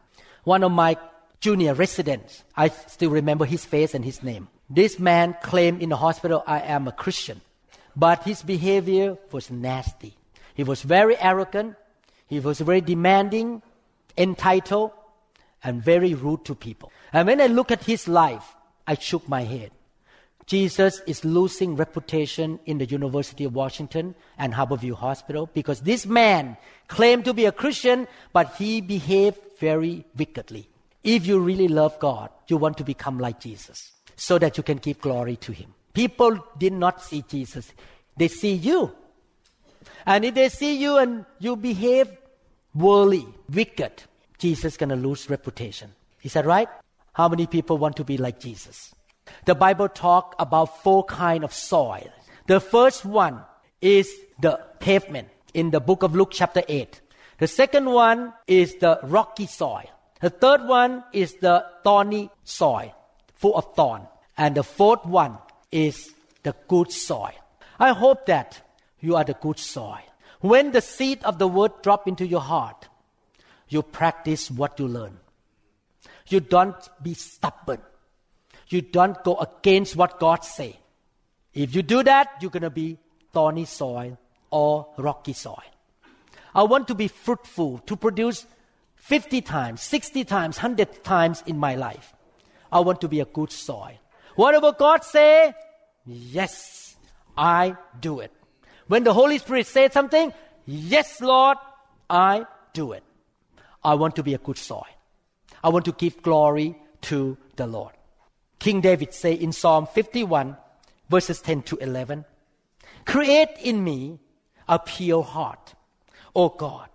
one 0.44 0.64
of 0.64 0.72
my 0.72 0.98
junior 1.40 1.74
residents, 1.74 2.44
I 2.56 2.70
still 2.70 3.12
remember 3.12 3.46
his 3.46 3.66
face 3.66 3.94
and 3.94 4.04
his 4.04 4.24
name. 4.24 4.48
This 4.70 5.00
man 5.00 5.36
claimed 5.42 5.82
in 5.82 5.90
the 5.90 5.98
hospital, 5.98 6.44
I 6.46 6.60
am 6.62 6.88
a 6.88 6.92
Christian. 6.92 7.42
But 7.96 8.24
his 8.24 8.44
behavior 8.44 9.18
was 9.32 9.50
nasty. 9.50 10.16
He 10.54 10.64
was 10.64 10.82
very 10.82 11.18
arrogant. 11.18 11.76
He 12.28 12.40
was 12.40 12.60
very 12.60 12.82
demanding, 12.82 13.62
entitled, 14.18 14.92
and 15.64 15.84
very 15.84 16.14
rude 16.14 16.46
to 16.46 16.56
people. 16.56 16.92
And 17.12 17.28
when 17.28 17.42
I 17.42 17.48
look 17.48 17.72
at 17.72 17.84
his 17.84 18.08
life, 18.08 18.56
I 18.88 18.96
shook 18.96 19.28
my 19.28 19.44
head. 19.44 19.72
Jesus 20.50 21.00
is 21.06 21.24
losing 21.24 21.76
reputation 21.76 22.60
in 22.66 22.80
the 22.80 22.86
University 22.86 23.44
of 23.44 23.54
Washington 23.54 24.16
and 24.36 24.52
Harborview 24.52 24.94
Hospital 24.94 25.48
because 25.54 25.82
this 25.82 26.08
man 26.08 26.58
claimed 26.88 27.26
to 27.26 27.36
be 27.36 27.46
a 27.46 27.52
Christian, 27.52 28.08
but 28.34 28.56
he 28.56 28.82
behaved 28.82 29.38
very 29.60 30.06
wickedly. 30.18 30.68
If 31.04 31.28
you 31.28 31.40
really 31.40 31.68
love 31.68 32.00
God, 32.00 32.32
you 32.48 32.58
want 32.58 32.80
to 32.80 32.84
become 32.84 33.20
like 33.20 33.40
Jesus 33.40 33.92
so 34.16 34.40
that 34.40 34.58
you 34.58 34.64
can 34.64 34.78
give 34.78 35.00
glory 35.00 35.36
to 35.36 35.52
Him. 35.52 35.72
People 35.94 36.44
did 36.58 36.74
not 36.74 37.04
see 37.04 37.24
Jesus, 37.28 37.72
they 38.18 38.28
see 38.28 38.54
you. 38.54 38.92
And 40.08 40.26
if 40.26 40.34
they 40.34 40.50
see 40.50 40.78
you 40.82 40.98
and 40.98 41.26
you 41.38 41.58
behave 41.58 42.10
worldly, 42.74 43.28
wicked, 43.54 44.02
Jesus 44.40 44.74
is 44.74 44.78
going 44.78 44.90
to 44.90 44.96
lose 44.96 45.30
reputation. 45.30 45.94
Is 46.24 46.34
that 46.34 46.48
right? 46.48 46.70
How 47.14 47.30
many 47.30 47.46
people 47.46 47.78
want 47.78 47.98
to 47.98 48.04
be 48.04 48.18
like 48.18 48.40
Jesus? 48.40 48.96
The 49.46 49.56
Bible 49.56 49.90
talk 49.90 50.36
about 50.40 50.82
four 50.84 51.04
kind 51.06 51.44
of 51.44 51.54
soil. 51.54 52.10
The 52.48 52.60
first 52.60 53.06
one 53.06 53.42
is 53.82 54.12
the 54.40 54.60
pavement 54.80 55.30
in 55.54 55.72
the 55.72 55.80
book 55.80 56.04
of 56.04 56.16
Luke 56.16 56.32
chapter 56.32 56.64
8. 56.68 57.02
The 57.40 57.48
second 57.48 57.86
one 57.86 58.34
is 58.48 58.76
the 58.76 59.00
rocky 59.04 59.46
soil. 59.46 59.90
The 60.22 60.30
third 60.30 60.68
one 60.68 61.04
is 61.14 61.36
the 61.36 61.66
thorny 61.84 62.30
soil, 62.44 62.94
full 63.36 63.56
of 63.56 63.74
thorn. 63.76 64.08
And 64.38 64.56
the 64.56 64.64
fourth 64.64 65.06
one 65.06 65.38
is 65.72 66.12
the 66.44 66.56
good 66.68 66.92
soil. 66.92 67.32
I 67.80 67.94
hope 67.94 68.26
that 68.26 68.62
you 69.00 69.16
are 69.16 69.24
the 69.24 69.36
good 69.36 69.60
soil. 69.60 70.00
When 70.42 70.72
the 70.72 70.82
seed 70.82 71.24
of 71.24 71.40
the 71.40 71.48
word 71.48 71.82
drop 71.82 72.08
into 72.08 72.26
your 72.26 72.42
heart, 72.42 72.88
you 73.70 73.84
practice 73.84 74.50
what 74.52 74.80
you 74.80 74.88
learn. 74.88 75.18
You 76.28 76.40
don't 76.40 76.90
be 77.02 77.14
stubborn. 77.14 77.82
You 78.70 78.82
don't 78.82 79.24
go 79.24 79.36
against 79.38 79.96
what 79.96 80.20
God 80.20 80.44
say. 80.44 80.80
If 81.54 81.76
you 81.76 81.82
do 81.82 82.04
that, 82.04 82.38
you're 82.42 82.52
going 82.52 82.64
to 82.64 82.70
be 82.70 82.98
thorny 83.34 83.66
soil 83.66 84.18
or 84.52 84.88
rocky 84.98 85.34
soil. 85.34 85.64
I 86.54 86.64
want 86.64 86.88
to 86.88 86.96
be 86.96 87.08
fruitful, 87.08 87.80
to 87.86 87.96
produce 87.96 88.46
50 88.96 89.42
times, 89.42 89.82
60 89.82 90.24
times, 90.26 90.58
100 90.58 91.04
times 91.04 91.44
in 91.46 91.58
my 91.58 91.76
life. 91.76 92.14
I 92.72 92.80
want 92.82 93.02
to 93.02 93.08
be 93.08 93.20
a 93.20 93.26
good 93.26 93.52
soil. 93.52 93.98
Whatever 94.36 94.72
God 94.72 95.04
say, 95.04 95.54
yes, 96.06 96.96
I 97.38 97.76
do 98.00 98.20
it. 98.20 98.32
When 98.88 99.04
the 99.04 99.14
Holy 99.14 99.38
Spirit 99.38 99.68
says 99.68 99.94
something, 99.94 100.34
yes, 100.66 101.22
Lord, 101.22 101.58
I 102.10 102.46
do 102.74 102.92
it. 102.94 103.04
I 103.84 103.96
want 103.96 104.16
to 104.18 104.24
be 104.24 104.34
a 104.34 104.38
good 104.38 104.58
soil. 104.58 104.86
I 105.64 105.70
want 105.70 105.86
to 105.86 105.92
give 105.92 106.22
glory 106.22 106.76
to 107.02 107.38
the 107.56 107.68
Lord. 107.68 107.94
King 108.60 108.82
David 108.82 109.14
say 109.14 109.34
in 109.34 109.52
Psalm 109.52 109.88
51 109.88 110.58
verses 111.10 111.42
10 111.42 111.64
to 111.64 111.78
11, 111.78 112.26
create 113.06 113.50
in 113.62 113.84
me 113.84 114.20
a 114.68 114.78
pure 114.78 115.24
heart, 115.24 115.74
O 116.36 116.50
God, 116.50 116.90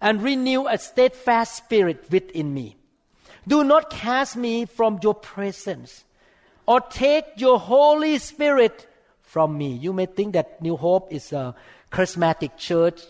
and 0.00 0.22
renew 0.22 0.66
a 0.66 0.78
steadfast 0.78 1.56
spirit 1.56 2.10
within 2.10 2.54
me. 2.54 2.76
Do 3.46 3.64
not 3.64 3.90
cast 3.90 4.36
me 4.36 4.64
from 4.64 4.98
your 5.02 5.14
presence 5.14 6.04
or 6.66 6.80
take 6.80 7.24
your 7.36 7.58
Holy 7.58 8.18
Spirit 8.18 8.86
from 9.22 9.56
me. 9.58 9.72
You 9.72 9.92
may 9.92 10.06
think 10.06 10.32
that 10.34 10.62
New 10.62 10.76
Hope 10.76 11.12
is 11.12 11.32
a 11.32 11.54
charismatic 11.92 12.56
church, 12.56 13.02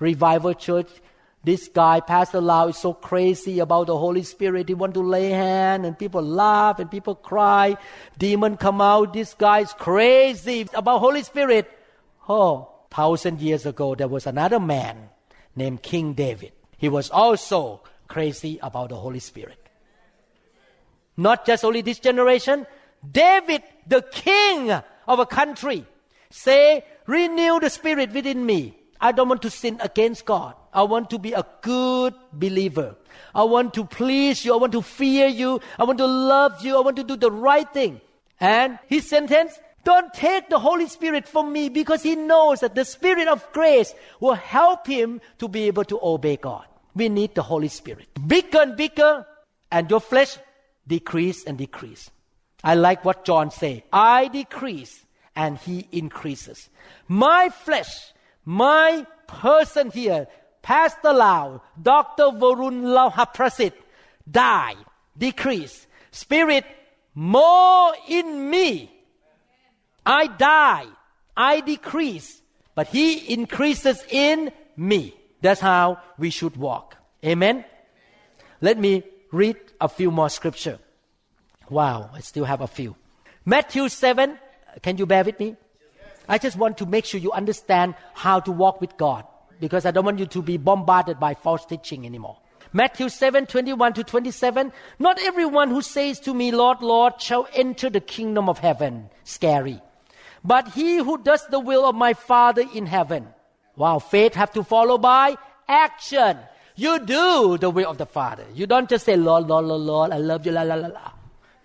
revival 0.00 0.54
church. 0.54 0.88
This 1.44 1.68
guy, 1.68 2.00
Pastor 2.00 2.40
Lau, 2.40 2.68
is 2.68 2.78
so 2.78 2.94
crazy 2.94 3.58
about 3.58 3.88
the 3.88 3.98
Holy 3.98 4.22
Spirit. 4.22 4.68
He 4.68 4.74
want 4.74 4.94
to 4.94 5.02
lay 5.02 5.28
hand 5.28 5.84
and 5.84 5.98
people 5.98 6.22
laugh 6.22 6.78
and 6.78 6.90
people 6.90 7.14
cry. 7.14 7.76
Demon 8.16 8.56
come 8.56 8.80
out. 8.80 9.12
This 9.12 9.34
guy 9.34 9.60
is 9.60 9.72
crazy 9.74 10.66
about 10.72 11.00
Holy 11.00 11.22
Spirit. 11.22 11.70
Oh, 12.28 12.70
thousand 12.90 13.40
years 13.40 13.66
ago, 13.66 13.94
there 13.94 14.08
was 14.08 14.26
another 14.26 14.58
man 14.58 15.10
named 15.54 15.82
King 15.82 16.14
David. 16.14 16.52
He 16.78 16.88
was 16.88 17.10
also 17.10 17.82
crazy 18.08 18.58
about 18.62 18.88
the 18.88 18.96
Holy 18.96 19.20
Spirit. 19.20 19.58
Not 21.16 21.44
just 21.44 21.64
only 21.64 21.82
this 21.82 21.98
generation, 21.98 22.66
David, 23.08 23.62
the 23.86 24.02
king 24.02 24.70
of 24.70 25.18
a 25.18 25.26
country, 25.26 25.84
say, 26.30 26.84
renew 27.06 27.60
the 27.60 27.68
spirit 27.70 28.12
within 28.12 28.44
me. 28.44 28.78
I 29.04 29.12
don't 29.12 29.28
want 29.28 29.42
to 29.42 29.50
sin 29.50 29.76
against 29.82 30.24
God. 30.24 30.54
I 30.72 30.82
want 30.84 31.10
to 31.10 31.18
be 31.18 31.34
a 31.34 31.44
good 31.60 32.14
believer. 32.32 32.96
I 33.34 33.42
want 33.42 33.74
to 33.74 33.84
please 33.84 34.46
you. 34.46 34.54
I 34.54 34.56
want 34.56 34.72
to 34.72 34.80
fear 34.80 35.26
you. 35.26 35.60
I 35.78 35.84
want 35.84 35.98
to 35.98 36.06
love 36.06 36.64
you. 36.64 36.74
I 36.74 36.80
want 36.80 36.96
to 36.96 37.04
do 37.04 37.14
the 37.14 37.30
right 37.30 37.70
thing. 37.70 38.00
And 38.40 38.78
his 38.86 39.06
sentence, 39.06 39.60
don't 39.84 40.14
take 40.14 40.48
the 40.48 40.58
Holy 40.58 40.88
Spirit 40.88 41.28
from 41.28 41.52
me 41.52 41.68
because 41.68 42.02
he 42.02 42.16
knows 42.16 42.60
that 42.60 42.74
the 42.74 42.86
Spirit 42.86 43.28
of 43.28 43.46
grace 43.52 43.92
will 44.20 44.32
help 44.32 44.86
him 44.86 45.20
to 45.36 45.48
be 45.48 45.64
able 45.64 45.84
to 45.84 46.00
obey 46.02 46.38
God. 46.38 46.64
We 46.94 47.10
need 47.10 47.34
the 47.34 47.42
Holy 47.42 47.68
Spirit. 47.68 48.08
Bigger 48.26 48.62
and 48.62 48.74
bigger, 48.74 49.26
and 49.70 49.90
your 49.90 50.00
flesh 50.00 50.38
decrease 50.86 51.44
and 51.44 51.58
decrease. 51.58 52.10
I 52.62 52.74
like 52.74 53.04
what 53.04 53.26
John 53.26 53.50
say. 53.50 53.84
I 53.92 54.28
decrease 54.28 55.04
and 55.36 55.58
he 55.58 55.88
increases. 55.92 56.70
My 57.06 57.50
flesh, 57.50 58.13
my 58.44 59.06
person 59.26 59.90
here, 59.90 60.26
Pastor 60.62 61.12
Lau, 61.12 61.62
Dr. 61.80 62.24
Varun 62.24 62.82
Laohaprasit, 62.82 63.72
die, 64.30 64.74
decrease. 65.16 65.86
Spirit, 66.10 66.64
more 67.14 67.94
in 68.08 68.50
me. 68.50 68.90
I 70.06 70.26
die, 70.26 70.86
I 71.36 71.60
decrease, 71.60 72.40
but 72.74 72.88
he 72.88 73.32
increases 73.32 74.02
in 74.10 74.52
me. 74.76 75.14
That's 75.40 75.60
how 75.60 76.00
we 76.18 76.30
should 76.30 76.56
walk. 76.56 76.96
Amen. 77.24 77.64
Let 78.60 78.78
me 78.78 79.02
read 79.30 79.56
a 79.80 79.88
few 79.88 80.10
more 80.10 80.28
scripture. 80.28 80.78
Wow, 81.68 82.10
I 82.12 82.20
still 82.20 82.44
have 82.44 82.60
a 82.60 82.66
few. 82.66 82.96
Matthew 83.44 83.88
7, 83.88 84.38
can 84.82 84.96
you 84.96 85.06
bear 85.06 85.24
with 85.24 85.38
me? 85.38 85.56
I 86.28 86.38
just 86.38 86.56
want 86.56 86.78
to 86.78 86.86
make 86.86 87.04
sure 87.04 87.20
you 87.20 87.32
understand 87.32 87.94
how 88.14 88.40
to 88.40 88.52
walk 88.52 88.80
with 88.80 88.96
God 88.96 89.24
because 89.60 89.86
I 89.86 89.90
don't 89.90 90.04
want 90.04 90.18
you 90.18 90.26
to 90.26 90.42
be 90.42 90.56
bombarded 90.56 91.20
by 91.20 91.34
false 91.34 91.64
teaching 91.66 92.06
anymore. 92.06 92.38
Matthew 92.72 93.08
7 93.08 93.46
21 93.46 93.92
to 93.94 94.04
27. 94.04 94.72
Not 94.98 95.20
everyone 95.20 95.70
who 95.70 95.80
says 95.80 96.18
to 96.20 96.34
me, 96.34 96.50
Lord, 96.50 96.82
Lord, 96.82 97.20
shall 97.20 97.46
enter 97.54 97.88
the 97.88 98.00
kingdom 98.00 98.48
of 98.48 98.58
heaven. 98.58 99.10
Scary. 99.22 99.80
But 100.42 100.68
he 100.68 100.98
who 100.98 101.18
does 101.22 101.46
the 101.46 101.60
will 101.60 101.86
of 101.86 101.94
my 101.94 102.14
Father 102.14 102.64
in 102.74 102.86
heaven. 102.86 103.28
Wow, 103.76 103.98
faith 103.98 104.34
have 104.34 104.52
to 104.52 104.64
follow 104.64 104.98
by 104.98 105.36
action. 105.68 106.38
You 106.76 106.98
do 106.98 107.56
the 107.58 107.70
will 107.70 107.88
of 107.88 107.98
the 107.98 108.06
Father. 108.06 108.44
You 108.52 108.66
don't 108.66 108.90
just 108.90 109.06
say, 109.06 109.16
Lord, 109.16 109.46
Lord, 109.46 109.64
Lord, 109.66 109.82
Lord, 109.82 110.12
I 110.12 110.18
love 110.18 110.44
you, 110.44 110.52
la, 110.52 110.62
la, 110.62 110.74
la, 110.74 110.88
la. 110.88 111.12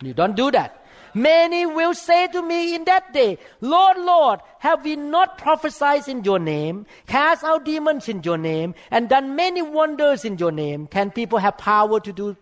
You 0.01 0.13
don't 0.13 0.35
do 0.35 0.51
that. 0.51 0.78
Many 1.13 1.65
will 1.65 1.93
say 1.93 2.27
to 2.27 2.41
me 2.41 2.75
in 2.75 2.85
that 2.85 3.13
day, 3.13 3.37
Lord, 3.61 3.97
Lord, 3.97 4.39
have 4.59 4.83
we 4.83 4.95
not 4.95 5.37
prophesied 5.37 6.07
in 6.07 6.23
your 6.23 6.39
name, 6.39 6.85
cast 7.07 7.43
out 7.43 7.65
demons 7.65 8.09
in 8.09 8.23
your 8.23 8.37
name, 8.37 8.75
and 8.91 9.09
done 9.09 9.35
many 9.35 9.61
wonders 9.61 10.25
in 10.25 10.37
your 10.37 10.51
name? 10.51 10.87
Can 10.87 11.11
people 11.11 11.39
have 11.39 11.57
power 11.57 11.99
to 11.99 12.11
do 12.11 12.37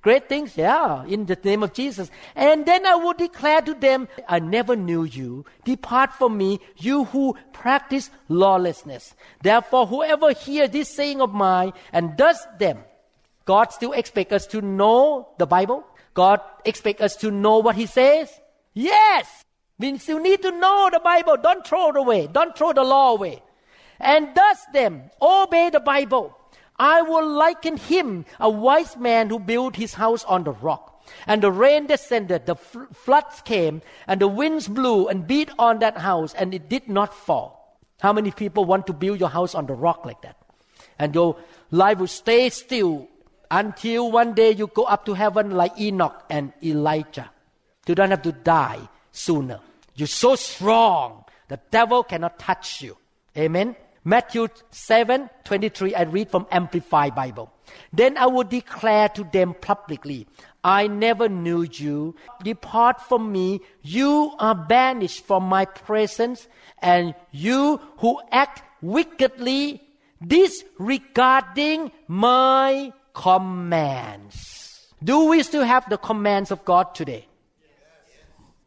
great 0.00 0.28
things? 0.28 0.56
Yeah, 0.56 1.04
in 1.04 1.26
the 1.26 1.38
name 1.42 1.62
of 1.62 1.72
Jesus. 1.72 2.10
And 2.34 2.66
then 2.66 2.86
I 2.86 2.96
will 2.96 3.14
declare 3.14 3.62
to 3.62 3.74
them, 3.74 4.08
I 4.28 4.38
never 4.38 4.74
knew 4.76 5.04
you. 5.04 5.44
Depart 5.64 6.12
from 6.12 6.36
me, 6.36 6.60
you 6.76 7.04
who 7.04 7.36
practice 7.52 8.10
lawlessness. 8.28 9.14
Therefore, 9.42 9.86
whoever 9.86 10.32
hears 10.32 10.70
this 10.70 10.88
saying 10.88 11.20
of 11.20 11.32
mine 11.32 11.72
and 11.92 12.16
does 12.16 12.38
them, 12.58 12.78
God 13.44 13.72
still 13.72 13.92
expects 13.92 14.32
us 14.32 14.46
to 14.48 14.60
know 14.60 15.28
the 15.38 15.46
Bible 15.46 15.84
God 16.14 16.40
expects 16.64 17.02
us 17.02 17.16
to 17.16 17.30
know 17.30 17.58
what 17.58 17.76
He 17.76 17.86
says? 17.86 18.30
Yes! 18.74 19.44
We 19.78 19.98
still 19.98 20.20
need 20.20 20.42
to 20.42 20.52
know 20.52 20.90
the 20.92 21.00
Bible. 21.00 21.36
Don't 21.36 21.66
throw 21.66 21.90
it 21.90 21.96
away. 21.96 22.28
Don't 22.30 22.56
throw 22.56 22.72
the 22.72 22.84
law 22.84 23.12
away. 23.12 23.42
And 23.98 24.34
thus 24.34 24.64
them 24.72 25.10
obey 25.20 25.70
the 25.70 25.80
Bible. 25.80 26.36
I 26.76 27.02
will 27.02 27.26
liken 27.26 27.76
him, 27.76 28.24
a 28.40 28.48
wise 28.48 28.96
man 28.96 29.28
who 29.28 29.38
built 29.38 29.76
his 29.76 29.94
house 29.94 30.24
on 30.24 30.44
the 30.44 30.52
rock. 30.52 31.04
And 31.26 31.42
the 31.42 31.52
rain 31.52 31.86
descended, 31.86 32.46
the 32.46 32.56
fl- 32.56 32.90
floods 32.92 33.42
came, 33.44 33.82
and 34.06 34.20
the 34.20 34.28
winds 34.28 34.68
blew 34.68 35.08
and 35.08 35.26
beat 35.26 35.50
on 35.58 35.80
that 35.80 35.98
house, 35.98 36.34
and 36.34 36.54
it 36.54 36.68
did 36.68 36.88
not 36.88 37.14
fall. 37.14 37.78
How 38.00 38.12
many 38.12 38.30
people 38.30 38.64
want 38.64 38.86
to 38.86 38.92
build 38.92 39.20
your 39.20 39.28
house 39.28 39.54
on 39.54 39.66
the 39.66 39.74
rock 39.74 40.04
like 40.04 40.22
that? 40.22 40.36
And 40.98 41.14
your 41.14 41.36
life 41.70 41.98
will 41.98 42.06
stay 42.06 42.48
still 42.50 43.08
until 43.52 44.10
one 44.10 44.32
day 44.32 44.50
you 44.50 44.66
go 44.66 44.84
up 44.84 45.04
to 45.04 45.12
heaven 45.12 45.50
like 45.50 45.78
Enoch 45.78 46.24
and 46.30 46.52
Elijah. 46.64 47.30
You 47.86 47.94
don't 47.94 48.10
have 48.10 48.22
to 48.22 48.32
die 48.32 48.88
sooner. 49.12 49.60
You're 49.94 50.08
so 50.08 50.34
strong, 50.36 51.24
the 51.48 51.60
devil 51.70 52.02
cannot 52.02 52.38
touch 52.38 52.80
you. 52.80 52.96
Amen. 53.36 53.76
Matthew 54.04 54.48
7 54.70 55.28
23, 55.44 55.94
I 55.94 56.02
read 56.02 56.30
from 56.30 56.46
Amplified 56.50 57.14
Bible. 57.14 57.52
Then 57.92 58.16
I 58.16 58.26
will 58.26 58.44
declare 58.44 59.10
to 59.10 59.24
them 59.24 59.54
publicly, 59.54 60.26
I 60.64 60.86
never 60.86 61.28
knew 61.28 61.62
you. 61.62 62.16
Depart 62.42 63.02
from 63.02 63.30
me. 63.30 63.60
You 63.82 64.32
are 64.38 64.54
banished 64.54 65.26
from 65.26 65.44
my 65.44 65.66
presence, 65.66 66.48
and 66.80 67.14
you 67.30 67.80
who 67.98 68.18
act 68.30 68.62
wickedly, 68.80 69.82
disregarding 70.26 71.92
my 72.08 72.92
commands. 73.14 74.86
Do 75.02 75.26
we 75.26 75.42
still 75.42 75.64
have 75.64 75.88
the 75.88 75.98
commands 75.98 76.50
of 76.50 76.64
God 76.64 76.94
today? 76.94 77.26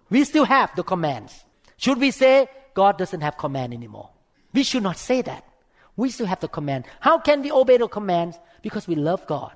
We 0.09 0.23
still 0.23 0.45
have 0.45 0.75
the 0.75 0.83
commands. 0.83 1.43
Should 1.77 1.99
we 1.99 2.11
say 2.11 2.47
God 2.73 2.97
doesn't 2.97 3.21
have 3.21 3.37
command 3.37 3.73
anymore? 3.73 4.09
We 4.53 4.63
should 4.63 4.83
not 4.83 4.97
say 4.97 5.21
that. 5.23 5.43
We 5.97 6.09
still 6.09 6.25
have 6.27 6.39
the 6.39 6.47
command. 6.47 6.85
How 6.99 7.19
can 7.19 7.41
we 7.41 7.51
obey 7.51 7.77
the 7.77 7.87
commands? 7.87 8.37
Because 8.61 8.87
we 8.87 8.95
love 8.95 9.25
God. 9.27 9.53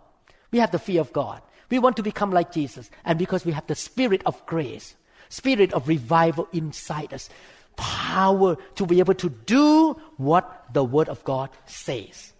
We 0.52 0.60
have 0.60 0.72
the 0.72 0.80
fear 0.80 1.02
of 1.02 1.14
God. 1.14 1.42
We 1.70 1.80
want 1.80 1.98
to 1.98 2.04
become 2.04 2.32
like 2.32 2.52
Jesus. 2.52 2.90
And 3.06 3.20
because 3.20 3.46
we 3.46 3.52
have 3.52 3.68
the 3.68 3.76
spirit 3.76 4.24
of 4.26 4.44
grace, 4.46 4.96
spirit 5.30 5.74
of 5.74 5.88
revival 5.88 6.48
inside 6.52 7.14
us, 7.14 7.30
power 7.76 8.58
to 8.76 8.86
be 8.86 9.00
able 9.00 9.14
to 9.16 9.30
do 9.30 9.94
what 10.18 10.66
the 10.74 10.84
Word 10.84 11.10
of 11.10 11.24
God 11.24 11.50
says. 11.66 12.34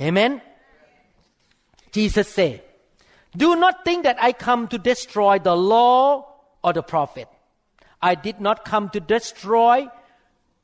Amen. 0.00 0.40
Jesus 1.92 2.28
said, 2.28 2.62
Do 3.36 3.56
not 3.56 3.84
think 3.84 4.04
that 4.04 4.22
I 4.22 4.32
come 4.32 4.68
to 4.68 4.78
destroy 4.78 5.38
the 5.38 5.56
law 5.56 6.26
or 6.62 6.72
the 6.72 6.82
prophet. 6.82 7.28
I 8.02 8.14
did 8.14 8.40
not 8.40 8.64
come 8.64 8.88
to 8.90 9.00
destroy, 9.00 9.88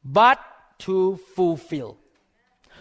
but 0.04 0.40
to 0.80 1.18
fulfill. 1.34 1.98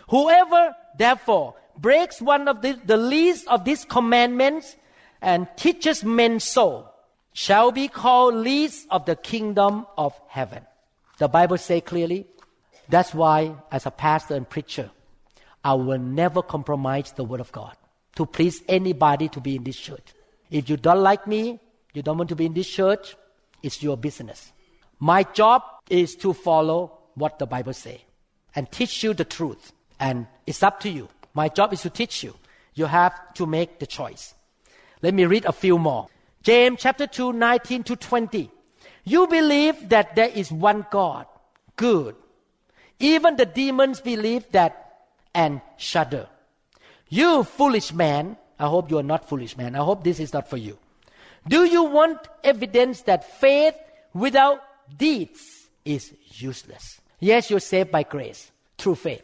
Whoever, 0.10 0.76
therefore, 0.98 1.56
breaks 1.78 2.22
one 2.22 2.48
of 2.48 2.62
the, 2.62 2.80
the 2.86 2.98
least 2.98 3.48
of 3.48 3.66
these 3.66 3.84
commandments 3.84 4.76
and 5.22 5.48
teaches 5.58 6.04
men 6.04 6.40
so 6.40 6.90
shall 7.34 7.72
be 7.72 7.88
called 7.88 8.36
least 8.36 8.88
of 8.92 9.06
the 9.06 9.16
kingdom 9.16 9.86
of 9.98 10.14
heaven. 10.28 10.64
The 11.18 11.28
Bible 11.28 11.58
say 11.58 11.82
clearly. 11.82 12.28
That's 12.88 13.14
why, 13.14 13.56
as 13.72 13.88
a 13.88 13.92
pastor 13.92 14.36
and 14.36 14.48
preacher, 14.48 14.92
I 15.64 15.74
will 15.74 15.98
never 15.98 16.44
compromise 16.44 17.12
the 17.12 17.24
word 17.24 17.40
of 17.40 17.52
God 17.52 17.76
to 18.16 18.26
please 18.26 18.64
anybody 18.68 19.30
to 19.30 19.40
be 19.40 19.56
in 19.56 19.64
this 19.64 19.78
church. 19.78 20.14
If 20.50 20.70
you 20.70 20.78
don't 20.78 21.02
like 21.02 21.28
me, 21.28 21.60
you 21.94 22.02
don't 22.02 22.18
want 22.18 22.30
to 22.30 22.36
be 22.36 22.46
in 22.46 22.54
this 22.54 22.68
church, 22.68 23.16
it's 23.62 23.82
your 23.82 23.98
business. 23.98 24.52
My 25.00 25.24
job 25.24 25.64
is 25.90 26.16
to 26.18 26.34
follow 26.34 26.98
what 27.16 27.40
the 27.40 27.46
Bible 27.46 27.74
says 27.74 28.00
and 28.56 28.72
teach 28.72 29.04
you 29.04 29.14
the 29.14 29.26
truth. 29.26 29.74
And 30.00 30.28
it's 30.46 30.64
up 30.64 30.80
to 30.82 30.90
you. 30.90 31.10
My 31.34 31.50
job 31.50 31.74
is 31.74 31.82
to 31.82 31.90
teach 31.90 32.24
you. 32.24 32.36
You 32.74 32.86
have 32.86 33.34
to 33.36 33.46
make 33.46 33.80
the 33.80 33.88
choice. 33.88 34.34
Let 35.02 35.14
me 35.14 35.26
read 35.26 35.46
a 35.46 35.52
few 35.52 35.78
more. 35.78 36.08
James 36.44 36.80
chapter 36.82 37.08
2, 37.08 37.34
19 37.34 37.84
to 37.84 37.96
20. 37.96 38.52
You 39.04 39.28
believe 39.28 39.90
that 39.90 40.16
there 40.16 40.30
is 40.30 40.52
one 40.52 40.86
God. 40.92 41.26
Good. 41.76 42.16
Even 43.00 43.36
the 43.36 43.46
demons 43.46 44.00
believe 44.02 44.50
that 44.52 45.08
and 45.34 45.62
shudder. 45.78 46.28
You 47.10 47.44
foolish 47.44 47.94
man, 47.94 48.38
I 48.60 48.68
hope 48.68 48.90
you 48.90 48.98
are 48.98 49.04
not 49.04 49.28
foolish 49.28 49.58
man. 49.58 49.76
I 49.76 49.84
hope 49.84 50.04
this 50.04 50.20
is 50.20 50.34
not 50.34 50.50
for 50.50 50.58
you. 50.58 50.78
Do 51.48 51.66
you 51.66 51.84
want 51.84 52.20
evidence 52.44 53.02
that 53.04 53.40
faith 53.40 53.76
without 54.14 54.62
deeds 54.98 55.68
is 55.84 56.14
useless? 56.30 57.00
Yes, 57.20 57.50
you're 57.50 57.60
saved 57.60 57.92
by 57.92 58.04
grace 58.04 58.52
through 58.78 58.96
faith. 58.96 59.24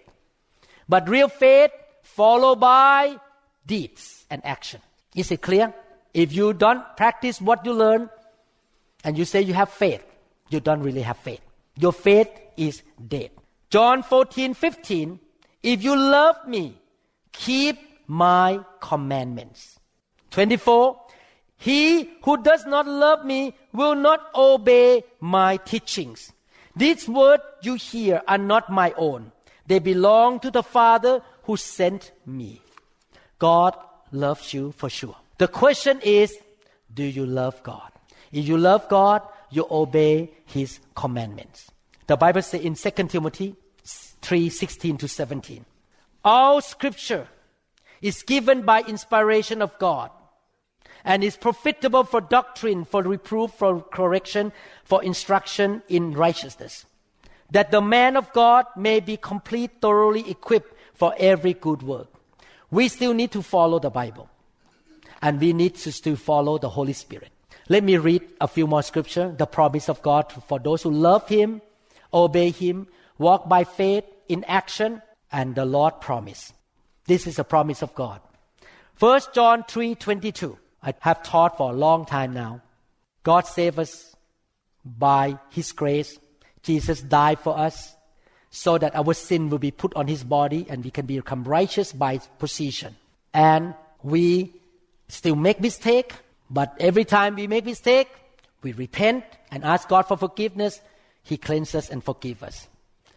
But 0.88 1.10
real 1.10 1.30
faith 1.30 1.72
followed 2.04 2.60
by 2.60 3.20
deeds 3.66 4.26
and 4.30 4.46
action. 4.46 4.82
Is 5.16 5.32
it 5.32 5.42
clear? 5.42 5.74
If 6.14 6.34
you 6.34 6.54
don't 6.54 6.84
practice 6.98 7.42
what 7.42 7.66
you 7.66 7.74
learn 7.74 8.10
and 9.04 9.18
you 9.18 9.26
say 9.26 9.42
you 9.42 9.54
have 9.54 9.70
faith, 9.70 10.04
you 10.50 10.60
don't 10.60 10.82
really 10.84 11.02
have 11.02 11.18
faith. 11.18 11.42
Your 11.78 11.94
faith 11.94 12.30
is 12.58 12.84
dead. 13.08 13.32
John 13.70 14.04
14, 14.04 14.54
15. 14.54 15.20
If 15.64 15.84
you 15.84 15.96
love 15.96 16.36
me, 16.48 16.81
keep 17.32 17.80
my 18.08 18.60
commandments. 18.80 19.80
24. 20.32 21.00
He 21.58 22.10
who 22.24 22.42
does 22.42 22.66
not 22.66 22.88
love 22.88 23.24
me 23.24 23.56
will 23.72 23.96
not 23.96 24.34
obey 24.34 25.04
my 25.20 25.58
teachings. 25.58 26.34
These 26.76 27.08
words 27.08 27.44
you 27.62 27.76
hear 27.76 28.22
are 28.28 28.38
not 28.38 28.70
my 28.72 28.94
own. 28.98 29.32
They 29.68 29.80
belong 29.80 30.40
to 30.40 30.52
the 30.52 30.64
Father 30.64 31.22
who 31.44 31.58
sent 31.58 32.12
me. 32.26 32.62
God 33.38 33.76
loves 34.12 34.54
you 34.54 34.72
for 34.72 34.90
sure. 34.90 35.16
The 35.38 35.48
question 35.48 36.00
is, 36.04 36.36
do 36.94 37.04
you 37.04 37.26
love 37.26 37.62
God? 37.64 37.92
If 38.32 38.48
you 38.48 38.58
love 38.58 38.88
God, 38.90 39.22
you 39.50 39.68
obey 39.70 40.32
His 40.46 40.80
commandments. 40.96 41.70
The 42.08 42.18
Bible 42.18 42.42
says 42.42 42.62
in 42.62 42.76
2 42.76 42.92
Timothy 43.08 43.56
3 44.22 44.50
16 44.50 44.98
to 44.98 45.08
17, 45.08 45.66
all 46.24 46.62
scripture 46.62 47.28
is 48.02 48.24
given 48.24 48.64
by 48.64 48.82
inspiration 48.82 49.62
of 49.62 49.78
God 49.80 50.12
and 51.04 51.24
is 51.24 51.38
profitable 51.38 52.04
for 52.04 52.22
doctrine, 52.22 52.86
for 52.86 53.02
reproof, 53.02 53.52
for 53.52 53.82
correction, 53.82 54.52
for 54.84 55.04
instruction 55.04 55.82
in 55.90 56.14
righteousness, 56.14 56.86
that 57.50 57.72
the 57.72 57.82
man 57.82 58.16
of 58.16 58.32
God 58.34 58.66
may 58.76 59.00
be 59.00 59.18
complete, 59.18 59.72
thoroughly 59.82 60.30
equipped 60.30 60.76
for 60.94 61.16
every 61.18 61.54
good 61.54 61.82
work. 61.82 62.08
We 62.70 62.88
still 62.88 63.14
need 63.14 63.32
to 63.32 63.42
follow 63.42 63.80
the 63.80 63.90
Bible, 63.90 64.30
and 65.22 65.42
we 65.42 65.54
need 65.54 65.76
to 65.76 65.92
still 65.92 66.16
follow 66.16 66.58
the 66.58 66.70
Holy 66.70 66.94
Spirit. 66.94 67.30
Let 67.68 67.84
me 67.84 67.98
read 67.98 68.24
a 68.40 68.48
few 68.48 68.68
more 68.68 68.84
scripture. 68.84 69.34
The 69.36 69.46
promise 69.46 69.90
of 69.90 70.02
God 70.02 70.32
for 70.48 70.60
those 70.60 70.84
who 70.84 70.92
love 70.92 71.28
Him, 71.28 71.62
obey 72.14 72.52
Him, 72.52 72.88
walk 73.18 73.50
by 73.50 73.64
faith 73.64 74.04
in 74.28 74.44
action, 74.44 75.02
and 75.32 75.56
the 75.56 75.66
Lord 75.66 76.02
promise. 76.02 76.54
This 77.06 77.28
is 77.28 77.40
a 77.40 77.44
promise 77.44 77.82
of 77.82 77.96
God. 77.96 78.22
1 79.00 79.22
John 79.34 79.64
3 79.68 79.96
22. 79.96 80.58
I 80.84 80.94
have 81.00 81.24
taught 81.24 81.58
for 81.58 81.72
a 81.72 81.76
long 81.76 82.06
time 82.06 82.34
now. 82.34 82.62
God 83.24 83.46
saved 83.48 83.80
us 83.80 84.16
by 84.86 85.38
His 85.50 85.72
grace. 85.72 86.18
Jesus 86.64 87.02
died 87.02 87.40
for 87.40 87.58
us 87.58 87.96
so 88.50 88.78
that 88.78 88.96
our 88.96 89.14
sin 89.14 89.50
will 89.50 89.60
be 89.60 89.72
put 89.72 89.96
on 89.96 90.08
His 90.08 90.24
body 90.24 90.66
and 90.70 90.84
we 90.84 90.92
can 90.92 91.06
become 91.06 91.44
righteous 91.44 91.94
by 91.94 92.20
position. 92.40 92.96
And 93.34 93.74
we 94.04 94.54
still 95.08 95.36
make 95.36 95.62
mistake, 95.62 96.14
but 96.50 96.76
every 96.80 97.06
time 97.06 97.36
we 97.36 97.48
make 97.48 97.66
mistake, 97.66 98.10
we 98.62 98.74
repent 98.74 99.24
and 99.52 99.64
ask 99.64 99.88
God 99.88 100.04
for 100.04 100.18
forgiveness. 100.18 100.82
He 101.24 101.38
cleanses 101.38 101.90
and 101.90 102.04
forgives 102.04 102.44
us. 102.44 102.68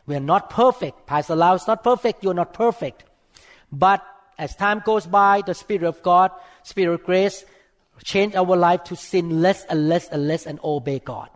We 0.06 0.16
are 0.16 0.20
not 0.20 0.50
perfect. 0.50 1.06
Pastor 1.06 1.36
Lau 1.36 1.54
is 1.54 1.66
not 1.66 1.82
perfect. 1.82 2.22
You 2.22 2.30
are 2.30 2.34
not 2.34 2.52
perfect. 2.52 3.04
But 3.72 4.04
as 4.38 4.54
time 4.56 4.82
goes 4.84 5.06
by, 5.06 5.42
the 5.46 5.54
Spirit 5.54 5.84
of 5.84 6.02
God, 6.02 6.30
Spirit 6.62 6.94
of 6.94 7.04
grace, 7.04 7.44
change 8.02 8.34
our 8.34 8.56
life 8.56 8.84
to 8.84 8.96
sin 8.96 9.40
less 9.40 9.64
and 9.64 9.88
less 9.88 10.08
and 10.08 10.28
less 10.28 10.46
and 10.46 10.58
obey 10.62 10.98
God. 10.98 11.30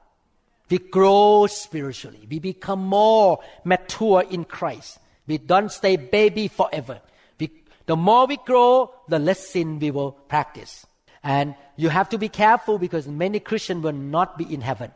We 0.71 0.79
grow 0.79 1.47
spiritually. 1.47 2.27
We 2.29 2.41
become 2.41 2.85
more 2.85 3.41
mature 3.65 4.23
in 4.29 4.45
Christ. 4.45 4.99
We 5.27 5.39
don't 5.39 5.73
stay 5.73 5.97
baby 5.97 6.49
forever. 6.49 7.01
We, 7.41 7.51
the 7.87 7.97
more 7.97 8.27
we 8.27 8.37
grow, 8.37 8.93
the 9.09 9.19
less 9.19 9.49
sin 9.49 9.79
we 9.79 9.91
will 9.91 10.13
practice. 10.13 10.87
And 11.23 11.55
you 11.77 11.89
have 11.89 12.09
to 12.11 12.19
be 12.19 12.29
careful 12.29 12.79
because 12.79 13.09
many 13.09 13.41
Christians 13.41 13.83
will 13.83 13.93
not 13.93 14.37
be 14.37 14.53
in 14.53 14.61
heaven. 14.61 14.91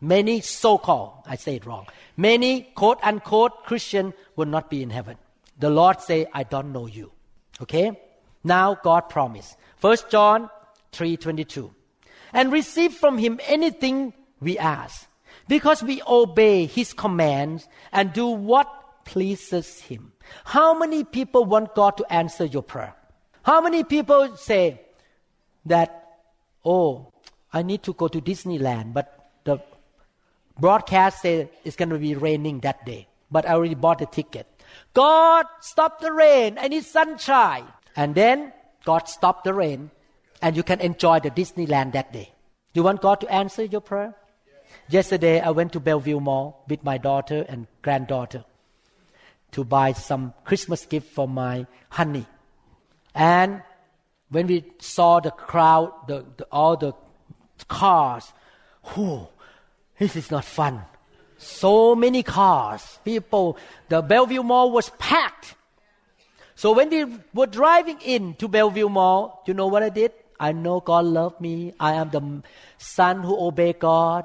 Many 0.00 0.40
so-called, 0.40 1.24
I 1.26 1.36
say 1.36 1.56
it 1.56 1.66
wrong. 1.66 1.86
Many 2.16 2.62
quote 2.74 2.98
unquote 3.02 3.64
Christian 3.64 4.14
will 4.36 4.46
not 4.46 4.70
be 4.70 4.82
in 4.82 4.90
heaven. 4.90 5.16
The 5.58 5.70
Lord 5.70 6.00
say, 6.00 6.26
I 6.32 6.44
don't 6.44 6.72
know 6.72 6.86
you. 6.86 7.12
Okay? 7.60 8.00
Now 8.42 8.74
God 8.82 9.10
promised. 9.10 9.56
First 9.76 10.10
John 10.10 10.48
3:22. 10.92 11.70
And 12.32 12.52
receive 12.52 12.94
from 12.94 13.18
him 13.18 13.40
anything 13.46 14.14
we 14.40 14.56
ask, 14.56 15.06
because 15.48 15.82
we 15.82 16.00
obey 16.06 16.64
his 16.64 16.94
commands 16.94 17.68
and 17.92 18.12
do 18.12 18.26
what 18.26 19.04
pleases 19.04 19.80
him. 19.80 20.12
How 20.44 20.78
many 20.78 21.04
people 21.04 21.44
want 21.44 21.74
God 21.74 21.96
to 21.98 22.10
answer 22.10 22.44
your 22.44 22.62
prayer? 22.62 22.94
How 23.42 23.60
many 23.60 23.84
people 23.84 24.36
say 24.36 24.80
that, 25.66 26.06
oh, 26.64 27.12
I 27.52 27.62
need 27.62 27.82
to 27.82 27.92
go 27.92 28.08
to 28.08 28.20
Disneyland, 28.20 28.94
but 28.94 29.30
the 29.44 29.58
broadcast 30.60 31.22
said 31.22 31.50
it's 31.64 31.76
going 31.76 31.90
to 31.90 31.98
be 31.98 32.14
raining 32.14 32.60
that 32.60 32.84
day, 32.84 33.08
but 33.30 33.48
I 33.48 33.54
already 33.54 33.74
bought 33.74 33.98
the 33.98 34.06
ticket. 34.06 34.46
God, 34.94 35.46
stop 35.60 36.00
the 36.00 36.12
rain. 36.12 36.58
I 36.60 36.68
need 36.68 36.84
sunshine. 36.84 37.66
And 37.96 38.14
then 38.14 38.52
God 38.84 39.08
stopped 39.08 39.44
the 39.44 39.54
rain 39.54 39.90
and 40.42 40.56
you 40.56 40.62
can 40.62 40.80
enjoy 40.80 41.20
the 41.20 41.30
Disneyland 41.30 41.92
that 41.92 42.12
day. 42.12 42.32
You 42.72 42.82
want 42.82 43.02
God 43.02 43.20
to 43.20 43.32
answer 43.32 43.64
your 43.64 43.80
prayer? 43.80 44.14
Yesterday, 44.88 45.40
I 45.40 45.50
went 45.50 45.72
to 45.72 45.80
Bellevue 45.80 46.20
Mall 46.20 46.64
with 46.68 46.84
my 46.84 46.98
daughter 46.98 47.44
and 47.48 47.66
granddaughter 47.82 48.44
to 49.52 49.64
buy 49.64 49.92
some 49.92 50.32
Christmas 50.44 50.86
gift 50.86 51.12
for 51.12 51.26
my 51.26 51.66
honey. 51.90 52.26
And 53.14 53.62
when 54.30 54.46
we 54.46 54.64
saw 54.78 55.20
the 55.20 55.32
crowd, 55.32 55.92
the, 56.06 56.24
the, 56.36 56.44
all 56.52 56.76
the 56.76 56.92
cars, 57.66 58.32
whew, 58.94 59.28
this 60.00 60.16
is 60.16 60.30
not 60.30 60.46
fun. 60.46 60.80
So 61.36 61.94
many 61.94 62.22
cars, 62.22 62.98
people, 63.04 63.58
the 63.88 64.00
Bellevue 64.00 64.42
Mall 64.42 64.72
was 64.72 64.90
packed. 64.98 65.54
So 66.54 66.72
when 66.72 66.88
we 66.88 67.04
were 67.34 67.46
driving 67.46 68.00
in 68.00 68.34
to 68.36 68.48
Bellevue 68.48 68.88
Mall, 68.88 69.42
you 69.46 69.52
know 69.52 69.66
what 69.66 69.82
I 69.82 69.90
did? 69.90 70.12
I 70.40 70.52
know 70.52 70.80
God 70.80 71.04
loved 71.04 71.40
me. 71.40 71.74
I 71.78 71.94
am 71.94 72.08
the 72.10 72.42
son 72.78 73.22
who 73.22 73.38
obey 73.38 73.74
God. 73.74 74.24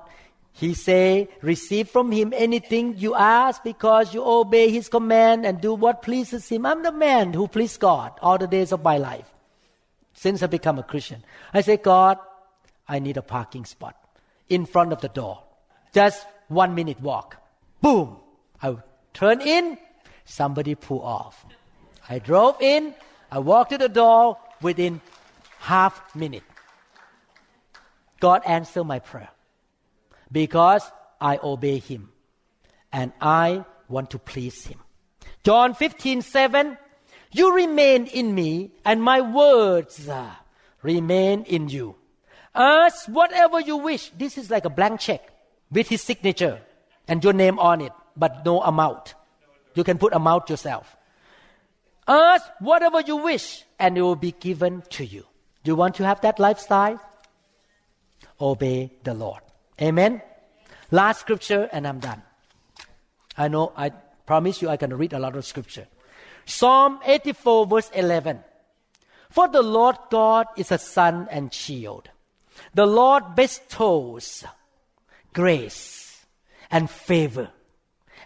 He 0.54 0.74
say, 0.74 1.28
receive 1.42 1.90
from 1.90 2.10
him 2.10 2.32
anything 2.34 2.98
you 2.98 3.14
ask 3.14 3.62
because 3.62 4.14
you 4.14 4.24
obey 4.26 4.72
his 4.72 4.88
command 4.88 5.46
and 5.46 5.60
do 5.60 5.74
what 5.74 6.02
pleases 6.02 6.48
him. 6.48 6.66
I'm 6.66 6.84
the 6.84 6.94
man 6.94 7.34
who 7.34 7.50
please 7.50 7.76
God 7.76 8.14
all 8.22 8.38
the 8.38 8.48
days 8.48 8.72
of 8.72 8.82
my 8.82 8.98
life 8.98 9.30
since 10.14 10.42
I 10.42 10.48
become 10.48 10.80
a 10.80 10.84
Christian. 10.84 11.24
I 11.54 11.60
say, 11.60 11.76
God, 11.76 12.18
I 12.88 13.00
need 13.00 13.18
a 13.18 13.22
parking 13.22 13.66
spot 13.66 13.98
in 14.48 14.66
front 14.66 14.94
of 14.94 15.02
the 15.02 15.10
door. 15.10 15.45
Just 15.96 16.28
one 16.50 16.76
minute 16.76 17.00
walk. 17.00 17.38
Boom. 17.80 18.18
I 18.62 18.76
turn 19.14 19.40
in, 19.40 19.78
somebody 20.26 20.76
pull 20.76 21.02
off. 21.02 21.46
I 22.10 22.20
drove 22.20 22.62
in, 22.62 22.94
I 23.32 23.40
walked 23.40 23.72
to 23.72 23.78
the 23.78 23.88
door 23.88 24.38
within 24.62 25.00
half 25.60 26.14
minute. 26.14 26.44
God 28.20 28.42
answered 28.46 28.84
my 28.84 29.00
prayer 29.00 29.30
because 30.30 30.84
I 31.22 31.40
obey 31.42 31.80
Him 31.80 32.12
and 32.92 33.14
I 33.22 33.64
want 33.88 34.10
to 34.10 34.20
please 34.20 34.66
Him. 34.66 34.80
John 35.46 35.74
15, 35.76 36.24
7, 36.24 36.78
you 37.32 37.56
remain 37.56 38.08
in 38.08 38.36
me 38.36 38.72
and 38.84 39.02
my 39.02 39.22
words 39.22 40.10
uh, 40.10 40.32
remain 40.82 41.44
in 41.44 41.70
you. 41.70 41.96
Ask 42.54 43.08
whatever 43.08 43.62
you 43.62 43.78
wish. 43.78 44.10
This 44.10 44.38
is 44.38 44.52
like 44.52 44.66
a 44.66 44.70
blank 44.70 45.00
check 45.00 45.32
with 45.76 45.90
his 45.90 46.02
signature 46.02 46.62
and 47.08 47.24
your 47.24 47.34
name 47.34 47.60
on 47.60 47.82
it, 47.82 47.92
but 48.16 48.44
no 48.46 48.62
amount. 48.62 49.14
You 49.76 49.84
can 49.84 49.98
put 49.98 50.14
amount 50.14 50.50
yourself. 50.50 50.96
Ask 52.08 52.46
whatever 52.60 53.02
you 53.02 53.18
wish 53.18 53.66
and 53.78 53.98
it 53.98 54.02
will 54.02 54.16
be 54.16 54.32
given 54.32 54.84
to 54.92 55.06
you. 55.06 55.26
Do 55.64 55.72
you 55.72 55.76
want 55.76 55.96
to 55.96 56.06
have 56.06 56.22
that 56.22 56.40
lifestyle? 56.40 57.00
Obey 58.40 58.92
the 59.04 59.14
Lord. 59.14 59.42
Amen. 59.82 60.22
Last 60.92 61.22
scripture, 61.22 61.68
and 61.72 61.88
I'm 61.88 62.00
done. 62.00 62.22
I 63.38 63.48
know, 63.48 63.74
I 63.76 63.90
promise 64.26 64.62
you, 64.62 64.70
I 64.70 64.78
can 64.78 64.96
read 64.96 65.14
a 65.14 65.20
lot 65.20 65.36
of 65.36 65.46
scripture. 65.46 65.88
Psalm 66.46 67.00
84, 67.06 67.66
verse 67.66 67.90
11. 67.94 68.40
For 69.30 69.48
the 69.48 69.64
Lord 69.64 69.98
God 70.12 70.48
is 70.56 70.72
a 70.72 70.78
sun 70.78 71.28
and 71.32 71.54
shield. 71.54 72.10
The 72.74 72.86
Lord 72.86 73.36
bestows 73.36 74.46
grace 75.36 76.26
and 76.72 76.90
favor 76.90 77.50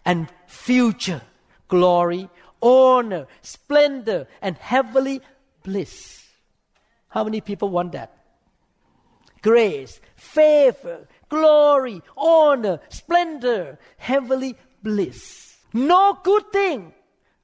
and 0.05 0.29
future 0.47 1.21
glory, 1.67 2.29
honor, 2.61 3.27
splendor, 3.41 4.27
and 4.41 4.55
heavenly 4.57 5.19
bliss. 5.63 6.23
How 7.09 7.23
many 7.23 7.41
people 7.41 7.69
want 7.69 7.91
that? 7.93 8.15
Grace, 9.41 9.99
favor, 10.15 11.07
glory, 11.29 12.01
honor, 12.15 12.79
splendor, 12.89 13.79
heavenly 13.97 14.55
bliss. 14.83 15.57
No 15.73 16.17
good 16.23 16.51
thing 16.51 16.93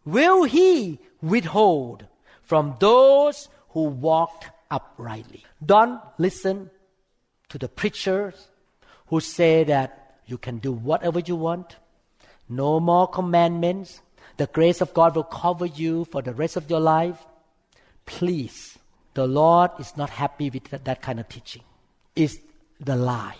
will 0.05 0.43
he 0.43 0.99
withhold 1.21 2.05
from 2.43 2.75
those 2.79 3.49
who 3.69 3.83
walked 3.85 4.51
uprightly. 4.69 5.43
Don't 5.65 6.01
listen 6.19 6.69
to 7.49 7.57
the 7.57 7.67
preachers 7.69 8.49
who 9.07 9.19
say 9.19 9.63
that 9.65 10.19
you 10.25 10.37
can 10.37 10.57
do 10.57 10.71
whatever 10.71 11.19
you 11.19 11.35
want. 11.35 11.75
No 12.49 12.79
more 12.79 13.07
commandments. 13.07 14.01
The 14.37 14.47
grace 14.47 14.81
of 14.81 14.93
God 14.93 15.15
will 15.15 15.23
cover 15.23 15.65
you 15.65 16.05
for 16.05 16.21
the 16.21 16.33
rest 16.33 16.57
of 16.57 16.69
your 16.69 16.79
life. 16.79 17.17
Please 18.05 18.77
the 19.15 19.25
Lord 19.25 19.71
is 19.79 19.95
not 19.97 20.09
happy 20.09 20.49
with 20.49 20.65
that, 20.65 20.85
that 20.85 21.01
kind 21.01 21.19
of 21.19 21.27
teaching. 21.29 21.63
It's 22.15 22.37
the 22.79 22.95
lie. 22.95 23.37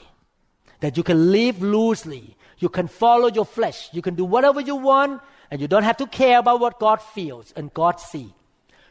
That 0.80 0.98
you 0.98 1.04
can 1.04 1.32
live 1.32 1.62
loosely. 1.62 2.38
You 2.60 2.70
can 2.70 2.88
follow 2.88 3.28
your 3.28 3.46
flesh. 3.46 3.90
You 3.92 4.02
can 4.02 4.16
do 4.16 4.24
whatever 4.24 4.62
you 4.62 4.78
want 4.78 5.22
and 5.52 5.60
you 5.60 5.68
don't 5.68 5.84
have 5.84 5.98
to 5.98 6.08
care 6.08 6.40
about 6.40 6.62
what 6.62 6.80
God 6.80 7.02
feels 7.02 7.54
and 7.58 7.74
God 7.74 8.00
see. 8.00 8.34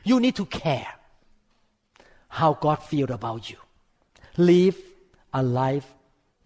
You 0.05 0.21
need 0.21 0.37
to 0.37 0.45
care 0.45 0.87
how 2.29 2.53
God 2.55 2.77
feels 2.77 3.11
about 3.11 3.49
you. 3.49 3.57
Live 4.37 4.77
a 5.33 5.43
life 5.43 5.87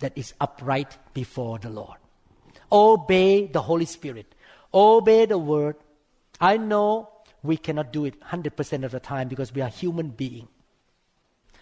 that 0.01 0.17
is 0.17 0.35
upright 0.41 0.97
before 1.15 1.59
the 1.59 1.71
Lord. 1.71 1.99
Obey 2.71 3.47
the 3.47 3.63
Holy 3.63 3.85
Spirit. 3.85 4.35
Obey 4.73 5.27
the 5.27 5.39
word. 5.39 5.77
I 6.41 6.57
know 6.57 7.11
we 7.43 7.57
cannot 7.57 7.93
do 7.93 8.05
it 8.05 8.21
100% 8.21 8.85
of 8.85 8.93
the 8.93 9.01
time 9.01 9.29
because 9.29 9.55
we 9.55 9.63
are 9.63 9.69
human 9.69 10.11
beings. 10.11 10.49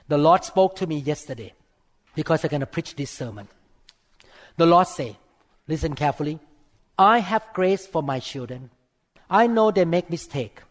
The 0.08 0.18
Lord 0.18 0.44
spoke 0.44 0.76
to 0.76 0.86
me 0.86 0.98
yesterday 0.98 1.52
because 2.14 2.44
I'm 2.44 2.50
going 2.50 2.60
to 2.60 2.66
preach 2.66 2.94
this 2.94 3.10
sermon. 3.10 3.48
The 4.56 4.66
Lord 4.66 4.86
say, 4.86 5.16
listen 5.66 5.94
carefully. 5.94 6.38
I 6.98 7.18
have 7.18 7.42
grace 7.52 7.86
for 7.86 8.02
my 8.02 8.20
children. 8.20 8.70
I 9.28 9.46
know 9.46 9.70
they 9.70 9.84
make 9.84 10.08
mistake. 10.08 10.62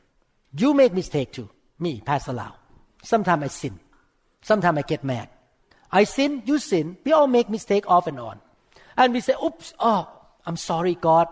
You 0.58 0.74
make 0.74 0.94
mistake 0.94 1.34
too. 1.34 1.50
Me, 1.78 2.02
Pastor 2.02 2.34
Lau. 2.34 2.56
Sometimes 3.04 3.44
I 3.44 3.48
sin. 3.48 3.80
Sometimes 4.42 4.78
I 4.78 4.82
get 4.82 5.04
mad. 5.04 5.30
I 5.96 6.04
sin, 6.04 6.44
you 6.46 6.60
sin. 6.60 6.98
We 7.06 7.14
all 7.14 7.26
make 7.26 7.50
mistake 7.50 7.90
off 7.90 8.06
and 8.06 8.20
on. 8.20 8.42
And 8.98 9.14
we 9.14 9.22
say, 9.22 9.34
oops, 9.42 9.74
oh, 9.80 10.10
I'm 10.46 10.58
sorry, 10.58 10.96
God. 10.96 11.30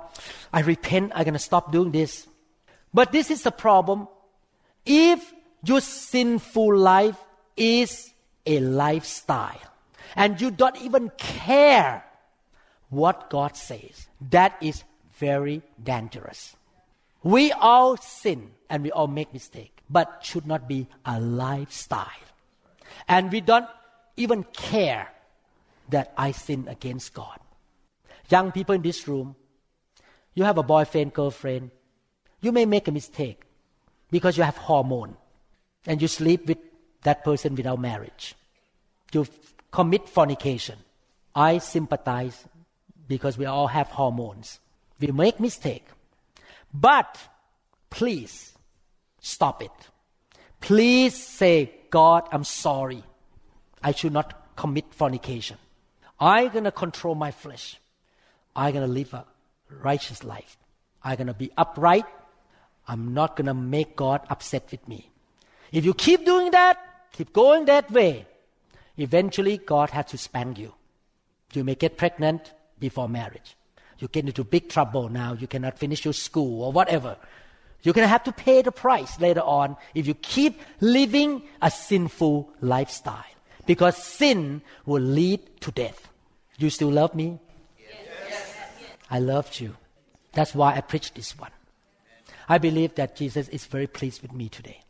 I 0.53 0.61
repent. 0.61 1.11
I'm 1.13 1.25
going 1.25 1.33
to 1.33 1.39
stop 1.39 1.73
doing 1.73 1.91
this. 1.91 2.25
But 2.93 3.11
this 3.11 3.29
is 3.29 3.43
the 3.43 3.51
problem. 3.51 4.07
If 4.85 5.33
your 5.65 5.81
sinful 5.81 6.77
life 6.77 7.17
is 7.57 8.13
a 8.45 8.61
lifestyle 8.61 9.59
and 10.15 10.39
you 10.39 10.49
don't 10.49 10.81
even 10.81 11.11
care 11.17 12.05
what 12.89 13.29
God 13.29 13.57
says, 13.57 14.07
that 14.31 14.55
is 14.61 14.85
very 15.17 15.61
dangerous. 15.83 16.55
We 17.21 17.51
all 17.51 17.97
sin 17.97 18.51
and 18.69 18.81
we 18.81 18.93
all 18.93 19.07
make 19.07 19.33
mistake, 19.33 19.75
but 19.89 20.19
should 20.21 20.47
not 20.47 20.69
be 20.69 20.87
a 21.05 21.19
lifestyle. 21.19 22.07
And 23.09 23.29
we 23.29 23.41
don't 23.41 23.67
even 24.15 24.43
care 24.53 25.09
that 25.89 26.13
I 26.17 26.31
sin 26.31 26.67
against 26.67 27.13
God. 27.13 27.39
Young 28.29 28.51
people 28.51 28.75
in 28.75 28.81
this 28.81 29.07
room, 29.07 29.35
you 30.33 30.43
have 30.43 30.57
a 30.57 30.63
boyfriend, 30.63 31.13
girlfriend, 31.13 31.71
you 32.41 32.51
may 32.51 32.65
make 32.65 32.87
a 32.87 32.91
mistake 32.91 33.41
because 34.11 34.37
you 34.37 34.43
have 34.43 34.57
hormone 34.57 35.15
and 35.85 36.01
you 36.01 36.07
sleep 36.07 36.47
with 36.47 36.57
that 37.03 37.23
person 37.23 37.55
without 37.55 37.79
marriage. 37.79 38.35
You 39.11 39.27
commit 39.71 40.09
fornication. 40.09 40.77
I 41.35 41.57
sympathize 41.57 42.45
because 43.07 43.37
we 43.37 43.45
all 43.45 43.67
have 43.67 43.87
hormones. 43.87 44.59
We 44.99 45.07
make 45.07 45.39
mistake. 45.39 45.85
But 46.73 47.17
please 47.89 48.53
stop 49.19 49.61
it. 49.61 49.71
Please 50.61 51.15
say, 51.15 51.71
God, 51.89 52.27
I'm 52.31 52.43
sorry. 52.43 53.03
I 53.83 53.91
should 53.91 54.13
not 54.13 54.55
commit 54.55 54.93
fornication. 54.93 55.57
I'm 56.19 56.49
going 56.49 56.63
to 56.63 56.71
control 56.71 57.15
my 57.15 57.31
flesh. 57.31 57.79
I'm 58.55 58.73
going 58.73 58.85
to 58.85 58.91
live 58.91 59.13
a 59.13 59.25
righteous 59.69 60.23
life. 60.23 60.57
I'm 61.03 61.15
going 61.15 61.27
to 61.27 61.33
be 61.33 61.51
upright. 61.57 62.05
I'm 62.87 63.13
not 63.13 63.35
going 63.35 63.47
to 63.47 63.53
make 63.53 63.95
God 63.95 64.21
upset 64.29 64.69
with 64.71 64.87
me. 64.87 65.09
If 65.71 65.85
you 65.85 65.93
keep 65.93 66.25
doing 66.25 66.51
that, 66.51 66.77
keep 67.11 67.33
going 67.33 67.65
that 67.65 67.91
way, 67.91 68.27
eventually 68.97 69.57
God 69.57 69.89
has 69.89 70.05
to 70.07 70.17
spank 70.17 70.59
you. 70.59 70.73
You 71.53 71.63
may 71.63 71.75
get 71.75 71.97
pregnant 71.97 72.53
before 72.79 73.09
marriage. 73.09 73.55
You 73.99 74.07
get 74.07 74.25
into 74.25 74.43
big 74.43 74.69
trouble 74.69 75.09
now. 75.09 75.33
You 75.33 75.47
cannot 75.47 75.77
finish 75.77 76.03
your 76.03 76.13
school 76.13 76.63
or 76.63 76.71
whatever. 76.71 77.17
You're 77.81 77.93
going 77.93 78.05
to 78.05 78.09
have 78.09 78.23
to 78.25 78.31
pay 78.31 78.61
the 78.61 78.71
price 78.71 79.19
later 79.19 79.41
on 79.41 79.77
if 79.93 80.07
you 80.07 80.13
keep 80.13 80.61
living 80.79 81.43
a 81.61 81.69
sinful 81.69 82.49
lifestyle. 82.61 83.32
Because 83.65 83.97
sin 83.97 84.61
will 84.85 85.01
lead 85.01 85.61
to 85.61 85.71
death. 85.71 86.09
You 86.57 86.69
still 86.69 86.91
love 86.91 87.15
me? 87.15 87.39
Yes. 87.79 88.55
I 89.09 89.19
loved 89.19 89.59
you. 89.59 89.75
That's 90.33 90.53
why 90.53 90.75
I 90.75 90.81
preached 90.81 91.15
this 91.15 91.37
one. 91.37 91.51
I 92.49 92.57
believe 92.57 92.95
that 92.95 93.15
Jesus 93.15 93.47
is 93.49 93.65
very 93.65 93.87
pleased 93.87 94.21
with 94.21 94.33
me 94.33 94.49
today. 94.49 94.81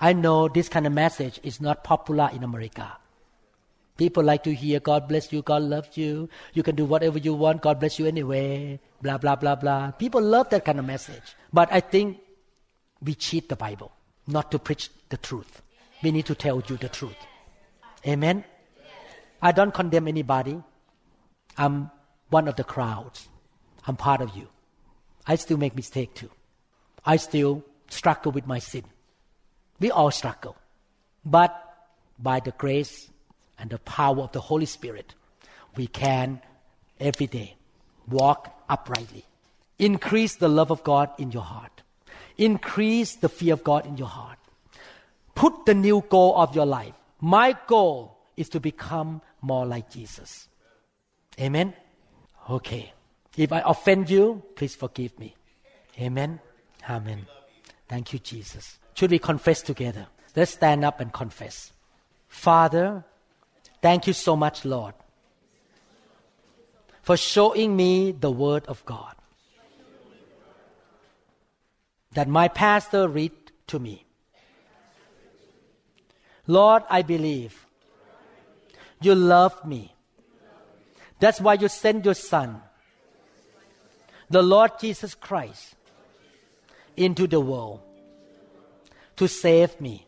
I 0.00 0.12
know 0.12 0.48
this 0.48 0.68
kind 0.68 0.86
of 0.86 0.92
message 0.92 1.40
is 1.42 1.60
not 1.60 1.82
popular 1.82 2.30
in 2.32 2.44
America. 2.44 2.92
People 3.96 4.22
like 4.22 4.44
to 4.44 4.54
hear, 4.54 4.78
God 4.78 5.08
bless 5.08 5.32
you, 5.32 5.42
God 5.42 5.62
loves 5.62 5.96
you, 5.96 6.28
you 6.54 6.62
can 6.62 6.76
do 6.76 6.84
whatever 6.84 7.18
you 7.18 7.34
want, 7.34 7.62
God 7.62 7.80
bless 7.80 7.98
you 7.98 8.06
anyway, 8.06 8.78
blah, 9.02 9.18
blah, 9.18 9.34
blah, 9.34 9.56
blah. 9.56 9.90
People 9.92 10.22
love 10.22 10.50
that 10.50 10.64
kind 10.64 10.78
of 10.78 10.84
message. 10.84 11.34
But 11.52 11.72
I 11.72 11.80
think 11.80 12.18
we 13.02 13.14
cheat 13.14 13.48
the 13.48 13.56
Bible 13.56 13.90
not 14.28 14.52
to 14.52 14.58
preach 14.60 14.90
the 15.08 15.16
truth. 15.16 15.62
We 16.02 16.12
need 16.12 16.26
to 16.26 16.36
tell 16.36 16.62
you 16.68 16.76
the 16.76 16.88
truth. 16.88 17.16
Amen? 18.06 18.44
I 19.40 19.52
don't 19.52 19.72
condemn 19.72 20.08
anybody. 20.08 20.62
I'm 21.56 21.90
one 22.30 22.48
of 22.48 22.56
the 22.56 22.64
crowds. 22.64 23.28
I'm 23.86 23.96
part 23.96 24.20
of 24.20 24.36
you. 24.36 24.48
I 25.26 25.36
still 25.36 25.56
make 25.56 25.74
mistake 25.74 26.14
too. 26.14 26.30
I 27.04 27.16
still 27.16 27.64
struggle 27.88 28.32
with 28.32 28.46
my 28.46 28.58
sin. 28.58 28.84
We 29.80 29.90
all 29.90 30.10
struggle. 30.10 30.56
But 31.24 31.54
by 32.18 32.40
the 32.40 32.52
grace 32.52 33.08
and 33.58 33.70
the 33.70 33.78
power 33.78 34.20
of 34.20 34.32
the 34.32 34.40
Holy 34.40 34.66
Spirit, 34.66 35.14
we 35.76 35.86
can 35.86 36.40
every 36.98 37.26
day 37.26 37.56
walk 38.08 38.62
uprightly. 38.68 39.24
Increase 39.78 40.36
the 40.36 40.48
love 40.48 40.70
of 40.70 40.82
God 40.82 41.10
in 41.18 41.30
your 41.30 41.42
heart. 41.42 41.82
Increase 42.36 43.14
the 43.16 43.28
fear 43.28 43.52
of 43.52 43.64
God 43.64 43.86
in 43.86 43.96
your 43.96 44.08
heart. 44.08 44.38
Put 45.34 45.66
the 45.66 45.74
new 45.74 46.04
goal 46.08 46.36
of 46.36 46.54
your 46.54 46.66
life. 46.66 46.94
My 47.20 47.56
goal 47.66 48.18
is 48.36 48.48
to 48.50 48.60
become 48.60 49.22
more 49.40 49.66
like 49.66 49.90
Jesus. 49.90 50.48
Amen? 51.40 51.74
Okay. 52.48 52.92
If 53.36 53.52
I 53.52 53.62
offend 53.64 54.10
you, 54.10 54.42
please 54.56 54.74
forgive 54.74 55.18
me. 55.18 55.34
Amen. 56.00 56.40
Amen. 56.88 57.26
Thank 57.88 58.12
you, 58.12 58.18
Jesus. 58.18 58.78
Should 58.94 59.10
we 59.10 59.18
confess 59.18 59.62
together? 59.62 60.06
Let's 60.34 60.52
stand 60.52 60.84
up 60.84 61.00
and 61.00 61.12
confess. 61.12 61.72
Father, 62.28 63.04
thank 63.82 64.06
you 64.06 64.12
so 64.12 64.36
much, 64.36 64.64
Lord, 64.64 64.94
for 67.02 67.16
showing 67.16 67.76
me 67.76 68.12
the 68.12 68.30
Word 68.30 68.66
of 68.66 68.84
God 68.84 69.14
that 72.12 72.28
my 72.28 72.48
pastor 72.48 73.08
read 73.08 73.32
to 73.68 73.78
me. 73.78 74.04
Lord, 76.48 76.82
I 76.88 77.02
believe 77.02 77.66
you 79.00 79.14
love 79.14 79.64
me. 79.64 79.94
That's 81.20 81.40
why 81.40 81.54
you 81.54 81.68
sent 81.68 82.04
your 82.04 82.14
Son, 82.14 82.60
the 84.30 84.42
Lord 84.42 84.72
Jesus 84.80 85.14
Christ, 85.14 85.74
into 86.96 87.26
the 87.26 87.38
world 87.38 87.80
to 89.16 89.28
save 89.28 89.78
me, 89.80 90.06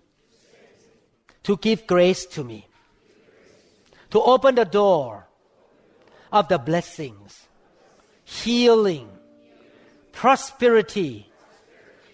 to 1.43 1.57
give 1.59 1.87
grace 1.87 2.25
to 2.27 2.43
me, 2.43 2.67
to 4.11 4.21
open 4.23 4.55
the 4.55 4.65
door 4.65 5.27
of 6.33 6.49
the 6.49 6.59
blessings, 6.59 7.49
healing, 8.25 9.09
prosperity, 10.13 11.31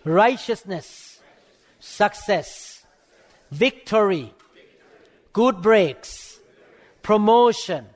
righteousness, 0.04 1.20
success, 1.78 2.75
victory, 3.50 4.32
good 5.32 5.62
breaks, 5.62 6.38
promotion. 7.02 7.86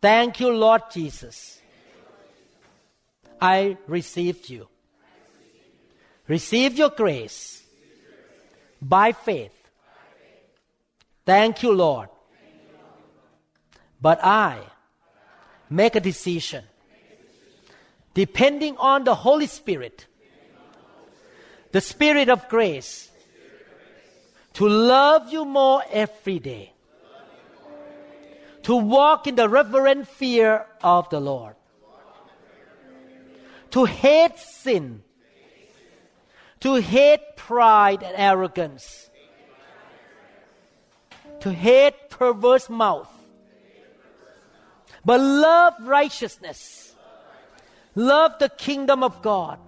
Thank 0.00 0.40
you, 0.40 0.50
Lord 0.50 0.82
Jesus. 0.92 1.60
I 3.40 3.76
received 3.86 4.48
you 4.48 4.68
Receive 6.26 6.78
your 6.78 6.88
grace 6.88 7.62
by 8.80 9.12
faith. 9.12 9.52
Thank 11.26 11.62
you, 11.62 11.72
Lord. 11.72 12.08
But 14.00 14.24
I 14.24 14.60
make 15.68 15.96
a 15.96 16.00
decision 16.00 16.64
depending 18.14 18.76
on 18.78 19.04
the 19.04 19.14
Holy 19.14 19.46
Spirit, 19.46 20.06
the 21.72 21.80
Spirit 21.80 22.28
of 22.28 22.48
grace, 22.48 23.10
to 24.54 24.68
love 24.68 25.32
you 25.32 25.44
more 25.44 25.82
every 25.90 26.38
day, 26.38 26.72
to 28.62 28.74
walk 28.74 29.26
in 29.26 29.34
the 29.34 29.48
reverent 29.48 30.08
fear 30.08 30.66
of 30.82 31.08
the 31.10 31.20
Lord, 31.20 31.54
to 33.70 33.84
hate 33.84 34.38
sin. 34.38 35.02
To 36.60 36.76
hate 36.76 37.36
pride 37.36 38.02
and 38.02 38.14
arrogance, 38.16 39.10
to 41.40 41.52
hate 41.52 42.08
perverse 42.08 42.70
mouth, 42.70 43.12
but 45.04 45.20
love 45.20 45.74
righteousness, 45.82 46.94
love 47.94 48.38
the 48.38 48.48
kingdom 48.48 49.02
of 49.02 49.20
God. 49.20 49.58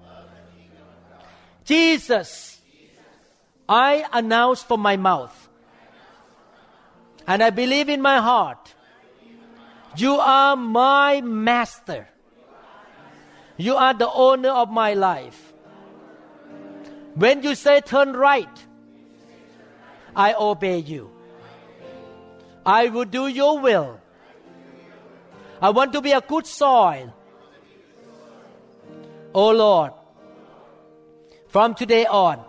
Jesus, 1.67 2.56
I 3.69 4.07
announce 4.13 4.63
from 4.63 4.81
my 4.81 4.97
mouth, 4.97 5.49
and 7.27 7.43
I 7.43 7.51
believe 7.51 7.89
in 7.89 8.01
my 8.01 8.19
heart, 8.19 8.75
you 9.97 10.15
are 10.15 10.55
my 10.57 11.21
master. 11.21 12.09
You 13.57 13.75
are 13.75 13.95
the 13.95 14.11
owner 14.11 14.51
of 14.51 14.71
my 14.71 14.95
life. 14.95 15.53
When 17.15 17.43
you 17.43 17.55
say 17.55 17.81
turn 17.81 18.13
right, 18.13 18.67
I 20.15 20.35
obey 20.35 20.79
you. 20.79 21.11
I 22.65 22.89
will 22.89 23.07
do 23.07 23.27
your 23.27 23.59
will. 23.59 24.01
I 25.63 25.71
want 25.71 25.93
to 25.95 26.03
be 26.03 26.13
a 26.13 26.21
good 26.21 26.47
soil. 26.47 27.15
Oh 29.35 29.51
Lord, 29.51 29.93
from 31.49 31.75
today 31.75 32.05
on, 32.07 32.45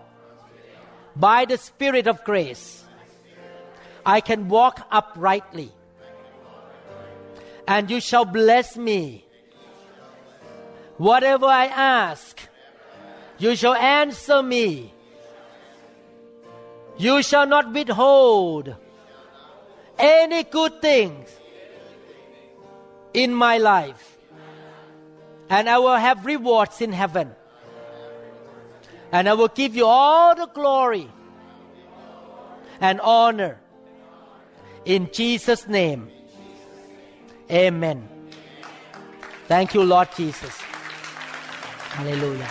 by 1.20 1.46
the 1.46 1.58
Spirit 1.58 2.08
of 2.08 2.24
grace, 2.24 2.84
I 4.06 4.22
can 4.22 4.48
walk 4.50 4.86
uprightly. 4.92 5.72
And 7.68 7.90
you 7.90 8.00
shall 8.00 8.26
bless 8.26 8.78
me. 8.78 9.26
Whatever 10.98 11.46
I 11.46 11.66
ask, 11.66 12.40
you 13.38 13.56
shall 13.56 13.76
answer 13.76 14.42
me. 14.42 14.94
You 16.98 17.22
shall 17.22 17.46
not 17.46 17.72
withhold 17.74 18.76
any 20.00 20.44
good 20.44 20.82
things 20.82 21.30
in 23.14 23.34
my 23.34 23.58
life. 23.58 24.18
And 25.50 25.70
I 25.70 25.78
will 25.78 25.96
have 25.96 26.26
rewards 26.26 26.82
in 26.82 26.94
heaven. 26.94 27.36
And 29.12 29.30
I 29.30 29.34
will 29.34 29.48
give 29.48 29.76
you 29.76 29.86
all 29.86 30.36
the 30.36 30.48
glory 30.48 31.10
and 32.82 33.00
honor. 33.02 33.60
In 34.86 35.10
Jesus' 35.12 35.68
name. 35.68 36.10
Amen. 37.50 38.08
Thank 39.48 39.74
you, 39.74 39.84
Lord 39.84 40.10
Jesus. 40.16 40.58
Hallelujah. 41.92 42.50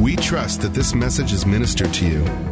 We 0.00 0.16
trust 0.16 0.60
that 0.60 0.74
this 0.74 0.94
message 0.94 1.32
is 1.32 1.46
ministered 1.46 1.92
to 1.94 2.06
you. 2.06 2.51